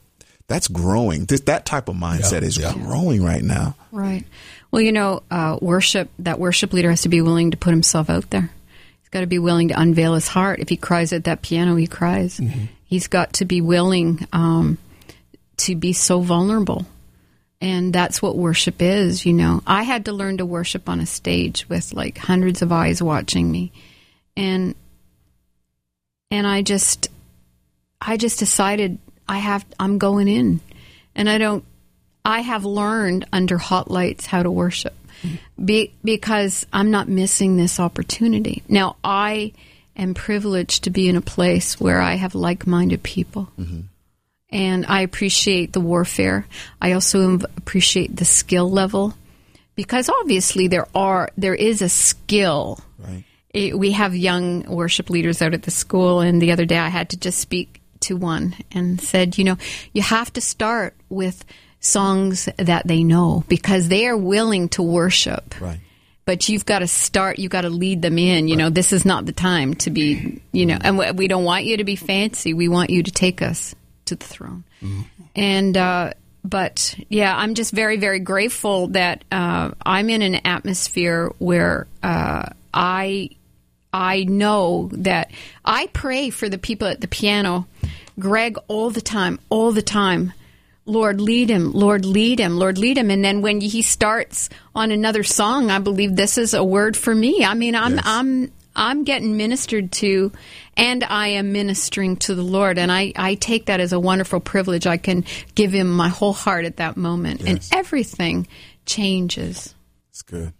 that's 0.46 0.68
growing 0.68 1.26
this, 1.26 1.40
that 1.40 1.66
type 1.66 1.90
of 1.90 1.96
mindset 1.96 2.40
yeah. 2.40 2.48
is 2.48 2.56
yeah. 2.56 2.72
growing 2.72 3.22
right 3.22 3.42
now 3.42 3.76
right 3.92 4.24
well 4.70 4.80
you 4.80 4.92
know 4.92 5.22
uh, 5.30 5.58
worship 5.60 6.08
that 6.20 6.38
worship 6.38 6.72
leader 6.72 6.88
has 6.88 7.02
to 7.02 7.10
be 7.10 7.20
willing 7.20 7.50
to 7.50 7.58
put 7.58 7.72
himself 7.72 8.08
out 8.08 8.30
there 8.30 8.50
he's 9.00 9.10
got 9.10 9.20
to 9.20 9.26
be 9.26 9.38
willing 9.38 9.68
to 9.68 9.78
unveil 9.78 10.14
his 10.14 10.28
heart 10.28 10.60
if 10.60 10.70
he 10.70 10.78
cries 10.78 11.12
at 11.12 11.24
that 11.24 11.42
piano 11.42 11.76
he 11.76 11.86
cries 11.86 12.40
mm-hmm. 12.40 12.64
he's 12.86 13.06
got 13.06 13.34
to 13.34 13.44
be 13.44 13.60
willing 13.60 14.26
um, 14.32 14.78
to 15.58 15.76
be 15.76 15.92
so 15.92 16.20
vulnerable 16.20 16.86
and 17.60 17.92
that's 17.92 18.20
what 18.20 18.36
worship 18.36 18.82
is, 18.82 19.24
you 19.24 19.32
know. 19.32 19.62
I 19.66 19.84
had 19.84 20.06
to 20.06 20.12
learn 20.12 20.38
to 20.38 20.46
worship 20.46 20.88
on 20.88 21.00
a 21.00 21.06
stage 21.06 21.68
with 21.68 21.92
like 21.92 22.18
hundreds 22.18 22.62
of 22.62 22.72
eyes 22.72 23.02
watching 23.02 23.50
me. 23.50 23.72
And 24.36 24.74
and 26.30 26.46
I 26.46 26.62
just 26.62 27.08
I 28.00 28.16
just 28.16 28.38
decided 28.38 28.98
I 29.28 29.38
have 29.38 29.64
I'm 29.78 29.98
going 29.98 30.28
in. 30.28 30.60
And 31.14 31.28
I 31.28 31.38
don't 31.38 31.64
I 32.24 32.40
have 32.40 32.64
learned 32.64 33.26
under 33.32 33.58
hot 33.58 33.90
lights 33.90 34.26
how 34.26 34.42
to 34.42 34.50
worship. 34.50 34.94
Be, 35.64 35.94
because 36.02 36.66
I'm 36.70 36.90
not 36.90 37.08
missing 37.08 37.56
this 37.56 37.80
opportunity. 37.80 38.62
Now 38.68 38.96
I 39.02 39.52
am 39.96 40.12
privileged 40.12 40.84
to 40.84 40.90
be 40.90 41.08
in 41.08 41.16
a 41.16 41.22
place 41.22 41.80
where 41.80 42.00
I 42.00 42.16
have 42.16 42.34
like-minded 42.34 43.02
people. 43.02 43.48
Mm-hmm 43.58 43.80
and 44.54 44.86
I 44.86 45.00
appreciate 45.00 45.72
the 45.72 45.80
warfare. 45.80 46.46
I 46.80 46.92
also 46.92 47.40
appreciate 47.56 48.14
the 48.14 48.24
skill 48.24 48.70
level 48.70 49.12
because 49.74 50.08
obviously 50.08 50.68
there 50.68 50.86
are 50.94 51.28
there 51.36 51.56
is 51.56 51.82
a 51.82 51.88
skill. 51.88 52.78
Right. 52.98 53.24
It, 53.50 53.76
we 53.78 53.90
have 53.90 54.16
young 54.16 54.62
worship 54.62 55.10
leaders 55.10 55.42
out 55.42 55.54
at 55.54 55.64
the 55.64 55.70
school, 55.70 56.20
and 56.20 56.40
the 56.40 56.52
other 56.52 56.64
day 56.64 56.78
I 56.78 56.88
had 56.88 57.10
to 57.10 57.16
just 57.16 57.38
speak 57.38 57.80
to 58.00 58.16
one 58.16 58.54
and 58.70 59.00
said, 59.00 59.38
you 59.38 59.44
know, 59.44 59.56
you 59.92 60.02
have 60.02 60.32
to 60.34 60.40
start 60.40 60.94
with 61.08 61.44
songs 61.80 62.48
that 62.56 62.86
they 62.86 63.02
know 63.02 63.44
because 63.48 63.88
they 63.88 64.06
are 64.06 64.16
willing 64.16 64.68
to 64.70 64.82
worship. 64.82 65.60
Right 65.60 65.80
but 66.26 66.48
you've 66.48 66.64
got 66.64 66.78
to 66.78 66.86
start 66.86 67.38
you've 67.38 67.52
got 67.52 67.62
to 67.62 67.68
lead 67.68 68.00
them 68.00 68.18
in 68.18 68.48
you 68.48 68.56
know 68.56 68.70
this 68.70 68.94
is 68.94 69.04
not 69.04 69.26
the 69.26 69.32
time 69.32 69.74
to 69.74 69.90
be 69.90 70.40
you 70.52 70.64
know 70.64 70.78
and 70.80 70.96
we 71.18 71.28
don't 71.28 71.44
want 71.44 71.66
you 71.66 71.76
to 71.76 71.84
be 71.84 71.96
fancy 71.96 72.54
we 72.54 72.66
want 72.66 72.88
you 72.88 73.02
to 73.02 73.10
take 73.10 73.42
us 73.42 73.74
to 74.06 74.16
the 74.16 74.24
throne. 74.24 74.64
Mm-hmm. 74.82 75.02
And 75.36 75.76
uh, 75.76 76.12
but 76.44 76.94
yeah, 77.08 77.36
I'm 77.36 77.54
just 77.54 77.72
very 77.72 77.96
very 77.96 78.18
grateful 78.18 78.88
that 78.88 79.24
uh, 79.30 79.72
I'm 79.84 80.10
in 80.10 80.22
an 80.22 80.46
atmosphere 80.46 81.32
where 81.38 81.86
uh, 82.02 82.50
I 82.72 83.30
I 83.92 84.24
know 84.24 84.90
that 84.92 85.30
I 85.64 85.86
pray 85.86 86.30
for 86.30 86.48
the 86.48 86.58
people 86.58 86.88
at 86.88 87.00
the 87.00 87.08
piano, 87.08 87.66
Greg, 88.18 88.58
all 88.68 88.90
the 88.90 89.00
time, 89.00 89.38
all 89.48 89.72
the 89.72 89.82
time. 89.82 90.32
Lord, 90.86 91.20
lead 91.20 91.48
him. 91.48 91.72
Lord, 91.72 92.04
lead 92.04 92.38
him. 92.38 92.58
Lord, 92.58 92.76
lead 92.76 92.98
him. 92.98 93.10
And 93.10 93.24
then 93.24 93.40
when 93.40 93.60
he 93.60 93.80
starts 93.80 94.50
on 94.74 94.90
another 94.90 95.22
song, 95.22 95.70
I 95.70 95.78
believe 95.78 96.14
this 96.14 96.36
is 96.36 96.52
a 96.52 96.62
word 96.62 96.96
for 96.96 97.14
me. 97.14 97.42
I 97.44 97.54
mean, 97.54 97.74
I'm, 97.74 97.94
yes. 97.94 98.02
I'm, 98.04 98.52
I'm 98.76 99.04
getting 99.04 99.36
ministered 99.36 99.92
to 99.92 100.32
and 100.76 101.04
I 101.04 101.28
am 101.28 101.52
ministering 101.52 102.16
to 102.18 102.34
the 102.34 102.42
Lord. 102.42 102.78
And 102.78 102.90
I, 102.90 103.12
I 103.16 103.34
take 103.36 103.66
that 103.66 103.80
as 103.80 103.92
a 103.92 104.00
wonderful 104.00 104.40
privilege. 104.40 104.86
I 104.86 104.96
can 104.96 105.24
give 105.54 105.72
Him 105.72 105.90
my 105.90 106.08
whole 106.08 106.32
heart 106.32 106.64
at 106.64 106.78
that 106.78 106.96
moment, 106.96 107.40
yes. 107.40 107.48
and 107.48 107.78
everything 107.78 108.46
changes. 108.86 109.74
It's 110.10 110.22
good. 110.22 110.52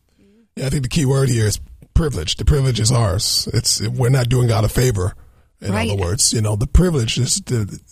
Yeah, 0.57 0.67
I 0.67 0.71
think 0.71 0.83
the 0.85 0.89
key 0.89 1.05
word 1.05 1.29
here 1.29 1.47
is 1.47 1.59
privilege. 1.95 2.37
The 2.37 2.45
privilege 2.45 2.81
is 2.81 2.93
ours. 2.93 3.49
It's 3.53 3.87
we're 3.89 4.09
not 4.09 4.29
doing 4.29 4.49
God 4.49 4.65
a 4.65 4.69
favor 4.69 5.15
in 5.65 5.73
right. 5.73 5.91
other 5.91 6.01
words, 6.01 6.33
you 6.33 6.43
know, 6.43 6.57
the 6.57 6.67
privilege 6.67 7.19
is 7.19 7.43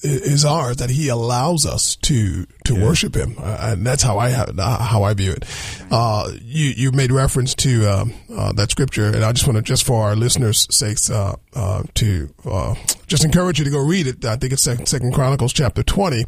is 0.03 0.45
ours 0.45 0.77
that 0.77 0.91
He 0.91 1.09
allows 1.09 1.65
us 1.65 1.97
to 1.97 2.47
to 2.65 2.75
yeah. 2.75 2.85
worship 2.85 3.17
Him, 3.17 3.35
uh, 3.39 3.73
and 3.73 3.87
that's 3.87 4.03
how 4.03 4.19
I 4.19 4.29
have, 4.29 4.59
uh, 4.59 4.79
how 4.79 5.05
I 5.05 5.15
view 5.15 5.33
it. 5.33 5.45
Uh, 5.91 6.31
you 6.43 6.71
you 6.77 6.93
made 6.93 7.11
reference 7.11 7.55
to 7.57 7.87
um, 7.89 8.13
uh, 8.35 8.53
that 8.53 8.71
scripture, 8.71 9.07
and 9.07 9.25
I 9.25 9.33
just 9.33 9.47
want 9.47 9.57
to 9.57 9.63
just 9.63 9.85
for 9.85 10.05
our 10.05 10.15
listeners' 10.15 10.67
sakes 10.71 11.11
uh, 11.11 11.37
uh, 11.55 11.83
to 11.95 12.29
just 13.07 13.25
encourage 13.25 13.59
you 13.59 13.65
to 13.65 13.71
go 13.71 13.79
read 13.85 14.07
it. 14.07 14.25
I 14.25 14.37
think 14.37 14.53
it's 14.53 14.63
Second, 14.63 14.87
Second 14.87 15.15
Chronicles 15.15 15.53
chapter 15.53 15.83
twenty. 15.83 16.27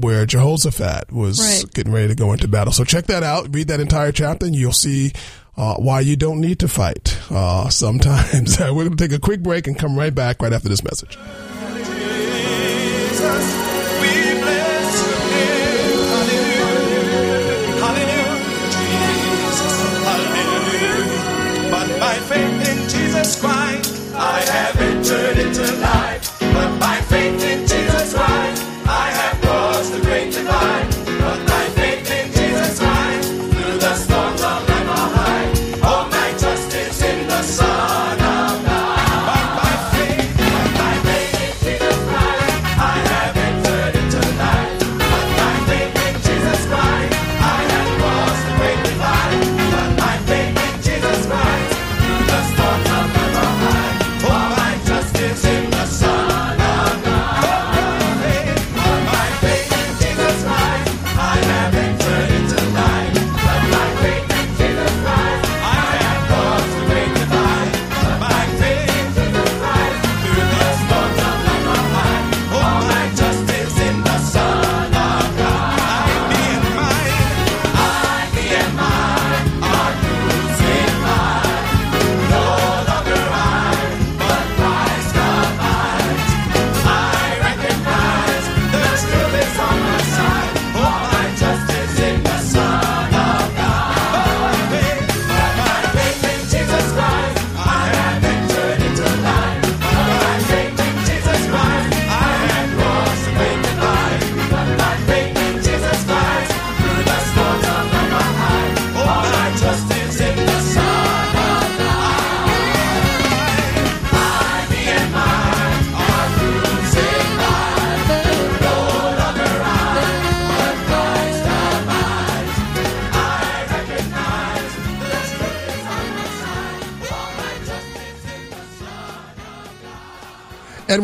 where 0.00 0.24
Jehoshaphat 0.24 1.12
was 1.12 1.40
right. 1.40 1.74
getting 1.74 1.92
ready 1.92 2.08
to 2.08 2.14
go 2.14 2.32
into 2.32 2.48
battle. 2.48 2.72
So 2.72 2.84
check 2.84 3.04
that 3.06 3.22
out. 3.22 3.54
Read 3.54 3.68
that 3.68 3.80
entire 3.80 4.12
chapter, 4.12 4.46
and 4.46 4.56
you'll 4.56 4.72
see 4.72 5.12
uh, 5.56 5.74
why 5.76 6.00
you 6.00 6.16
don't 6.16 6.40
need 6.40 6.60
to 6.60 6.68
fight 6.68 7.18
uh, 7.30 7.68
sometimes. 7.68 8.58
We're 8.60 8.84
going 8.84 8.96
to 8.96 9.08
take 9.08 9.16
a 9.16 9.20
quick 9.20 9.42
break 9.42 9.66
and 9.66 9.78
come 9.78 9.96
right 9.96 10.14
back 10.14 10.42
right 10.42 10.52
after 10.52 10.68
this 10.68 10.84
message. 10.84 11.18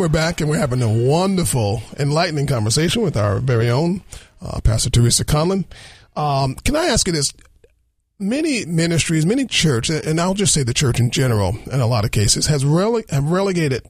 We're 0.02 0.08
back, 0.08 0.40
and 0.40 0.50
we're 0.50 0.58
having 0.58 0.82
a 0.82 0.92
wonderful, 0.92 1.80
enlightening 1.96 2.44
conversation 2.44 3.02
with 3.02 3.16
our 3.16 3.38
very 3.38 3.70
own 3.70 4.02
uh, 4.44 4.60
Pastor 4.60 4.90
Teresa 4.90 5.24
Conlon. 5.24 5.64
Um, 6.16 6.56
can 6.56 6.74
I 6.74 6.86
ask 6.86 7.06
you 7.06 7.12
this? 7.12 7.32
Many 8.18 8.66
ministries, 8.66 9.24
many 9.24 9.46
church, 9.46 9.90
and 9.90 10.20
I'll 10.20 10.34
just 10.34 10.52
say 10.52 10.64
the 10.64 10.74
church 10.74 10.98
in 10.98 11.12
general, 11.12 11.56
in 11.70 11.78
a 11.78 11.86
lot 11.86 12.04
of 12.04 12.10
cases, 12.10 12.48
has 12.48 12.64
rele- 12.64 13.08
have 13.10 13.30
relegated 13.30 13.86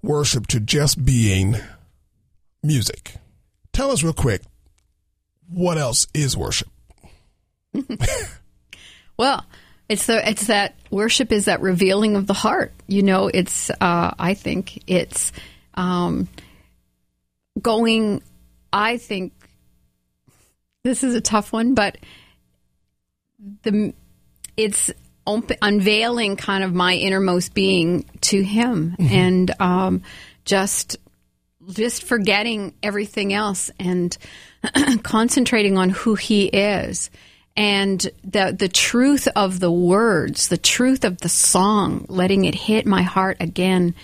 worship 0.00 0.46
to 0.46 0.60
just 0.60 1.04
being 1.04 1.56
music. 2.62 3.16
Tell 3.72 3.90
us 3.90 4.04
real 4.04 4.12
quick, 4.12 4.42
what 5.48 5.76
else 5.76 6.06
is 6.14 6.36
worship? 6.36 6.68
Well, 9.18 9.44
it's 9.92 10.06
the 10.06 10.26
it's 10.26 10.46
that 10.46 10.74
worship 10.90 11.32
is 11.32 11.44
that 11.44 11.60
revealing 11.60 12.16
of 12.16 12.26
the 12.26 12.32
heart. 12.32 12.72
You 12.86 13.02
know, 13.02 13.28
it's 13.28 13.68
uh, 13.68 14.12
I 14.18 14.32
think 14.32 14.82
it's 14.86 15.32
um, 15.74 16.28
going. 17.60 18.22
I 18.72 18.96
think 18.96 19.34
this 20.82 21.04
is 21.04 21.14
a 21.14 21.20
tough 21.20 21.52
one, 21.52 21.74
but 21.74 21.98
the 23.64 23.92
it's 24.56 24.90
op- 25.26 25.52
unveiling 25.60 26.36
kind 26.36 26.64
of 26.64 26.72
my 26.72 26.94
innermost 26.94 27.52
being 27.52 28.06
to 28.22 28.42
Him, 28.42 28.96
and 28.98 29.50
um, 29.60 30.02
just 30.46 30.96
just 31.68 32.04
forgetting 32.04 32.72
everything 32.82 33.34
else 33.34 33.70
and 33.78 34.16
concentrating 35.02 35.76
on 35.76 35.90
who 35.90 36.14
He 36.14 36.46
is 36.46 37.10
and 37.56 38.00
the 38.24 38.54
the 38.58 38.68
truth 38.68 39.28
of 39.36 39.60
the 39.60 39.70
words, 39.70 40.48
the 40.48 40.56
truth 40.56 41.04
of 41.04 41.18
the 41.18 41.28
song, 41.28 42.06
letting 42.08 42.44
it 42.44 42.54
hit 42.54 42.86
my 42.86 43.02
heart 43.02 43.36
again, 43.40 43.94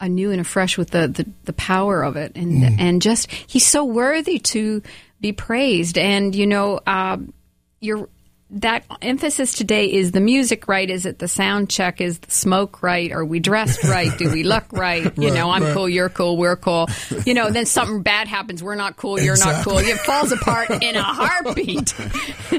anew 0.00 0.30
and 0.30 0.40
afresh 0.40 0.78
with 0.78 0.90
the 0.90 1.08
the, 1.08 1.28
the 1.44 1.52
power 1.52 2.02
of 2.02 2.16
it, 2.16 2.32
and 2.36 2.80
and 2.80 3.02
just 3.02 3.30
he's 3.30 3.66
so 3.66 3.84
worthy 3.84 4.38
to 4.38 4.82
be 5.20 5.32
praised. 5.32 5.98
And 5.98 6.34
you 6.34 6.46
know, 6.46 6.80
uh, 6.86 7.18
you're. 7.80 8.08
That 8.50 8.84
emphasis 9.02 9.52
today 9.54 9.92
is 9.92 10.12
the 10.12 10.20
music 10.20 10.68
right? 10.68 10.88
Is 10.88 11.04
it 11.04 11.18
the 11.18 11.26
sound 11.26 11.68
check? 11.68 12.00
Is 12.00 12.20
the 12.20 12.30
smoke 12.30 12.80
right? 12.80 13.10
Are 13.10 13.24
we 13.24 13.40
dressed 13.40 13.82
right? 13.82 14.16
Do 14.16 14.30
we 14.30 14.44
look 14.44 14.64
right? 14.72 15.02
You 15.18 15.28
Right, 15.30 15.34
know, 15.34 15.50
I'm 15.50 15.64
right. 15.64 15.74
cool, 15.74 15.88
you're 15.88 16.08
cool, 16.08 16.36
we're 16.36 16.54
cool. 16.54 16.88
You 17.24 17.34
know, 17.34 17.50
then 17.50 17.66
something 17.66 18.02
bad 18.02 18.28
happens. 18.28 18.62
We're 18.62 18.76
not 18.76 18.96
cool, 18.96 19.18
you're 19.20 19.36
not 19.36 19.64
cool. 19.64 19.78
It 19.78 19.98
falls 19.98 20.30
apart 20.30 20.70
in 20.70 20.94
a 20.94 21.02
heartbeat. 21.02 21.92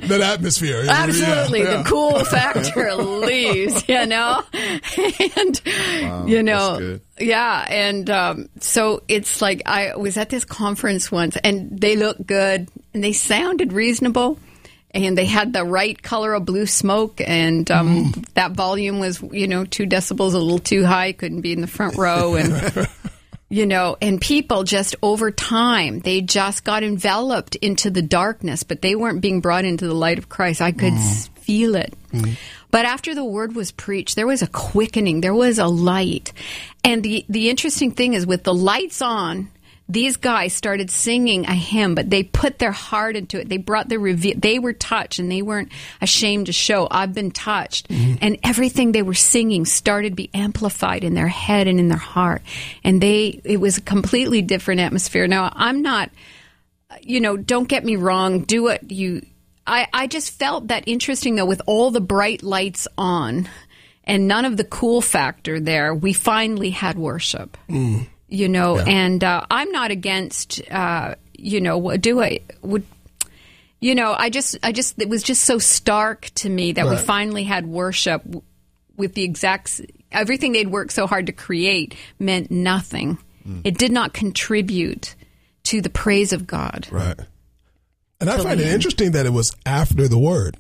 That 0.08 0.22
atmosphere. 0.22 0.84
yeah, 0.84 0.92
Absolutely, 0.92 1.60
yeah. 1.62 1.78
the 1.78 1.84
cool 1.90 2.24
factor 2.26 2.94
leaves, 2.96 3.88
you 3.88 4.06
know, 4.06 4.44
and 5.36 5.62
you 6.30 6.44
know, 6.44 6.72
that's 6.72 6.80
good. 6.80 7.02
yeah, 7.20 7.66
and 7.70 8.10
um, 8.10 8.50
so 8.60 9.02
it's 9.08 9.42
like 9.42 9.64
I 9.66 9.96
was 9.96 10.18
at 10.18 10.30
this 10.30 10.44
conference 10.46 11.12
once, 11.12 11.38
and 11.38 11.80
they 11.80 11.96
looked 11.96 12.26
good, 12.28 12.70
and 12.94 13.04
they 13.04 13.14
sounded 13.14 13.74
reasonable, 13.74 14.38
and 15.06 15.18
they 15.18 15.26
had 15.26 15.54
the 15.54 15.64
right 15.64 16.02
color 16.02 16.34
of 16.34 16.45
blue 16.45 16.66
smoke, 16.66 17.22
and 17.26 17.70
um, 17.72 18.06
mm. 18.06 18.34
that 18.34 18.52
volume 18.52 19.00
was, 19.00 19.22
you 19.32 19.48
know, 19.48 19.66
two 19.66 19.86
decibels 19.86 20.34
a 20.34 20.38
little 20.38 20.60
too 20.60 20.86
high, 20.86 21.12
couldn't 21.12 21.41
be 21.41 21.54
in 21.54 21.62
the 21.62 21.68
front 21.68 21.98
row, 21.98 22.36
and 22.36 22.88
you 23.50 23.66
know, 23.66 23.95
and 24.02 24.20
people 24.20 24.64
just 24.64 24.95
over 25.02 25.32
time, 25.32 26.00
they 26.00 26.22
just 26.22 26.64
got 26.64 26.84
enveloped 26.84 27.56
into 27.56 27.89
the 27.89 28.02
darkness, 28.02 28.64
but 28.64 28.82
they 28.82 28.95
weren't 28.95 29.22
being 29.22 29.39
brought 29.39 29.66
into 29.66 29.88
the 29.88 29.93
light 29.93 30.18
of 30.18 30.30
Christ. 30.30 30.62
I 30.62 30.72
could 30.72 30.93
mm. 30.93 30.98
s- 30.98 31.28
feel 31.36 31.76
it. 31.76 31.93
Mm. 32.12 32.38
But 32.72 32.86
after 32.86 33.16
the 33.16 33.24
word 33.24 33.56
was 33.56 33.72
preached, 33.72 34.16
there 34.16 34.28
was 34.28 34.41
a 34.41 34.48
quickening, 34.48 35.22
there 35.22 35.34
was 35.34 35.60
a 35.60 35.68
light. 35.68 36.34
And 36.84 37.02
the, 37.02 37.26
the 37.30 37.50
interesting 37.50 37.91
thing 37.91 38.14
is, 38.14 38.26
with 38.26 38.43
the 38.43 38.54
lights 38.54 39.02
on, 39.02 39.50
these 39.90 40.18
guys 40.18 40.54
started 40.54 40.92
singing 40.92 41.46
a 41.46 41.54
hymn, 41.54 41.96
but 41.96 42.10
they 42.10 42.24
put 42.24 42.60
their 42.60 42.74
heart 42.74 43.16
into 43.16 43.40
it. 43.40 43.48
They 43.48 43.58
brought 43.58 43.88
the 43.88 43.98
reveal. 43.98 44.34
They 44.38 44.60
were 44.60 44.74
touched, 44.74 45.20
and 45.20 45.32
they 45.32 45.42
weren't 45.42 45.72
ashamed 46.02 46.48
to 46.48 46.54
show, 46.54 46.88
"I've 46.92 47.14
been 47.14 47.32
touched." 47.32 47.88
Mm-hmm. 47.88 48.16
And 48.22 48.38
everything 48.44 48.92
they 48.92 49.02
were 49.02 49.14
singing 49.14 49.66
started 49.66 50.10
to 50.10 50.16
be 50.16 50.30
amplified 50.34 51.04
in 51.04 51.14
their 51.14 51.30
head 51.30 51.68
and 51.68 51.80
in 51.80 51.88
their 51.88 51.98
heart. 51.98 52.42
And 52.84 53.02
they, 53.02 53.40
it 53.46 53.58
was 53.58 53.78
a 53.78 53.82
completely 53.82 54.42
different 54.42 54.82
atmosphere. 54.82 55.26
Now, 55.28 55.52
I'm 55.56 55.82
not, 55.82 56.12
you 57.02 57.22
know, 57.22 57.38
don't 57.38 57.70
get 57.70 57.86
me 57.86 57.96
wrong. 57.96 58.42
Do 58.42 58.64
what 58.64 58.92
you. 58.92 59.26
I, 59.66 59.88
I 59.94 60.08
just 60.08 60.32
felt 60.32 60.68
that 60.68 60.84
interesting 60.88 61.36
though, 61.36 61.46
with 61.46 61.62
all 61.66 61.92
the 61.92 62.02
bright 62.02 62.44
lights 62.44 62.90
on, 62.98 63.48
and 64.04 64.28
none 64.28 64.44
of 64.44 64.58
the 64.58 64.64
cool 64.66 65.02
factor 65.02 65.62
there. 65.62 65.94
We 65.94 66.12
finally 66.12 66.72
had 66.72 66.98
worship 66.98 67.58
mm. 67.70 68.08
You 68.28 68.49
know 68.49 68.78
and 68.78 69.23
uh, 69.23 69.45
i'm 69.49 69.71
not 69.71 69.91
against 69.91 70.61
uh, 70.71 71.15
you 71.34 71.61
know 71.61 71.95
do 71.97 72.21
i 72.21 72.39
would 72.61 72.84
you 73.80 73.95
know 73.95 74.13
i 74.17 74.30
just 74.30 74.57
i 74.63 74.71
just 74.71 74.99
it 75.01 75.09
was 75.09 75.23
just 75.23 75.43
so 75.43 75.57
stark 75.59 76.30
to 76.36 76.49
me 76.49 76.71
that 76.71 76.88
we 76.88 76.97
finally 76.97 77.43
had 77.43 77.65
worship 77.65 78.23
with 78.97 79.13
the 79.13 79.23
exact 79.23 79.82
everything 80.11 80.51
they'd 80.51 80.69
worked 80.69 80.91
so 80.91 81.07
hard 81.07 81.28
to 81.28 81.32
create 81.32 81.95
meant 82.19 82.51
nothing. 82.51 83.17
It 83.63 83.78
did 83.78 83.93
not 83.93 84.13
contribute 84.13 85.15
to 85.63 85.82
the 85.82 85.89
praise 85.89 86.34
of 86.34 86.45
god. 86.45 86.88
Right. 86.91 87.17
And 88.19 88.30
I 88.30 88.38
find 88.39 88.59
it 88.59 88.67
interesting 88.67 89.11
that 89.11 89.25
it 89.25 89.32
was 89.32 89.53
after 89.65 90.07
the 90.07 90.19
word. 90.19 90.57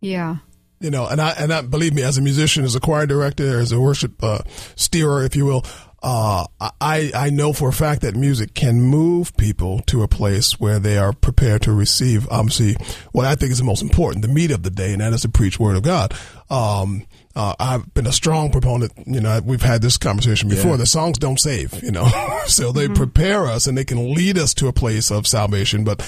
yeah. 0.00 0.36
You 0.80 0.90
know, 0.90 1.06
and 1.06 1.18
I 1.18 1.30
and 1.30 1.50
I 1.50 1.62
believe 1.62 1.94
me, 1.94 2.02
as 2.02 2.18
a 2.18 2.20
musician, 2.20 2.62
as 2.62 2.74
a 2.74 2.80
choir 2.80 3.06
director, 3.06 3.58
as 3.58 3.72
a 3.72 3.80
worship 3.80 4.22
uh, 4.22 4.40
steerer, 4.76 5.24
if 5.24 5.34
you 5.34 5.46
will, 5.46 5.64
uh, 6.04 6.46
I 6.60 7.10
I 7.14 7.30
know 7.30 7.54
for 7.54 7.70
a 7.70 7.72
fact 7.72 8.02
that 8.02 8.14
music 8.14 8.52
can 8.52 8.82
move 8.82 9.34
people 9.38 9.80
to 9.86 10.02
a 10.02 10.08
place 10.08 10.60
where 10.60 10.78
they 10.78 10.98
are 10.98 11.14
prepared 11.14 11.62
to 11.62 11.72
receive. 11.72 12.28
Obviously, 12.30 12.76
what 13.12 13.24
I 13.24 13.34
think 13.34 13.52
is 13.52 13.58
the 13.58 13.64
most 13.64 13.80
important, 13.80 14.20
the 14.20 14.28
meat 14.28 14.50
of 14.50 14.62
the 14.62 14.70
day, 14.70 14.92
and 14.92 15.00
that 15.00 15.14
is 15.14 15.22
to 15.22 15.30
preach 15.30 15.58
word 15.58 15.76
of 15.76 15.82
God. 15.82 16.12
Um, 16.50 17.06
uh, 17.34 17.54
I've 17.58 17.94
been 17.94 18.06
a 18.06 18.12
strong 18.12 18.50
proponent. 18.50 18.92
You 19.06 19.22
know, 19.22 19.40
we've 19.42 19.62
had 19.62 19.80
this 19.80 19.96
conversation 19.96 20.50
before. 20.50 20.72
Yeah. 20.72 20.76
The 20.76 20.86
songs 20.86 21.18
don't 21.18 21.40
save. 21.40 21.82
You 21.82 21.92
know, 21.92 22.06
so 22.46 22.70
they 22.70 22.86
prepare 22.88 23.46
us 23.46 23.66
and 23.66 23.76
they 23.76 23.84
can 23.84 24.14
lead 24.14 24.36
us 24.36 24.52
to 24.54 24.68
a 24.68 24.74
place 24.74 25.10
of 25.10 25.26
salvation, 25.26 25.84
but 25.84 26.00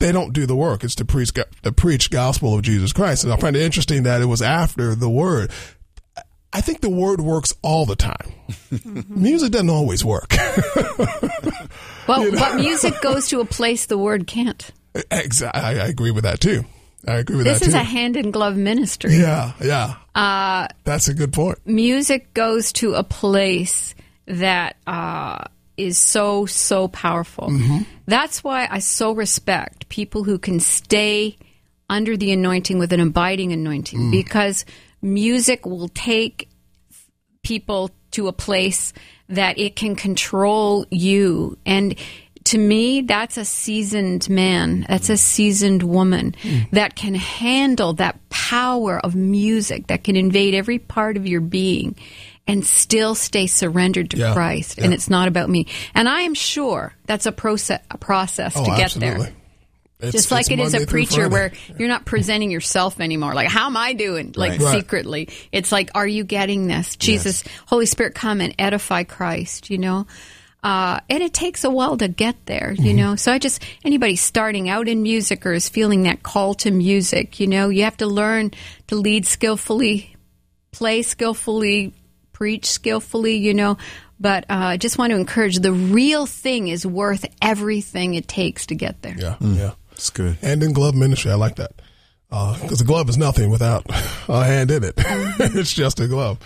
they 0.00 0.10
don't 0.10 0.32
do 0.32 0.46
the 0.46 0.56
work. 0.56 0.82
It's 0.82 0.96
to 0.96 1.04
preach 1.04 1.32
the 1.62 1.72
preach 1.72 2.10
gospel 2.10 2.56
of 2.56 2.62
Jesus 2.62 2.92
Christ. 2.92 3.22
And 3.22 3.32
I 3.32 3.36
find 3.36 3.54
it 3.54 3.62
interesting 3.62 4.02
that 4.02 4.20
it 4.20 4.26
was 4.26 4.42
after 4.42 4.96
the 4.96 5.08
word. 5.08 5.52
I 6.54 6.60
think 6.60 6.80
the 6.80 6.88
word 6.88 7.20
works 7.20 7.52
all 7.62 7.84
the 7.84 7.96
time. 7.96 8.32
Music 9.08 9.50
doesn't 9.50 9.68
always 9.68 10.04
work. 10.04 10.32
well 12.06 12.30
but 12.30 12.56
music 12.56 12.94
goes 13.00 13.28
to 13.28 13.40
a 13.40 13.44
place 13.44 13.86
the 13.86 13.98
word 13.98 14.28
can't 14.28 14.70
exactly. 15.10 15.60
I, 15.60 15.88
agree 15.88 16.12
with 16.12 16.22
that 16.22 16.40
too. 16.40 16.64
I 17.08 17.16
agree 17.16 17.38
with 17.38 17.46
that. 17.46 17.54
this 17.58 17.68
is 17.68 17.74
too. 17.74 17.80
a 17.80 17.82
hand 17.82 18.16
in 18.16 18.30
glove 18.30 18.56
ministry 18.56 19.16
yeah, 19.16 19.52
yeah. 19.60 19.96
Uh, 20.14 20.68
That's 20.84 21.08
a 21.08 21.14
good 21.14 21.32
point. 21.32 21.58
music 21.66 22.32
goes 22.34 22.72
to 22.74 22.94
a 22.94 23.02
place 23.02 23.96
that 24.26 24.76
uh, 24.86 25.44
is 25.76 25.98
so 25.98 26.46
so 26.46 26.86
powerful. 26.86 27.50
That's 28.06 28.44
why 28.44 28.68
I 28.70 28.78
so 28.78 29.10
respect 29.12 29.88
people 29.88 30.22
who 30.22 30.38
can 30.38 30.60
stay 30.60 31.36
under 31.90 32.16
the 32.16 32.32
anointing 32.32 32.78
with 32.78 32.92
an 32.92 33.00
abiding 33.00 33.52
anointing 33.52 34.10
because 34.10 34.64
music 35.04 35.66
will 35.66 35.88
take 35.88 36.48
people 37.42 37.90
to 38.12 38.26
a 38.28 38.32
place 38.32 38.92
that 39.28 39.58
it 39.58 39.76
can 39.76 39.94
control 39.94 40.86
you. 40.90 41.58
And 41.66 41.94
to 42.44 42.58
me 42.58 43.02
that's 43.02 43.36
a 43.36 43.44
seasoned 43.44 44.28
man. 44.28 44.86
That's 44.88 45.10
a 45.10 45.16
seasoned 45.16 45.82
woman 45.82 46.34
mm. 46.42 46.70
that 46.72 46.94
can 46.96 47.14
handle 47.14 47.94
that 47.94 48.18
power 48.30 48.98
of 48.98 49.14
music 49.14 49.86
that 49.88 50.04
can 50.04 50.16
invade 50.16 50.54
every 50.54 50.78
part 50.78 51.16
of 51.16 51.26
your 51.26 51.40
being 51.40 51.96
and 52.46 52.64
still 52.64 53.14
stay 53.14 53.46
surrendered 53.46 54.10
to 54.10 54.18
Yeah, 54.18 54.34
Christ. 54.34 54.76
Yeah. 54.78 54.84
and 54.84 54.94
it's 54.94 55.08
not 55.08 55.28
about 55.28 55.48
me. 55.48 55.66
And 55.94 56.08
I 56.08 56.22
am 56.22 56.34
sure 56.34 56.94
that's 57.06 57.26
a 57.26 57.32
process 57.32 57.80
a 57.90 57.98
process 57.98 58.54
Oh, 58.56 58.64
to 58.64 58.70
get 58.70 58.84
absolutely. 58.96 59.24
there 59.24 59.34
It's- 60.08 60.12
just 60.12 60.30
like 60.30 60.50
it 60.50 60.58
is 60.60 60.74
a 60.74 60.86
preacher 60.86 61.28
where 61.28 61.52
you're 61.78 61.88
not 61.88 62.04
presenting 62.04 62.50
yourself 62.50 63.00
anymore. 63.00 63.34
Like, 63.34 63.48
how 63.48 63.66
am 63.66 63.76
I 63.76 63.92
doing? 63.92 64.32
Like, 64.36 64.52
Right. 64.52 64.60
Right. 64.60 64.80
secretly. 64.80 65.28
It's 65.52 65.70
like, 65.72 65.90
are 65.94 66.06
you 66.06 66.24
getting 66.24 66.66
this? 66.66 66.96
Jesus, 66.96 67.44
Holy 67.66 67.86
Spirit, 67.86 68.14
come 68.14 68.40
and 68.40 68.54
edify 68.58 69.04
Christ, 69.04 69.70
you 69.70 69.78
know? 69.78 70.06
Uh, 70.62 70.98
and 71.10 71.22
it 71.22 71.34
takes 71.34 71.62
a 71.64 71.70
while 71.70 71.98
to 71.98 72.08
get 72.08 72.36
there, 72.46 72.72
you 72.78 72.84
Mm-hmm. 72.86 72.96
know? 72.96 73.16
So 73.16 73.32
I 73.32 73.38
just, 73.38 73.62
anybody 73.84 74.16
starting 74.16 74.70
out 74.70 74.88
in 74.88 75.02
music 75.02 75.44
or 75.44 75.52
is 75.52 75.68
feeling 75.68 76.04
that 76.04 76.22
call 76.22 76.54
to 76.54 76.70
music, 76.70 77.38
you 77.38 77.46
know, 77.46 77.68
you 77.68 77.84
have 77.84 77.98
to 77.98 78.06
learn 78.06 78.50
to 78.86 78.94
lead 78.96 79.26
skillfully, 79.26 80.16
play 80.72 81.02
skillfully, 81.02 81.92
preach 82.32 82.64
skillfully, 82.66 83.36
you 83.36 83.52
know? 83.52 83.76
But 84.18 84.44
uh, 84.44 84.54
I 84.54 84.76
just 84.78 84.96
want 84.96 85.10
to 85.10 85.16
encourage 85.18 85.58
the 85.58 85.72
real 85.72 86.24
thing 86.24 86.68
is 86.68 86.86
worth 86.86 87.26
everything 87.42 88.14
it 88.14 88.26
takes 88.28 88.66
to 88.66 88.74
get 88.74 89.02
there. 89.02 89.16
Yeah, 89.18 89.36
yeah. 89.40 89.72
It's 89.94 90.10
good. 90.10 90.36
Hand 90.36 90.62
in 90.62 90.72
glove 90.72 90.94
ministry. 90.94 91.30
I 91.30 91.34
like 91.34 91.56
that. 91.56 91.72
because 92.28 92.80
a 92.80 92.84
glove 92.84 93.08
is 93.08 93.16
nothing 93.16 93.50
without 93.50 93.86
a 94.28 94.44
hand 94.44 94.70
in 94.70 94.84
it. 94.84 94.94
it's 94.98 95.72
just 95.72 96.00
a 96.00 96.08
glove. 96.08 96.38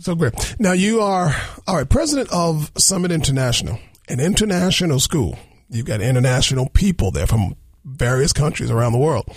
So 0.00 0.14
great. 0.14 0.56
Now 0.58 0.72
you 0.72 1.00
are 1.00 1.34
all 1.66 1.76
right, 1.76 1.88
president 1.88 2.30
of 2.32 2.70
Summit 2.76 3.10
International, 3.12 3.78
an 4.08 4.20
international 4.20 5.00
school. 5.00 5.38
You've 5.68 5.86
got 5.86 6.00
international 6.00 6.68
people 6.68 7.10
there 7.10 7.26
from 7.26 7.54
various 7.84 8.32
countries 8.32 8.70
around 8.70 8.92
the 8.92 8.98
world, 8.98 9.28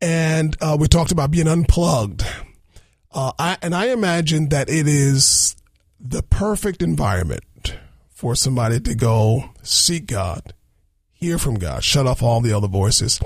and 0.00 0.56
uh, 0.60 0.76
we 0.78 0.88
talked 0.88 1.12
about 1.12 1.30
being 1.30 1.46
unplugged. 1.48 2.24
Uh, 3.12 3.32
I, 3.38 3.56
and 3.62 3.74
I 3.74 3.86
imagine 3.88 4.48
that 4.50 4.68
it 4.68 4.86
is 4.88 5.56
the 6.00 6.22
perfect 6.22 6.82
environment 6.82 7.76
for 8.10 8.34
somebody 8.34 8.80
to 8.80 8.94
go 8.94 9.50
seek 9.62 10.06
God, 10.06 10.52
hear 11.16 11.38
from 11.38 11.56
God, 11.56 11.82
shut 11.82 12.06
off 12.06 12.22
all 12.22 12.40
the 12.40 12.52
other 12.52 12.68
voices. 12.68 13.20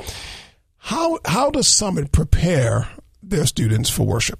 How 0.78 1.18
how 1.24 1.50
does 1.50 1.68
Summit 1.68 2.12
prepare 2.12 2.88
their 3.22 3.46
students 3.46 3.90
for 3.90 4.04
worship? 4.06 4.38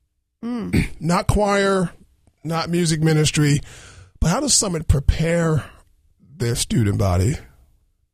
not 0.42 1.26
choir, 1.26 1.90
not 2.44 2.70
music 2.70 3.00
ministry, 3.02 3.60
but 4.20 4.28
how 4.30 4.40
does 4.40 4.54
Summit 4.54 4.86
prepare 4.88 5.64
their 6.36 6.54
student 6.54 6.98
body 6.98 7.34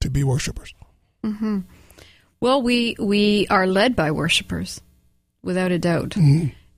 to 0.01 0.11
be 0.11 0.24
worshipers? 0.24 0.72
hmm 1.22 1.61
Well, 2.41 2.62
we 2.62 2.97
we 2.99 3.47
are 3.49 3.66
led 3.66 3.95
by 3.95 4.11
worshipers, 4.11 4.80
without 5.43 5.72
a 5.72 5.78
doubt, 5.78 6.16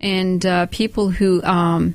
and 0.00 0.44
uh, 0.44 0.66
people 0.66 1.10
who 1.10 1.42
um, 1.44 1.94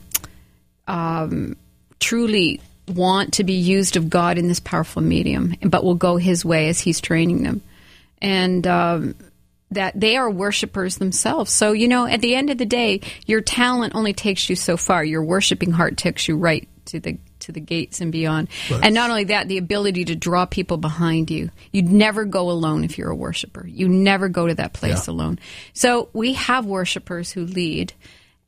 um, 0.87 1.57
truly 1.99 2.61
want 2.87 3.33
to 3.33 3.43
be 3.43 3.53
used 3.53 3.95
of 3.95 4.09
God 4.09 4.37
in 4.37 4.47
this 4.47 4.59
powerful 4.59 5.01
medium, 5.01 5.55
but 5.61 5.83
will 5.83 5.95
go 5.95 6.17
His 6.17 6.43
way 6.43 6.69
as 6.69 6.79
He's 6.79 7.01
training 7.01 7.43
them, 7.43 7.61
and. 8.21 8.65
Um, 8.67 9.15
that 9.71 9.99
they 9.99 10.17
are 10.17 10.29
worshipers 10.29 10.97
themselves. 10.97 11.51
So, 11.51 11.71
you 11.71 11.87
know, 11.87 12.05
at 12.05 12.21
the 12.21 12.35
end 12.35 12.51
of 12.51 12.59
the 12.59 12.65
day, 12.65 13.01
your 13.25 13.41
talent 13.41 13.95
only 13.95 14.13
takes 14.13 14.47
you 14.47 14.55
so 14.55 14.77
far. 14.77 15.03
Your 15.03 15.23
worshiping 15.23 15.71
heart 15.71 15.97
takes 15.97 16.27
you 16.27 16.37
right 16.37 16.67
to 16.85 16.99
the 16.99 17.17
to 17.39 17.51
the 17.51 17.59
gates 17.59 17.99
and 17.99 18.11
beyond. 18.11 18.49
Right. 18.69 18.81
And 18.83 18.93
not 18.93 19.09
only 19.09 19.23
that, 19.25 19.47
the 19.47 19.57
ability 19.57 20.05
to 20.05 20.15
draw 20.15 20.45
people 20.45 20.77
behind 20.77 21.31
you. 21.31 21.49
You'd 21.71 21.91
never 21.91 22.23
go 22.23 22.51
alone 22.51 22.83
if 22.83 22.99
you're 22.99 23.09
a 23.09 23.15
worshiper. 23.15 23.65
You 23.65 23.89
never 23.89 24.29
go 24.29 24.45
to 24.45 24.53
that 24.53 24.73
place 24.73 25.07
Yeah. 25.07 25.13
alone. 25.13 25.39
So 25.73 26.09
we 26.13 26.33
have 26.33 26.67
worshipers 26.67 27.31
who 27.31 27.43
lead. 27.47 27.93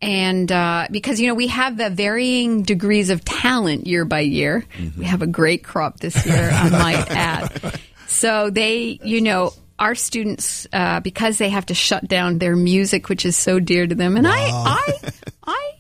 And 0.06 0.52
uh, 0.52 0.88
because, 0.92 1.20
you 1.20 1.28
know, 1.28 1.34
we 1.34 1.48
have 1.48 1.78
the 1.78 1.90
varying 1.90 2.62
degrees 2.64 3.10
of 3.10 3.26
talent 3.26 3.88
year 3.88 4.06
by 4.06 4.20
year. 4.22 4.64
We 4.98 5.06
have 5.06 5.22
a 5.22 5.28
great 5.28 5.64
crop 5.64 6.00
this 6.00 6.26
year, 6.26 6.50
I 6.54 6.70
might 6.70 7.08
add. 7.12 7.80
So 8.08 8.50
they, 8.50 9.00
you 9.04 9.22
know, 9.22 9.52
our 9.80 9.96
students, 9.96 10.68
uh, 10.72 11.00
because 11.02 11.38
they 11.38 11.50
have 11.50 11.66
to 11.68 11.74
shut 11.74 12.08
down 12.08 12.38
their 12.38 12.56
music, 12.56 13.10
which 13.10 13.26
is 13.26 13.36
so 13.36 13.60
dear 13.60 13.88
to 13.88 13.96
them. 13.96 14.16
And 14.16 14.28
I, 14.28 14.50
I, 14.52 15.12
I 15.48 15.72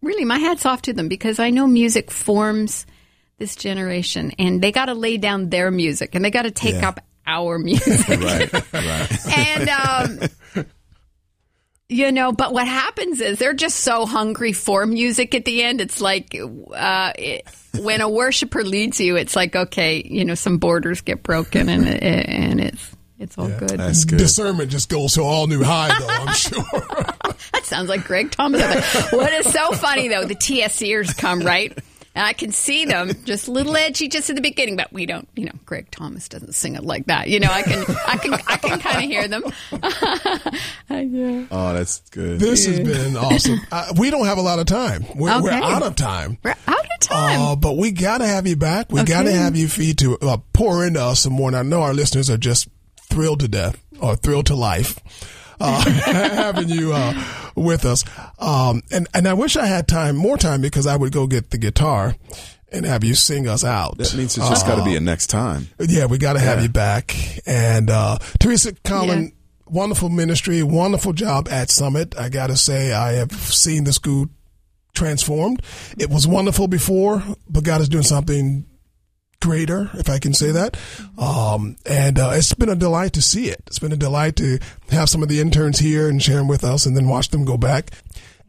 really, 0.00 0.24
my 0.24 0.38
hat's 0.38 0.64
off 0.64 0.82
to 0.82 0.92
them 0.92 1.08
because 1.08 1.38
I 1.40 1.50
know 1.50 1.66
music 1.66 2.10
forms 2.10 2.86
this 3.38 3.56
generation 3.56 4.32
and 4.38 4.62
they 4.62 4.72
got 4.72 4.86
to 4.86 4.94
lay 4.94 5.18
down 5.18 5.50
their 5.50 5.70
music 5.70 6.14
and 6.14 6.24
they 6.24 6.30
got 6.30 6.42
to 6.42 6.50
take 6.50 6.76
Yeah. 6.76 6.88
up 6.88 7.00
our 7.26 7.58
music. 7.60 8.20
right, 8.20 8.52
right. 8.72 9.36
and, 9.36 9.68
um, 9.68 10.28
you 11.88 12.10
know, 12.10 12.32
but 12.32 12.52
what 12.52 12.66
happens 12.66 13.20
is 13.20 13.38
they're 13.38 13.54
just 13.54 13.80
so 13.80 14.06
hungry 14.06 14.52
for 14.52 14.86
music 14.86 15.34
at 15.34 15.44
the 15.44 15.62
end. 15.62 15.80
It's 15.80 16.00
like, 16.00 16.34
uh, 16.34 17.12
it, 17.16 17.46
when 17.78 18.00
a 18.00 18.08
worshiper 18.08 18.64
leads 18.64 19.00
you, 19.00 19.16
it's 19.16 19.36
like, 19.36 19.54
okay, 19.54 20.02
you 20.04 20.24
know, 20.24 20.34
some 20.34 20.58
borders 20.58 21.00
get 21.00 21.22
broken 21.22 21.68
and, 21.68 21.86
and 21.86 22.60
it's, 22.60 22.96
it's 23.18 23.38
all 23.38 23.48
good. 23.48 23.78
Discernment 23.78 24.70
just 24.70 24.88
goes 24.88 25.14
to 25.14 25.22
all 25.22 25.46
new 25.46 25.62
high, 25.62 25.96
though. 25.98 26.08
I'm 26.08 26.34
sure. 26.34 26.64
That 27.52 27.62
sounds 27.64 27.88
like 27.88 28.04
Greg 28.04 28.30
Thomas. 28.32 28.62
what 29.12 29.32
is 29.32 29.50
so 29.50 29.72
funny 29.72 30.08
though, 30.08 30.24
the 30.24 30.34
TSCers 30.34 31.16
come 31.16 31.40
right, 31.40 31.76
and 32.16 32.24
I 32.24 32.32
can 32.32 32.50
see 32.50 32.86
them 32.86 33.10
just 33.24 33.46
a 33.46 33.52
little 33.52 33.76
edgy 33.76 34.08
just 34.08 34.30
at 34.30 34.36
the 34.36 34.42
beginning, 34.42 34.76
but 34.76 34.90
we 34.90 35.04
don't. 35.04 35.28
You 35.36 35.44
know, 35.44 35.52
Greg 35.66 35.90
Thomas 35.90 36.30
doesn't 36.30 36.54
sing 36.54 36.74
it 36.74 36.82
like 36.82 37.06
that. 37.06 37.28
You 37.28 37.40
know, 37.40 37.50
I 37.50 37.62
can, 37.62 37.84
I 38.06 38.16
can, 38.16 38.34
I 38.34 38.56
can 38.56 38.80
kind 38.80 39.04
of 39.04 39.10
hear 39.10 39.28
them. 39.28 39.42
yeah. 40.90 41.46
Oh, 41.50 41.74
that's 41.74 42.00
good. 42.10 42.40
This 42.40 42.64
has 42.64 42.80
been 42.80 43.18
awesome. 43.18 43.60
Uh, 43.70 43.92
we 43.98 44.08
don't 44.08 44.24
have 44.24 44.38
a 44.38 44.42
lot 44.42 44.58
of 44.58 44.64
time. 44.64 45.04
We're, 45.14 45.42
we're 45.42 45.50
out 45.50 45.82
of 45.82 45.94
time. 45.94 46.38
We're 46.42 46.56
out 46.66 46.86
of 46.86 47.00
time. 47.00 47.40
Uh, 47.40 47.56
but 47.56 47.76
we 47.76 47.92
got 47.92 48.18
to 48.18 48.26
have 48.26 48.46
you 48.46 48.56
back. 48.56 48.90
We 48.90 49.04
got 49.04 49.24
to 49.24 49.32
have 49.32 49.54
you 49.54 49.68
feed 49.68 49.98
to 49.98 50.16
uh, 50.22 50.38
pour 50.54 50.86
into 50.86 51.02
us 51.02 51.20
some 51.20 51.34
more. 51.34 51.50
And 51.50 51.56
I 51.56 51.62
know 51.64 51.82
our 51.82 51.92
listeners 51.92 52.30
are 52.30 52.38
just 52.38 52.68
thrilled 52.98 53.40
to 53.40 53.48
death 53.48 53.78
or 54.00 54.16
thrilled 54.16 54.46
to 54.46 54.54
life 54.54 54.98
uh, 55.60 55.90
having 56.04 56.68
you 56.68 56.92
uh, 56.92 57.14
with 57.54 57.84
us. 57.84 58.04
Um, 58.38 58.82
and 58.92 59.06
and 59.14 59.26
I 59.28 59.34
wish 59.34 59.56
I 59.56 59.66
had 59.66 59.88
time, 59.88 60.16
more 60.16 60.36
time, 60.36 60.60
because 60.60 60.86
I 60.86 60.96
would 60.96 61.12
go 61.12 61.26
get 61.26 61.50
the 61.50 61.58
guitar 61.58 62.14
and 62.72 62.84
have 62.84 63.04
you 63.04 63.14
sing 63.14 63.46
us 63.48 63.64
out. 63.64 63.98
That 63.98 64.14
means 64.14 64.36
it's 64.36 64.48
just 64.48 64.66
got 64.66 64.76
to 64.76 64.84
be 64.84 64.96
a 64.96 65.00
next 65.00 65.28
time. 65.28 65.68
Yeah, 65.78 66.06
we 66.06 66.18
got 66.18 66.32
to 66.34 66.40
have 66.40 66.58
Yeah. 66.58 66.62
you 66.64 66.68
back. 66.68 67.14
And 67.46 67.88
uh, 67.90 68.18
Teresa 68.40 68.72
Conlon, 68.72 69.32
wonderful 69.66 70.08
ministry, 70.08 70.62
wonderful 70.64 71.12
job 71.12 71.48
at 71.48 71.70
Summit. 71.70 72.16
I 72.18 72.28
got 72.28 72.48
to 72.48 72.56
say, 72.56 72.92
I 72.92 73.12
have 73.12 73.30
seen 73.32 73.84
the 73.84 73.92
school 73.92 74.26
transformed. 74.94 75.62
It 75.98 76.10
was 76.10 76.26
wonderful 76.26 76.68
before, 76.68 77.22
but 77.48 77.62
God 77.64 77.80
is 77.82 77.88
doing 77.88 78.02
something 78.04 78.66
greater, 79.46 79.88
if 79.94 80.10
I 80.10 80.18
can 80.18 80.34
say 80.34 80.50
that. 80.50 80.76
Um, 81.16 81.76
and 81.86 82.18
uh, 82.18 82.32
it's 82.34 82.52
been 82.52 82.68
a 82.68 82.74
delight 82.74 83.12
to 83.12 83.22
see 83.22 83.48
it. 83.48 83.62
It's 83.68 83.78
been 83.78 83.92
a 83.92 83.96
delight 83.96 84.34
to 84.36 84.58
have 84.90 85.08
some 85.08 85.22
of 85.22 85.28
the 85.28 85.40
interns 85.40 85.78
here 85.78 86.08
and 86.08 86.20
share 86.20 86.38
them 86.38 86.48
with 86.48 86.64
us, 86.64 86.84
and 86.84 86.96
then 86.96 87.06
watch 87.06 87.28
them 87.28 87.44
go 87.44 87.56
back. 87.56 87.92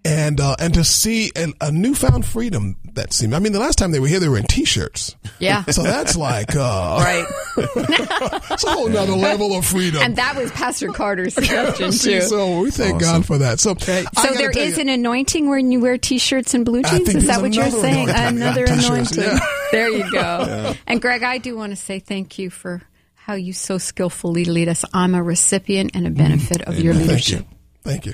And 0.05 0.39
uh, 0.39 0.55
and 0.57 0.73
to 0.75 0.85
see 0.85 1.31
a, 1.35 1.47
a 1.59 1.69
newfound 1.71 2.25
freedom 2.25 2.77
that 2.93 3.11
seemed. 3.11 3.33
I 3.33 3.39
mean, 3.39 3.51
the 3.51 3.59
last 3.59 3.77
time 3.77 3.91
they 3.91 3.99
were 3.99 4.07
here, 4.07 4.21
they 4.21 4.29
were 4.29 4.37
in 4.37 4.45
t-shirts. 4.45 5.17
Yeah. 5.39 5.63
So 5.65 5.83
that's 5.83 6.15
like 6.15 6.55
uh, 6.55 6.59
Right. 6.99 7.25
it's 7.57 8.63
a 8.63 8.69
whole 8.71 8.87
nother 8.87 9.11
level 9.17 9.57
of 9.57 9.65
freedom. 9.65 10.01
And 10.01 10.15
that 10.15 10.37
was 10.37 10.49
Pastor 10.51 10.93
Carter's 10.93 11.33
suggestion 11.33 11.91
See, 11.91 12.13
too. 12.19 12.21
so 12.21 12.61
we 12.61 12.71
thank 12.71 13.01
God 13.01 13.25
for 13.25 13.39
that. 13.39 13.59
So, 13.59 13.71
I 13.71 13.75
So 13.75 14.03
gotta 14.13 14.37
there 14.37 14.51
tell 14.51 14.63
is 14.63 14.77
you- 14.77 14.81
an 14.83 14.89
anointing 14.89 15.49
when 15.49 15.71
you 15.71 15.81
wear 15.81 15.97
t-shirts 15.97 16.53
and 16.53 16.63
blue 16.63 16.83
jeans. 16.83 17.13
Is 17.13 17.27
that 17.27 17.41
what 17.41 17.53
you're 17.53 17.69
saying? 17.69 18.09
anointing. 18.09 18.37
Another 18.41 18.63
anointing. 18.65 19.23
yeah. 19.23 19.39
There 19.73 19.89
you 19.89 20.09
go. 20.09 20.19
Yeah. 20.21 20.73
And 20.87 21.01
Greg, 21.01 21.23
I 21.23 21.37
do 21.37 21.57
want 21.57 21.71
to 21.71 21.75
say 21.75 21.99
thank 21.99 22.39
you 22.39 22.49
for 22.49 22.81
how 23.15 23.33
you 23.33 23.51
so 23.51 23.77
skillfully 23.77 24.45
lead 24.45 24.69
us. 24.69 24.85
I'm 24.93 25.15
a 25.15 25.21
recipient 25.21 25.91
and 25.95 26.07
a 26.07 26.11
benefit 26.11 26.61
of 26.61 26.79
your 26.79 26.93
Thank 26.93 27.07
leadership. 27.07 27.39
you. 27.41 27.57
Thank 27.83 28.05
you. 28.05 28.13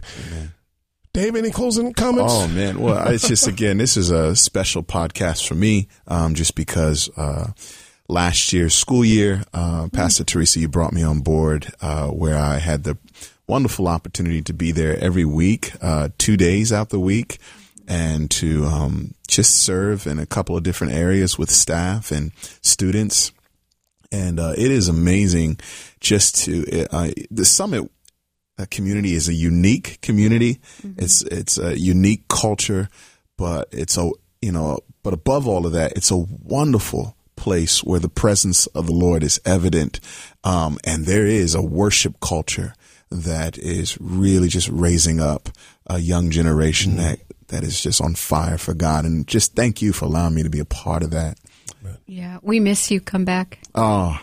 Dave, 1.14 1.36
any 1.36 1.51
closing 1.51 1.93
comments? 1.93 2.34
Oh 2.36 2.47
man, 2.47 2.80
well, 2.80 3.07
it's 3.11 3.28
just 3.28 3.45
again, 3.45 3.78
this 3.78 3.97
is 3.97 4.09
a 4.09 4.36
special 4.36 4.82
podcast 4.82 5.47
for 5.47 5.53
me, 5.53 5.88
um, 6.07 6.34
just 6.34 6.55
because 6.55 7.07
uh, 7.16 7.51
last 8.07 8.51
year's 8.51 8.74
school 8.74 9.05
year, 9.05 9.43
uh, 9.53 9.89
Pastor 9.93 10.24
Teresa, 10.24 10.59
you 10.59 10.68
brought 10.68 10.91
me 10.91 11.03
on 11.03 11.20
board, 11.20 11.72
uh, 11.82 12.07
where 12.07 12.36
I 12.36 12.57
had 12.57 12.84
the 12.84 12.97
wonderful 13.45 13.88
opportunity 13.88 14.41
to 14.41 14.53
be 14.53 14.72
there 14.72 14.97
every 14.97 15.24
week, 15.24 15.74
uh, 15.84 16.09
two 16.18 16.36
days 16.36 16.74
out 16.74 16.89
the 16.89 16.99
week, 16.99 17.38
and 17.88 18.32
to 18.32 18.66
um, 18.66 19.14
just 19.28 19.53
serve 19.53 20.07
in 20.07 20.18
a 20.18 20.26
couple 20.26 20.57
of 20.57 20.64
different 20.64 20.93
areas 20.93 21.38
with 21.38 21.51
staff 21.51 22.09
and 22.11 22.32
students. 22.64 23.32
And 24.11 24.39
uh, 24.39 24.53
it 24.57 24.72
is 24.72 24.88
amazing 24.88 25.59
just 25.99 26.38
to 26.45 26.88
uh, 26.89 27.11
the 27.30 27.45
summit 27.45 27.91
community 28.70 29.14
is 29.14 29.28
a 29.28 29.34
unique 29.34 29.99
community. 30.01 30.59
Mm-hmm. 30.82 31.03
It's 31.03 31.22
it's 31.24 31.57
a 31.57 31.78
unique 31.78 32.28
culture, 32.28 32.89
but 33.38 33.68
it's 33.72 33.97
a 33.97 34.09
you 34.41 34.51
know, 34.51 34.80
but 35.03 35.14
above 35.14 35.47
all 35.47 35.66
of 35.66 35.72
that, 35.74 35.93
it's 35.93 36.11
a 36.11 36.18
wonderful 36.18 37.16
place 37.36 37.84
where 37.84 37.99
the 37.99 38.09
presence 38.09 38.68
of 38.68 38.86
the 38.88 38.93
Lord 38.93 39.24
is 39.24 39.39
evident, 39.45 39.99
um, 40.43 40.78
and 40.84 41.05
there 41.05 41.26
is 41.26 41.55
a 41.55 41.61
worship 41.61 42.20
culture 42.20 42.74
that 43.09 43.57
is 43.57 43.97
really 44.01 44.47
just 44.47 44.70
raising 44.70 45.20
up 45.20 45.49
a 45.88 45.99
young 45.99 46.32
generation 46.32 46.93
mm-hmm. 46.93 47.01
that 47.01 47.20
that 47.47 47.64
is 47.64 47.82
just 47.82 48.01
on 48.01 48.16
fire 48.16 48.57
for 48.57 48.74
God. 48.74 49.05
And 49.05 49.28
just 49.28 49.55
thank 49.55 49.82
you 49.82 49.93
for 49.93 50.05
allowing 50.05 50.36
me 50.36 50.43
to 50.43 50.49
be 50.49 50.59
a 50.59 50.66
part 50.66 51.03
of 51.03 51.11
that. 51.11 51.38
Yeah, 52.05 52.39
we 52.41 52.59
miss 52.59 52.91
you. 52.91 53.01
Come 53.01 53.26
back. 53.26 53.59
Oh, 53.76 54.20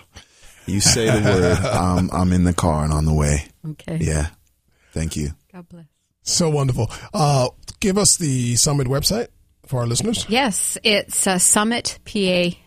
you 0.70 0.80
say 0.80 1.06
the 1.06 1.20
word. 1.28 1.58
I'm 1.64 2.10
I'm 2.10 2.32
in 2.32 2.44
the 2.44 2.54
car 2.54 2.84
and 2.84 2.92
on 2.92 3.04
the 3.04 3.14
way. 3.14 3.48
Okay. 3.70 3.98
Yeah. 4.00 4.28
Thank 4.92 5.16
you. 5.16 5.30
God 5.52 5.68
bless. 5.68 5.86
So 6.22 6.50
wonderful. 6.50 6.90
Uh, 7.12 7.48
give 7.80 7.98
us 7.98 8.16
the 8.16 8.56
summit 8.56 8.86
website 8.86 9.28
for 9.66 9.80
our 9.80 9.86
listeners. 9.86 10.26
Yes, 10.28 10.76
it's 10.82 11.26
uh, 11.26 11.38
Org. 11.38 12.58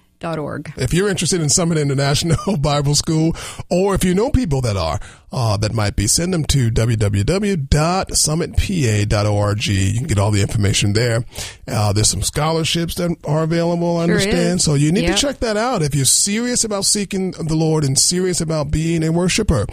If 0.78 0.94
you're 0.94 1.10
interested 1.10 1.42
in 1.42 1.50
Summit 1.50 1.78
International 1.78 2.58
Bible 2.58 2.96
School, 2.96 3.36
or 3.70 3.94
if 3.96 4.04
you 4.04 4.14
know 4.16 4.30
people 4.32 4.62
that 4.62 4.76
are, 4.78 5.00
uh, 5.32 5.58
that 5.58 5.74
might 5.74 5.96
be, 5.96 6.08
send 6.08 6.34
them 6.34 6.44
to 6.46 6.72
www.summitpa.org. 6.72 9.66
You 9.68 9.94
can 10.00 10.08
get 10.08 10.20
all 10.20 10.32
the 10.32 10.42
information 10.42 10.94
there. 10.94 11.26
Uh, 11.68 11.94
there's 11.94 12.10
some 12.10 12.22
scholarships 12.22 12.96
that 12.96 13.16
are 13.26 13.44
available, 13.44 13.98
I 13.98 14.06
Sure 14.06 14.16
understand. 14.16 14.60
is. 14.60 14.64
So 14.64 14.74
you 14.76 14.92
need 14.92 15.04
Yep. 15.04 15.16
to 15.16 15.22
check 15.22 15.40
that 15.40 15.58
out. 15.58 15.82
If 15.82 15.96
you're 15.96 16.06
serious 16.06 16.64
about 16.64 16.86
seeking 16.86 17.32
the 17.32 17.56
Lord 17.56 17.84
and 17.84 17.98
serious 17.98 18.40
about 18.42 18.70
being 18.72 19.04
a 19.04 19.12
worshiper, 19.12 19.66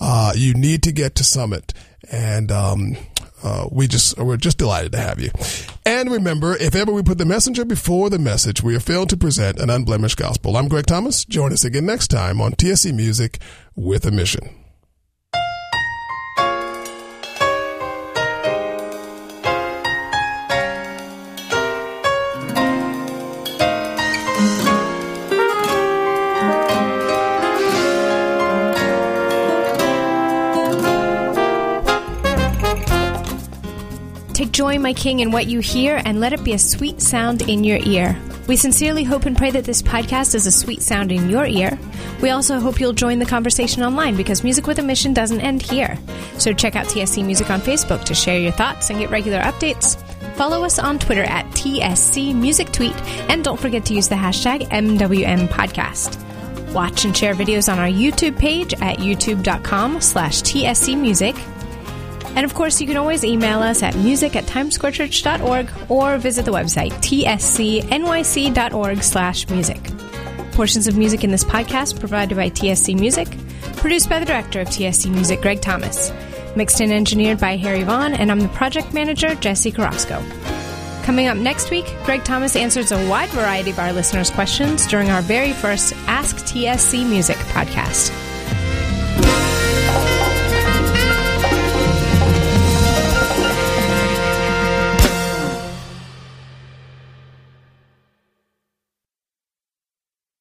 uh, 0.00 0.32
you 0.36 0.54
need 0.54 0.82
to 0.84 0.92
get 0.92 1.14
to 1.16 1.24
Summit. 1.24 1.74
And, 2.10 2.50
um, 2.52 2.96
uh, 3.42 3.68
we 3.70 3.86
just 3.86 4.18
we're 4.18 4.36
just 4.36 4.58
delighted 4.58 4.92
to 4.92 4.98
have 4.98 5.20
you. 5.20 5.30
And 5.84 6.10
remember, 6.10 6.56
if 6.56 6.74
ever 6.74 6.92
we 6.92 7.02
put 7.02 7.18
the 7.18 7.24
messenger 7.24 7.64
before 7.64 8.10
the 8.10 8.18
message, 8.18 8.62
we 8.62 8.74
have 8.74 8.82
failed 8.82 9.10
to 9.10 9.16
present 9.16 9.58
an 9.58 9.70
unblemished 9.70 10.18
gospel. 10.18 10.56
I'm 10.56 10.68
Greg 10.68 10.86
Thomas. 10.86 11.24
Join 11.24 11.52
us 11.52 11.64
again 11.64 11.86
next 11.86 12.08
time 12.08 12.40
on 12.40 12.52
TSC 12.52 12.94
Music 12.94 13.38
with 13.74 14.04
a 14.06 14.10
Mission. 14.10 14.67
My 34.76 34.92
King, 34.92 35.20
in 35.20 35.30
what 35.30 35.46
you 35.46 35.60
hear, 35.60 36.02
and 36.04 36.20
let 36.20 36.34
it 36.34 36.44
be 36.44 36.52
a 36.52 36.58
sweet 36.58 37.00
sound 37.00 37.42
in 37.42 37.64
your 37.64 37.78
ear. 37.84 38.20
We 38.48 38.56
sincerely 38.56 39.04
hope 39.04 39.24
and 39.24 39.36
pray 39.36 39.50
that 39.52 39.64
this 39.64 39.80
podcast 39.80 40.34
is 40.34 40.46
a 40.46 40.50
sweet 40.50 40.82
sound 40.82 41.12
in 41.12 41.30
your 41.30 41.46
ear. 41.46 41.78
We 42.20 42.30
also 42.30 42.60
hope 42.60 42.80
you'll 42.80 42.92
join 42.92 43.18
the 43.18 43.24
conversation 43.24 43.82
online 43.82 44.16
because 44.16 44.44
Music 44.44 44.66
with 44.66 44.78
a 44.78 44.82
Mission 44.82 45.14
doesn't 45.14 45.40
end 45.40 45.62
here. 45.62 45.96
So 46.36 46.52
check 46.52 46.76
out 46.76 46.86
TSC 46.86 47.24
Music 47.24 47.48
on 47.48 47.60
Facebook 47.60 48.04
to 48.04 48.14
share 48.14 48.38
your 48.38 48.52
thoughts 48.52 48.90
and 48.90 48.98
get 48.98 49.10
regular 49.10 49.40
updates. 49.40 49.96
Follow 50.34 50.64
us 50.64 50.78
on 50.78 50.98
Twitter 50.98 51.24
at 51.24 51.46
TSC 51.52 52.34
Music 52.34 52.70
Tweet, 52.72 52.96
and 53.30 53.42
don't 53.42 53.58
forget 53.58 53.86
to 53.86 53.94
use 53.94 54.08
the 54.08 54.14
hashtag 54.16 54.68
MWM 54.68 55.48
Podcast. 55.48 56.22
Watch 56.72 57.04
and 57.04 57.16
share 57.16 57.34
videos 57.34 57.72
on 57.72 57.78
our 57.78 57.88
YouTube 57.88 58.38
page 58.38 58.74
at 58.74 58.98
youtube.com 58.98 60.00
slash 60.00 60.42
TSC 60.42 60.98
Music. 60.98 61.34
And 62.36 62.44
of 62.44 62.54
course, 62.54 62.80
you 62.80 62.86
can 62.86 62.96
always 62.96 63.24
email 63.24 63.60
us 63.60 63.82
at 63.82 63.96
music 63.96 64.36
at 64.36 64.44
timesquarechurch.org 64.44 65.70
or 65.88 66.18
visit 66.18 66.44
the 66.44 66.52
website 66.52 66.92
tscnyc.org 66.92 69.02
slash 69.02 69.48
music. 69.48 69.80
Portions 70.52 70.86
of 70.86 70.96
music 70.96 71.24
in 71.24 71.30
this 71.30 71.44
podcast 71.44 72.00
provided 72.00 72.36
by 72.36 72.50
TSC 72.50 72.98
Music, 72.98 73.28
produced 73.76 74.08
by 74.08 74.18
the 74.18 74.26
director 74.26 74.60
of 74.60 74.68
TSC 74.68 75.10
Music, 75.10 75.40
Greg 75.40 75.60
Thomas, 75.60 76.12
mixed 76.56 76.80
and 76.80 76.92
engineered 76.92 77.38
by 77.38 77.56
Harry 77.56 77.84
Vaughn, 77.84 78.14
and 78.14 78.30
I'm 78.30 78.40
the 78.40 78.48
project 78.48 78.92
manager, 78.92 79.34
Jesse 79.36 79.70
Carrasco. 79.70 80.22
Coming 81.04 81.28
up 81.28 81.38
next 81.38 81.70
week, 81.70 81.86
Greg 82.04 82.24
Thomas 82.24 82.54
answers 82.54 82.92
a 82.92 83.08
wide 83.08 83.30
variety 83.30 83.70
of 83.70 83.78
our 83.78 83.92
listeners' 83.92 84.30
questions 84.30 84.86
during 84.86 85.10
our 85.10 85.22
very 85.22 85.52
first 85.52 85.94
Ask 86.06 86.36
TSC 86.38 87.08
Music 87.08 87.36
podcast. 87.36 88.12